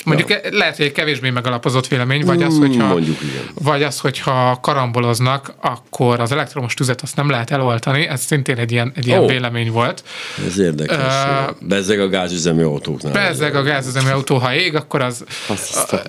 Mondjuk 0.04 0.28
ja. 0.28 0.38
lehet, 0.50 0.76
hogy 0.76 0.86
egy 0.86 0.92
kevésbé 0.92 1.30
megalapozott 1.30 1.88
vélemény, 1.88 2.24
vagy 2.24 2.42
az, 2.42 2.58
hogyha, 2.58 2.86
Mondjuk, 2.86 3.22
igen. 3.22 3.44
vagy 3.54 3.82
az, 3.82 4.00
hogyha 4.00 4.58
karamboloznak, 4.60 5.54
akkor 5.60 6.20
az 6.20 6.32
elektromos 6.32 6.74
tüzet 6.74 7.02
azt 7.02 7.16
nem 7.16 7.30
lehet 7.30 7.50
eloltani, 7.50 8.06
ez 8.06 8.20
szintén 8.20 8.56
egy 8.56 8.72
ilyen, 8.72 8.92
egy 8.96 9.06
ilyen 9.06 9.20
oh. 9.20 9.28
vélemény 9.30 9.70
volt. 9.70 10.04
Ez 10.46 10.58
érdekes. 10.58 10.96
Uh, 10.96 11.56
bezzeg 11.60 12.00
a 12.00 12.08
gázüzemű 12.08 12.62
autóknál. 12.62 13.12
Bezzeg 13.12 13.54
a 13.54 13.62
gázüzemű 13.62 14.10
autó, 14.10 14.36
ha 14.36 14.54
ég, 14.54 14.74
akkor 14.74 15.00
az... 15.00 15.24
Azt 15.46 15.92
uh, 15.92 16.00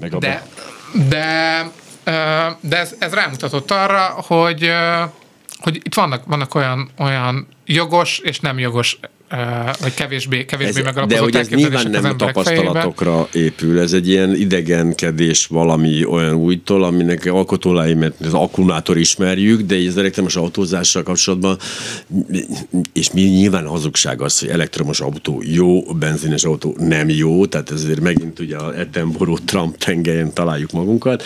meg 0.00 0.14
a 0.14 0.18
de, 0.18 0.42
de, 0.92 1.70
de 2.60 2.76
ez, 2.76 2.94
ez 2.98 3.12
rámutatott 3.12 3.70
arra, 3.70 4.04
hogy, 4.06 4.72
hogy 5.58 5.76
itt 5.76 5.94
vannak, 5.94 6.24
vannak 6.26 6.54
olyan, 6.54 6.90
olyan 6.98 7.48
jogos 7.64 8.18
és 8.18 8.40
nem 8.40 8.58
jogos 8.58 8.98
vagy 9.80 9.94
kevésbé, 9.94 10.44
kevésbé 10.44 10.78
ez, 10.78 10.84
megalapozott 10.84 11.08
De 11.08 11.20
hogy 11.20 11.36
ez 11.36 11.48
nyilván 11.48 11.90
nem 11.90 12.16
tapasztalatokra 12.16 13.28
fejében. 13.30 13.52
épül, 13.52 13.80
ez 13.80 13.92
egy 13.92 14.08
ilyen 14.08 14.34
idegenkedés 14.34 15.46
valami 15.46 16.04
olyan 16.04 16.34
újtól, 16.34 16.84
aminek 16.84 17.26
alkotólái, 17.26 17.94
mert 17.94 18.20
az 18.20 18.34
akkumulátor 18.34 18.96
ismerjük, 18.96 19.60
de 19.60 19.76
az 19.88 19.96
elektromos 19.96 20.36
autózással 20.36 21.02
kapcsolatban, 21.02 21.58
és 22.92 23.12
mi 23.12 23.22
nyilván 23.22 23.66
hazugság 23.66 24.20
az, 24.22 24.38
hogy 24.38 24.48
elektromos 24.48 25.00
autó 25.00 25.42
jó, 25.44 25.82
benzines 25.82 26.44
autó 26.44 26.76
nem 26.78 27.08
jó, 27.08 27.46
tehát 27.46 27.70
ezért 27.70 28.00
megint 28.00 28.38
ugye 28.38 28.56
a 28.56 28.78
Ettenború 28.78 29.38
Trump 29.38 29.76
tengelyen 29.76 30.32
találjuk 30.32 30.70
magunkat. 30.72 31.22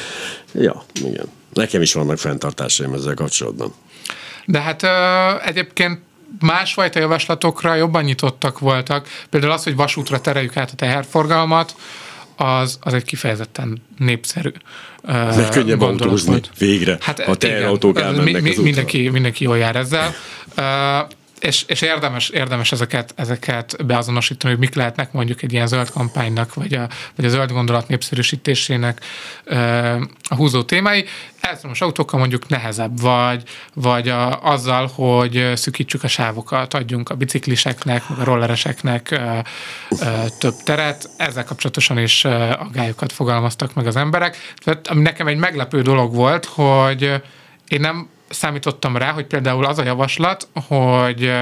Ja, 0.55 0.85
igen. 0.95 1.27
Nekem 1.53 1.83
is 1.83 1.93
vannak 1.93 2.19
fenntartásaim 2.19 2.93
ezzel 2.93 3.15
kapcsolatban. 3.15 3.73
De 4.47 4.61
hát 4.61 4.83
uh, 4.83 5.49
egyébként 5.49 5.99
másfajta 6.41 7.01
javaslatokra 7.01 7.75
jobban 7.75 8.05
nyitottak 8.05 8.59
voltak. 8.59 9.09
Például 9.31 9.53
az, 9.53 9.65
hogy 9.65 9.77
vasútra 9.77 10.21
tereljük 10.21 10.57
át 10.57 10.71
a 10.71 10.75
teherforgalmat, 10.75 11.75
az, 12.37 12.79
az 12.81 12.95
egy 12.95 13.05
kifejezetten 13.05 13.83
népszerű 13.99 14.53
uh, 15.03 15.37
Meg 15.37 15.49
könnyebb 15.49 15.81
autózni, 15.81 16.41
végre, 16.59 16.99
hát, 17.01 17.21
ha 17.21 17.35
teherautók 17.35 18.01
elmennek 18.01 18.43
mi, 18.43 18.55
mi, 18.57 18.63
mindenki, 18.63 19.09
mindenki 19.09 19.45
jól 19.45 19.59
jár 19.59 19.77
ezzel. 19.77 20.15
Uh, 20.57 21.09
és, 21.41 21.65
és 21.67 21.81
érdemes, 21.81 22.29
érdemes 22.29 22.73
ezeket, 22.73 23.13
ezeket 23.17 23.87
beazonosítani, 23.87 24.53
hogy 24.53 24.63
mik 24.63 24.75
lehetnek 24.75 25.13
mondjuk 25.13 25.43
egy 25.43 25.53
ilyen 25.53 25.67
zöld 25.67 25.91
kampánynak, 25.91 26.55
vagy 26.55 26.75
a, 26.75 26.89
vagy 27.17 27.25
a 27.25 27.29
zöld 27.29 27.53
gondolat 27.53 27.89
népszerűsítésének 27.89 29.01
a 30.29 30.35
húzó 30.35 30.63
témái. 30.63 31.05
Elektromos 31.41 31.81
autókkal 31.81 32.19
mondjuk 32.19 32.49
nehezebb, 32.49 33.01
vagy, 33.01 33.43
vagy 33.75 34.09
a, 34.09 34.43
azzal, 34.43 34.87
hogy 34.87 35.53
szükítsük 35.55 36.05
a 36.05 36.09
sávokat, 36.09 36.75
adjunk 36.75 37.09
a 37.09 37.15
bicikliseknek, 37.15 38.09
meg 38.09 38.19
a 38.19 38.25
rollereseknek 38.25 39.11
ö, 39.11 39.39
ö, 40.01 40.07
több 40.39 40.55
teret. 40.65 41.11
Ezzel 41.17 41.45
kapcsolatosan 41.45 41.99
is 41.99 42.25
aggályokat 42.25 43.13
fogalmaztak 43.13 43.75
meg 43.75 43.87
az 43.87 43.97
emberek. 43.97 44.37
Tehát, 44.57 44.89
ami 44.89 45.03
nekem 45.03 45.27
egy 45.27 45.37
meglepő 45.37 45.83
dolog 45.83 46.15
volt, 46.15 46.45
hogy 46.45 47.23
én 47.69 47.81
nem 47.81 48.09
számítottam 48.35 48.97
rá, 48.97 49.11
hogy 49.13 49.27
például 49.27 49.65
az 49.65 49.79
a 49.79 49.85
javaslat, 49.85 50.49
hogy 50.69 51.33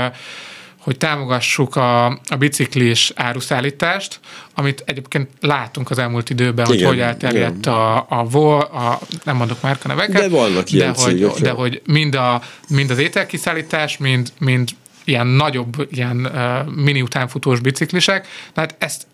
hogy 0.83 0.97
támogassuk 0.97 1.77
a, 1.77 2.07
a 2.07 2.37
biciklis 2.39 3.13
áruszállítást, 3.15 4.21
amit 4.55 4.83
egyébként 4.87 5.29
látunk 5.41 5.91
az 5.91 5.99
elmúlt 5.99 6.31
időben, 6.31 6.67
igen, 6.67 6.79
hogy 6.79 6.87
hogy 6.87 7.01
elterjedt 7.01 7.67
a, 7.67 8.07
a, 8.09 8.25
vol, 8.25 8.61
a, 8.61 8.99
nem 9.25 9.37
mondok 9.37 9.63
már 9.63 9.79
neveket, 9.85 10.23
de, 10.23 10.29
vannak 10.29 10.69
de, 10.69 10.89
hogy, 10.89 10.95
cégek, 10.97 11.33
de 11.33 11.51
hogy 11.51 11.83
mind, 11.87 12.15
a, 12.15 12.43
mind 12.69 12.91
az 12.91 12.99
ételkiszállítás, 12.99 13.99
mind, 13.99 14.33
mind 14.39 14.69
ilyen 15.05 15.27
nagyobb, 15.27 15.89
ilyen 15.91 16.17
uh, 16.17 16.75
mini 16.75 17.03
utánfutós 17.03 17.61
biciklisek, 17.61 18.27
tehát 18.53 18.75
ezt 18.79 19.07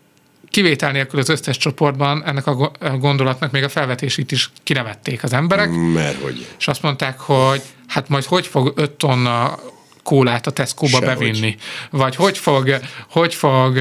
kivétel 0.51 0.93
nélkül 0.93 1.19
az 1.21 1.29
összes 1.29 1.57
csoportban 1.57 2.25
ennek 2.25 2.47
a 2.47 2.73
gondolatnak 2.99 3.51
még 3.51 3.63
a 3.63 3.69
felvetését 3.69 4.33
is 4.33 4.51
kinevették 4.63 5.23
az 5.23 5.33
emberek. 5.33 5.71
Mert 5.95 6.23
hogy? 6.23 6.47
És 6.59 6.69
azt 6.69 6.83
mondták, 6.83 7.19
hogy 7.19 7.63
hát 7.87 8.09
majd 8.09 8.25
hogy 8.25 8.47
fog 8.47 8.73
5 8.77 8.91
tonna 8.91 9.59
kólát 10.03 10.47
a 10.47 10.51
Tesco-ba 10.51 11.01
bevinni? 11.01 11.57
Vagy 11.91 12.17
hogy 12.17 12.39
fog, 12.39 12.81
hogy 13.11 13.35
fog 13.35 13.79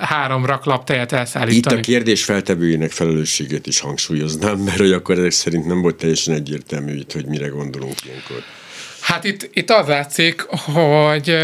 három 0.00 0.44
raklap 0.44 0.84
tejet 0.84 1.12
elszállítani? 1.12 1.76
Itt 1.76 1.84
a 1.86 1.88
kérdés 1.88 2.24
feltevőjének 2.24 2.90
felelősségét 2.90 3.66
is 3.66 3.80
hangsúlyoznám, 3.80 4.58
mert 4.58 4.78
hogy 4.78 4.92
akkor 4.92 5.18
ezek 5.18 5.30
szerint 5.30 5.66
nem 5.66 5.80
volt 5.80 5.96
teljesen 5.96 6.34
egyértelmű 6.34 6.94
itt, 6.94 7.12
hogy 7.12 7.26
mire 7.26 7.46
gondolunk 7.46 7.94
ilyenkor. 8.04 8.42
Hát 9.00 9.24
itt, 9.24 9.50
itt 9.52 9.70
az 9.70 9.86
látszik, 9.86 10.42
hogy, 10.42 11.36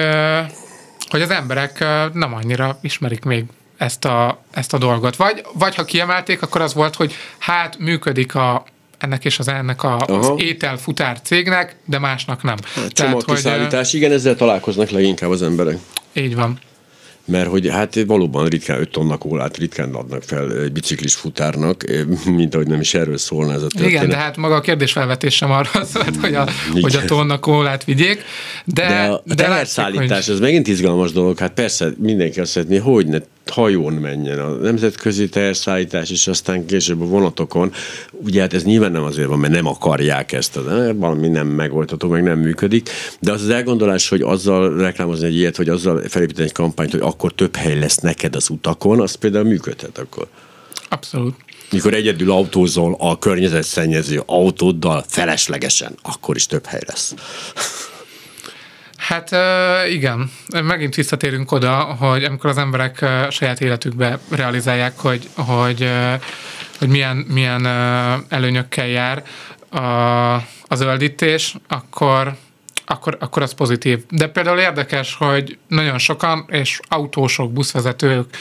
hogy 1.08 1.20
az 1.20 1.30
emberek 1.30 1.78
nem 2.12 2.34
annyira 2.34 2.78
ismerik 2.82 3.24
még 3.24 3.44
ezt 3.82 4.04
a, 4.04 4.38
ezt 4.50 4.72
a 4.72 4.78
dolgot. 4.78 5.16
Vagy, 5.16 5.44
vagy 5.52 5.74
ha 5.74 5.84
kiemelték, 5.84 6.42
akkor 6.42 6.60
az 6.60 6.74
volt, 6.74 6.94
hogy 6.94 7.14
hát 7.38 7.78
működik 7.78 8.34
a, 8.34 8.64
ennek 8.98 9.24
és 9.24 9.38
az 9.38 9.48
ennek 9.48 9.82
a, 9.82 9.96
az 9.96 10.32
ételfutár 10.36 11.20
cégnek, 11.20 11.76
de 11.84 11.98
másnak 11.98 12.42
nem. 12.42 12.56
Hát, 12.74 12.94
Tehát, 12.94 13.22
hogy, 13.22 13.94
igen, 13.94 14.12
ezzel 14.12 14.36
találkoznak 14.36 14.90
leginkább 14.90 15.30
az 15.30 15.42
emberek. 15.42 15.78
Így 16.12 16.34
van 16.34 16.58
mert 17.24 17.48
hogy 17.48 17.68
hát 17.68 18.04
valóban 18.06 18.46
ritkán 18.46 18.80
5 18.80 18.90
tonna 18.90 19.16
kólát 19.16 19.56
ritkán 19.56 19.94
adnak 19.94 20.22
fel 20.22 20.52
egy 20.52 20.72
biciklis 20.72 21.14
futárnak, 21.14 21.84
mint 22.24 22.54
ahogy 22.54 22.66
nem 22.66 22.80
is 22.80 22.94
erről 22.94 23.18
szólna 23.18 23.52
ez 23.52 23.62
a 23.62 23.66
történet. 23.66 23.90
Igen, 23.90 24.08
de 24.08 24.16
hát 24.16 24.36
maga 24.36 24.54
a 24.54 24.60
kérdésfelvetés 24.60 25.34
sem 25.34 25.50
arra 25.50 25.84
szólt, 25.84 26.16
hogy 26.16 26.34
a, 26.34 26.48
hogy 26.80 26.96
a 26.96 27.04
tonna 27.04 27.38
kólát 27.38 27.84
vigyék. 27.84 28.24
De, 28.64 28.86
de 28.88 28.94
a, 28.94 29.22
a 29.28 29.34
teherszállítás, 29.34 30.26
hogy... 30.26 30.34
ez 30.34 30.40
megint 30.40 30.68
izgalmas 30.68 31.12
dolog, 31.12 31.38
hát 31.38 31.52
persze 31.52 31.92
mindenki 31.98 32.40
azt 32.40 32.50
szeretné, 32.50 32.76
hogy 32.76 33.06
ne 33.06 33.18
hajón 33.46 33.92
menjen 33.92 34.38
a 34.38 34.48
nemzetközi 34.48 35.28
teherszállítás, 35.28 36.10
és 36.10 36.26
aztán 36.26 36.66
később 36.66 37.00
a 37.00 37.04
vonatokon. 37.04 37.72
Ugye 38.10 38.40
hát 38.40 38.54
ez 38.54 38.64
nyilván 38.64 38.92
nem 38.92 39.02
azért 39.02 39.28
van, 39.28 39.38
mert 39.38 39.52
nem 39.52 39.66
akarják 39.66 40.32
ezt, 40.32 40.64
de 40.64 40.92
valami 40.92 41.28
nem 41.28 41.46
megoldható, 41.46 42.08
meg 42.08 42.22
nem 42.22 42.38
működik, 42.38 42.90
de 43.20 43.32
az 43.32 43.42
az 43.42 43.48
elgondolás, 43.48 44.08
hogy 44.08 44.20
azzal 44.20 44.76
reklámozni 44.76 45.26
egy 45.26 45.36
ilyet, 45.36 45.56
vagy 45.56 45.68
azzal 45.68 46.02
felépíteni 46.08 46.46
egy 46.46 46.52
kampányt, 46.52 46.90
hogy 46.90 47.00
akkor 47.12 47.32
több 47.32 47.56
hely 47.56 47.78
lesz 47.78 47.96
neked 47.96 48.36
az 48.36 48.48
utakon, 48.48 49.00
az 49.00 49.14
például 49.14 49.44
működhet 49.44 49.98
akkor. 49.98 50.26
Abszolút. 50.88 51.34
Mikor 51.70 51.94
egyedül 51.94 52.30
autózol 52.30 52.96
a 52.98 53.18
környezetszennyező 53.18 54.22
autóddal 54.26 55.04
feleslegesen, 55.08 55.94
akkor 56.02 56.36
is 56.36 56.46
több 56.46 56.66
hely 56.66 56.82
lesz. 56.86 57.14
Hát 58.96 59.30
igen, 59.90 60.30
megint 60.48 60.94
visszatérünk 60.94 61.52
oda, 61.52 61.74
hogy 61.82 62.24
amikor 62.24 62.50
az 62.50 62.58
emberek 62.58 63.04
saját 63.30 63.60
életükbe 63.60 64.18
realizálják, 64.30 64.98
hogy, 64.98 65.28
hogy, 65.34 65.90
hogy 66.78 66.88
milyen, 66.88 67.16
milyen 67.16 67.66
előnyökkel 68.28 68.86
jár 68.86 69.24
a, 69.70 70.34
a 70.66 70.74
zöldítés, 70.74 71.56
akkor, 71.68 72.36
akkor, 72.84 73.16
akkor 73.20 73.42
az 73.42 73.54
pozitív. 73.54 74.04
De 74.10 74.28
például 74.28 74.58
érdekes, 74.58 75.14
hogy 75.14 75.58
nagyon 75.68 75.98
sokan, 75.98 76.44
és 76.48 76.80
autósok, 76.88 77.52
buszvezetők 77.52 78.36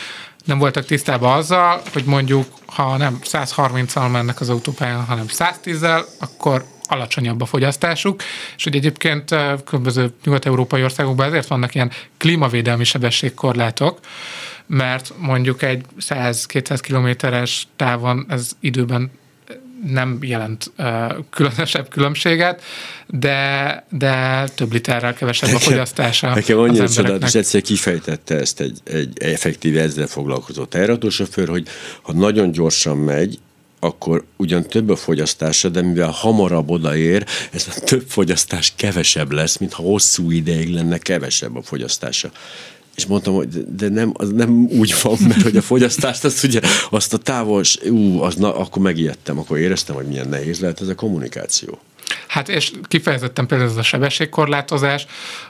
nem 0.46 0.58
voltak 0.58 0.86
tisztában 0.86 1.38
azzal, 1.38 1.82
hogy 1.94 2.04
mondjuk, 2.04 2.46
ha 2.66 2.98
nem 2.98 3.20
130-al 3.24 4.12
mennek 4.12 4.42
az 4.42 4.50
autópályán, 4.50 5.06
hanem 5.06 5.26
110-el, 5.28 6.04
akkor 6.20 6.66
alacsonyabb 6.84 7.42
a 7.42 7.46
fogyasztásuk, 7.46 8.22
és 8.58 8.64
hogy 8.64 8.76
egyébként 8.76 9.36
különböző 9.66 10.14
nyugat-európai 10.24 10.84
országokban 10.84 11.28
ezért 11.28 11.48
vannak 11.48 11.76
ilyen 11.76 11.92
klímavédelmi 12.18 12.84
sebességkorlátok, 12.84 14.00
mert 14.68 15.14
mondjuk 15.18 15.62
egy 15.62 15.86
100-200 16.00 16.80
kilométeres 16.82 17.68
távon 17.76 18.26
ez 18.30 18.52
időben 18.60 19.12
nem 19.86 20.17
jelent 20.21 20.71
uh, 20.77 21.13
különösebb 21.29 21.89
különbséget, 21.89 22.61
de, 23.07 23.86
de 23.89 24.47
több 24.55 24.71
literrel 24.71 25.13
kevesebb 25.13 25.53
a 25.53 25.59
fogyasztása 25.59 26.34
Nekem 26.34 26.57
annyira 26.57 26.89
csodálatos, 26.89 27.36
egyszer 27.36 27.61
kifejtette 27.61 28.36
ezt 28.36 28.59
egy, 28.59 28.79
egy 28.84 29.17
effektív 29.21 29.77
ezzel 29.77 30.07
foglalkozó 30.07 30.65
terratósofőr, 30.65 31.47
hogy 31.47 31.67
ha 32.01 32.13
nagyon 32.13 32.51
gyorsan 32.51 32.97
megy, 32.97 33.39
akkor 33.84 34.23
ugyan 34.38 34.63
több 34.63 34.89
a 34.89 34.95
fogyasztása, 34.95 35.69
de 35.69 35.82
mivel 35.82 36.09
hamarabb 36.09 36.69
odaér, 36.69 37.25
ez 37.51 37.67
a 37.75 37.79
több 37.79 38.03
fogyasztás 38.07 38.73
kevesebb 38.75 39.32
lesz, 39.32 39.57
mint 39.57 39.73
ha 39.73 39.84
hosszú 39.84 40.32
ideig 40.32 40.73
lenne 40.73 40.97
kevesebb 40.97 41.55
a 41.55 41.61
fogyasztása. 41.61 42.32
És 43.02 43.08
mondtam, 43.08 43.34
hogy 43.34 43.76
de 43.76 43.89
nem, 43.89 44.12
az 44.14 44.30
nem 44.30 44.68
úgy 44.70 44.95
van, 45.02 45.18
mert 45.28 45.41
hogy 45.41 45.58
a 45.58 45.62
fogyasztást, 45.62 46.24
azt 46.24 46.43
ugye, 46.43 46.62
azt 46.89 47.14
a 47.14 47.18
távol, 47.18 47.64
ú, 47.89 48.22
az, 48.22 48.36
na, 48.36 48.56
akkor 48.56 48.82
megijedtem, 48.82 49.39
akkor 49.39 49.58
éreztem, 49.58 49.95
hogy 49.95 50.06
milyen 50.06 50.30
nehéz 50.30 50.60
lehet 50.60 50.82
ez 50.82 50.88
a 50.88 50.95
kommunikáció. 50.95 51.80
Hát 52.28 52.49
és 52.49 52.72
kifejezetten 52.88 53.47
például 53.47 53.70
ez 53.70 53.78
a 53.78 53.84
sebességkorlátozás, 53.84 55.06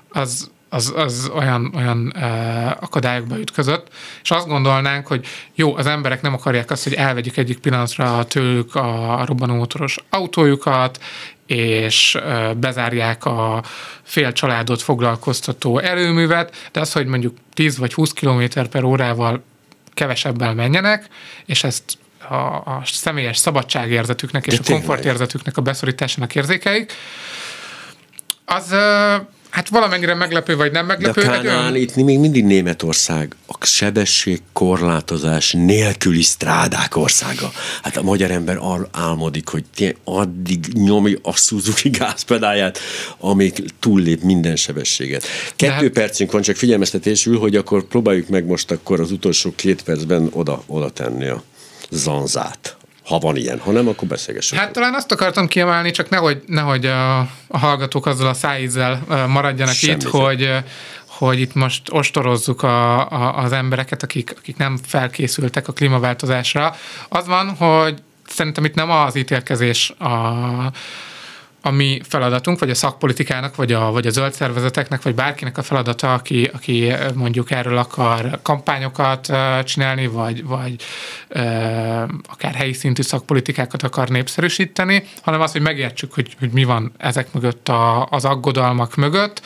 az 0.10 0.50
az, 0.74 0.94
az 0.96 1.32
olyan, 1.36 1.74
olyan 1.76 2.14
uh, 2.16 2.84
akadályokba 2.84 3.40
ütközött, 3.40 3.88
és 4.24 4.32
azt 4.32 4.48
gondolnánk, 4.48 5.08
hogy 5.08 5.26
jó, 5.56 5.76
az 5.76 5.86
emberek 5.86 6.22
nem 6.22 6.34
akarják 6.34 6.72
azt, 6.72 6.84
hogy 6.84 6.94
elvegyük 6.94 7.38
egyik 7.38 7.60
pillanatra 7.60 8.26
tőlük 8.26 8.76
a 8.76 9.24
robbanómotoros 9.26 9.98
autójukat, 10.10 11.00
és 11.52 12.18
bezárják 12.58 13.26
a 13.26 13.64
fél 14.04 14.32
családot 14.32 14.82
foglalkoztató 14.82 15.80
erőművet, 15.80 16.70
de 16.72 16.80
az, 16.80 16.92
hogy 16.92 17.06
mondjuk 17.06 17.38
10 17.54 17.78
vagy 17.78 17.94
20 17.94 18.12
km 18.12 18.44
per 18.72 18.84
órával 18.84 19.44
kevesebbel 19.94 20.54
menjenek, 20.54 21.08
és 21.46 21.64
ezt 21.64 21.84
a, 22.30 22.36
a 22.36 22.82
személyes 22.86 23.38
szabadságérzetüknek 23.38 24.48
és 24.48 24.60
de 24.60 24.74
a 24.74 24.74
komfortérzetüknek 24.74 25.58
a 25.58 25.62
beszorításának 25.62 26.36
érzékeik, 26.36 26.94
az 28.46 28.76
Hát 29.52 29.70
valamennyire 29.70 30.14
meglepő, 30.14 30.56
vagy 30.56 30.72
nem 30.72 30.86
meglepő. 30.86 31.22
De 31.22 31.28
Kánán, 31.28 31.46
olyan... 31.46 31.76
itt 31.76 31.96
még 31.96 32.20
mindig 32.20 32.46
Németország, 32.46 33.36
a 33.48 33.66
sebességkorlátozás 33.66 35.52
nélküli 35.52 36.22
strádák 36.22 36.96
országa. 36.96 37.52
Hát 37.84 37.98
a 37.98 38.02
magyar 38.02 38.32
ember 38.32 38.58
arra 38.60 38.88
álmodik, 38.92 39.48
hogy 39.48 39.96
addig 40.04 40.66
nyomi 40.74 41.18
a 41.22 41.36
Suzuki 41.36 41.90
gázpedáját, 41.90 42.80
amíg 43.18 43.64
túllép 43.80 44.22
minden 44.22 44.56
sebességet. 44.56 45.26
Kettő 45.56 45.74
hát... 45.74 45.90
percünk 45.90 46.32
van, 46.32 46.42
csak 46.42 46.56
figyelmeztetésül, 46.56 47.40
hogy 47.40 47.56
akkor 47.56 47.84
próbáljuk 47.84 48.28
meg 48.28 48.46
most 48.46 48.72
akkor 48.72 49.00
az 49.00 49.12
utolsó 49.12 49.54
két 49.56 49.84
percben 49.84 50.30
oda, 50.32 50.64
oda 50.68 50.90
tenni 50.90 51.28
a 51.28 51.44
zanzát 51.90 52.76
ha 53.12 53.20
van 53.20 53.36
ilyen, 53.36 53.60
ha 53.60 53.72
nem, 53.72 53.88
akkor 53.88 54.08
beszélgessünk. 54.08 54.62
Hát 54.62 54.72
talán 54.72 54.94
azt 54.94 55.12
akartam 55.12 55.48
kiemelni, 55.48 55.92
csak 55.92 56.10
nehogy, 56.10 56.44
nehogy 56.46 56.86
a, 56.86 57.20
a 57.48 57.58
hallgatók 57.58 58.06
azzal 58.06 58.28
a 58.28 58.34
szájízzel 58.34 59.04
maradjanak 59.28 59.74
Semmi 59.74 59.94
itt, 59.94 60.04
hogy, 60.04 60.50
hogy 61.06 61.40
itt 61.40 61.54
most 61.54 61.82
ostorozzuk 61.90 62.64
a, 62.64 63.10
a, 63.12 63.38
az 63.38 63.52
embereket, 63.52 64.04
akik, 64.04 64.34
akik 64.38 64.58
nem 64.58 64.78
felkészültek 64.86 65.68
a 65.68 65.74
klímaváltozásra. 65.74 66.76
Az 67.10 67.28
van, 67.28 67.50
hogy 67.50 68.02
szerintem 68.28 68.66
itt 68.66 68.76
nem 68.76 68.92
az 68.92 69.16
ítélkezés 69.16 69.90
a, 69.90 70.08
a 71.62 71.72
mi 71.72 72.02
feladatunk, 72.08 72.60
vagy 72.60 72.70
a 72.70 72.76
szakpolitikának, 72.76 73.56
vagy 73.56 73.72
a, 73.72 73.92
vagy 73.92 74.08
a 74.08 74.10
zöld 74.10 74.34
szervezeteknek, 74.34 75.02
vagy 75.02 75.16
bárkinek 75.16 75.58
a 75.58 75.62
feladata, 75.62 76.14
aki, 76.14 76.50
aki 76.54 76.94
mondjuk 77.16 77.52
erről 77.52 77.78
akar 77.78 78.40
kampányokat 78.42 79.34
csinálni, 79.64 80.08
vagy, 80.08 80.44
vagy 80.46 80.76
akár 82.28 82.54
helyi 82.54 82.74
szintű 82.74 83.02
szakpolitikákat 83.02 83.84
akar 83.84 84.10
népszerűsíteni, 84.10 85.04
hanem 85.22 85.42
az, 85.42 85.52
hogy 85.52 85.62
megértsük, 85.62 86.14
hogy, 86.14 86.36
hogy 86.40 86.52
mi 86.52 86.64
van 86.64 86.92
ezek 86.98 87.34
mögött 87.34 87.70
a, 87.70 88.06
az 88.06 88.26
aggodalmak 88.26 88.96
mögött, 88.96 89.42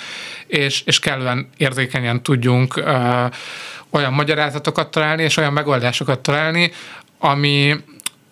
és, 0.48 0.82
és 0.86 1.00
kellően 1.00 1.50
érzékenyen 1.58 2.24
tudjunk 2.24 2.84
olyan 3.90 4.14
magyarázatokat 4.14 4.92
találni, 4.92 5.24
és 5.24 5.38
olyan 5.38 5.54
megoldásokat 5.54 6.20
találni, 6.20 6.72
ami, 7.20 7.76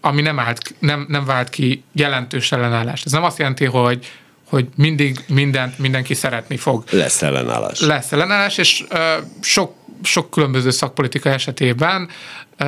ami 0.05 0.21
nem, 0.21 0.39
állt, 0.39 0.75
nem, 0.79 1.05
nem 1.09 1.25
vált 1.25 1.49
ki 1.49 1.83
jelentős 1.91 2.51
ellenállást. 2.51 3.05
Ez 3.05 3.11
nem 3.11 3.23
azt 3.23 3.37
jelenti, 3.37 3.65
hogy 3.65 4.11
hogy 4.49 4.67
mindig 4.75 5.19
mindent 5.27 5.77
mindenki 5.77 6.13
szeretni 6.13 6.57
fog. 6.57 6.83
Lesz 6.89 7.21
ellenállás. 7.21 7.79
Lesz 7.79 8.11
ellenállás, 8.11 8.57
és 8.57 8.83
uh, 8.91 8.99
sok, 9.41 9.73
sok 10.03 10.29
különböző 10.29 10.69
szakpolitika 10.69 11.29
esetében 11.29 12.09
uh, 12.59 12.67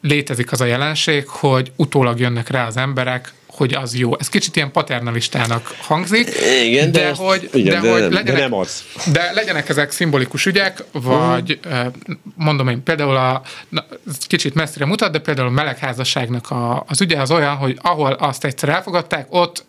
létezik 0.00 0.52
az 0.52 0.60
a 0.60 0.64
jelenség, 0.64 1.28
hogy 1.28 1.72
utólag 1.76 2.18
jönnek 2.20 2.48
rá 2.48 2.66
az 2.66 2.76
emberek, 2.76 3.32
hogy 3.58 3.74
az 3.74 3.96
jó. 3.96 4.18
Ez 4.18 4.28
kicsit 4.28 4.56
ilyen 4.56 4.72
paternalistának 4.72 5.74
hangzik, 5.80 6.28
igen, 6.64 6.92
de, 6.92 7.00
de, 7.00 7.06
ezt, 7.06 7.20
hogy, 7.20 7.50
igen, 7.52 7.80
de, 7.82 7.88
de, 7.88 7.92
hogy 7.92 8.00
nem, 8.00 8.12
legyenek, 8.12 8.34
de 8.34 8.40
nem 8.40 8.54
az. 8.54 8.84
De 9.12 9.30
legyenek 9.32 9.68
ezek 9.68 9.90
szimbolikus 9.90 10.46
ügyek, 10.46 10.84
vagy 10.92 11.58
uh-huh. 11.64 11.92
mondom 12.34 12.68
én, 12.68 12.82
például 12.82 13.16
a, 13.16 13.42
na, 13.68 13.84
kicsit 14.26 14.54
messzire 14.54 14.84
mutat, 14.84 15.12
de 15.12 15.18
például 15.18 15.48
a 15.48 15.50
melegházasságnak 15.50 16.50
a, 16.50 16.84
az 16.88 17.00
ügye 17.00 17.20
az 17.20 17.30
olyan, 17.30 17.56
hogy 17.56 17.78
ahol 17.82 18.12
azt 18.12 18.44
egyszer 18.44 18.68
elfogadták, 18.68 19.26
ott 19.30 19.66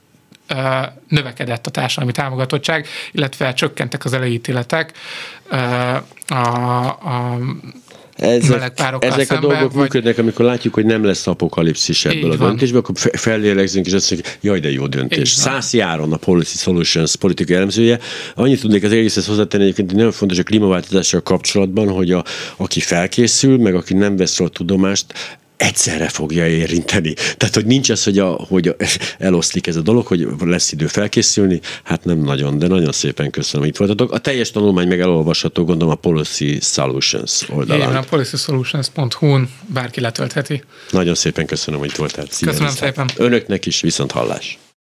növekedett 1.07 1.67
a 1.67 1.69
társadalmi 1.69 2.11
támogatottság, 2.11 2.87
illetve 3.11 3.53
csökkentek 3.53 4.05
az 4.05 4.13
elejétéletek 4.13 4.91
a, 6.27 6.35
a 6.87 7.37
ezek, 8.19 8.81
ezek 8.99 9.31
a 9.31 9.39
dolgok 9.39 9.73
vagy... 9.73 9.81
működnek, 9.81 10.17
amikor 10.17 10.45
látjuk, 10.45 10.73
hogy 10.73 10.85
nem 10.85 11.03
lesz 11.03 11.27
apokalipszis 11.27 12.05
ebből 12.05 12.31
Így 12.31 12.41
a 12.41 12.45
döntésből, 12.45 12.79
akkor 12.79 12.95
fellélegzünk, 13.13 13.85
és 13.85 13.93
azt 13.93 14.11
mondjuk, 14.11 14.33
jaj, 14.41 14.59
de 14.59 14.71
jó 14.71 14.87
döntés. 14.87 15.29
Szász 15.29 15.73
Járon, 15.73 16.13
a 16.13 16.17
Policy 16.17 16.57
Solutions 16.57 17.15
politikai 17.15 17.55
elemzője. 17.55 17.99
Annyit 18.35 18.61
tudnék 18.61 18.83
az 18.83 18.91
egészhez 18.91 19.25
hozzátenni, 19.25 19.63
egyébként 19.63 19.93
nagyon 19.93 20.11
fontos 20.11 20.37
a 20.37 20.43
klímaváltozással 20.43 21.21
kapcsolatban, 21.21 21.89
hogy 21.89 22.11
a, 22.11 22.23
aki 22.57 22.79
felkészül, 22.79 23.57
meg 23.57 23.75
aki 23.75 23.93
nem 23.93 24.17
vesz 24.17 24.37
róla 24.37 24.51
tudomást, 24.51 25.05
egyszerre 25.59 26.09
fogja 26.09 26.47
érinteni. 26.47 27.13
Tehát, 27.13 27.55
hogy 27.55 27.65
nincs 27.65 27.91
ez, 27.91 28.03
hogy, 28.03 28.19
a, 28.19 28.29
hogy 28.29 28.75
eloszlik 29.17 29.67
ez 29.67 29.75
a 29.75 29.81
dolog, 29.81 30.07
hogy 30.07 30.27
lesz 30.39 30.71
idő 30.71 30.87
felkészülni, 30.87 31.59
hát 31.83 32.03
nem 32.03 32.19
nagyon, 32.19 32.59
de 32.59 32.67
nagyon 32.67 32.91
szépen 32.91 33.29
köszönöm, 33.29 33.61
hogy 33.61 33.69
itt 33.69 33.77
voltatok. 33.77 34.11
A 34.11 34.17
teljes 34.17 34.51
tanulmány 34.51 34.87
meg 34.87 34.99
elolvasható, 34.99 35.63
gondolom 35.63 35.93
a 35.93 35.95
Policy 35.95 36.59
Solutions 36.61 37.49
oldalán. 37.49 37.89
Igen, 37.89 38.01
a 38.01 38.05
policysolutions.hu-n 38.09 39.49
bárki 39.65 40.01
letöltheti. 40.01 40.63
Nagyon 40.91 41.15
szépen 41.15 41.45
köszönöm, 41.45 41.79
hogy 41.79 41.89
itt 41.89 41.95
voltál. 41.95 42.25
Szia 42.29 42.49
köszönöm 42.49 42.71
szépen. 42.71 43.09
Önöknek 43.15 43.65
is 43.65 43.81
viszont 43.81 44.11
hallás. 44.11 44.57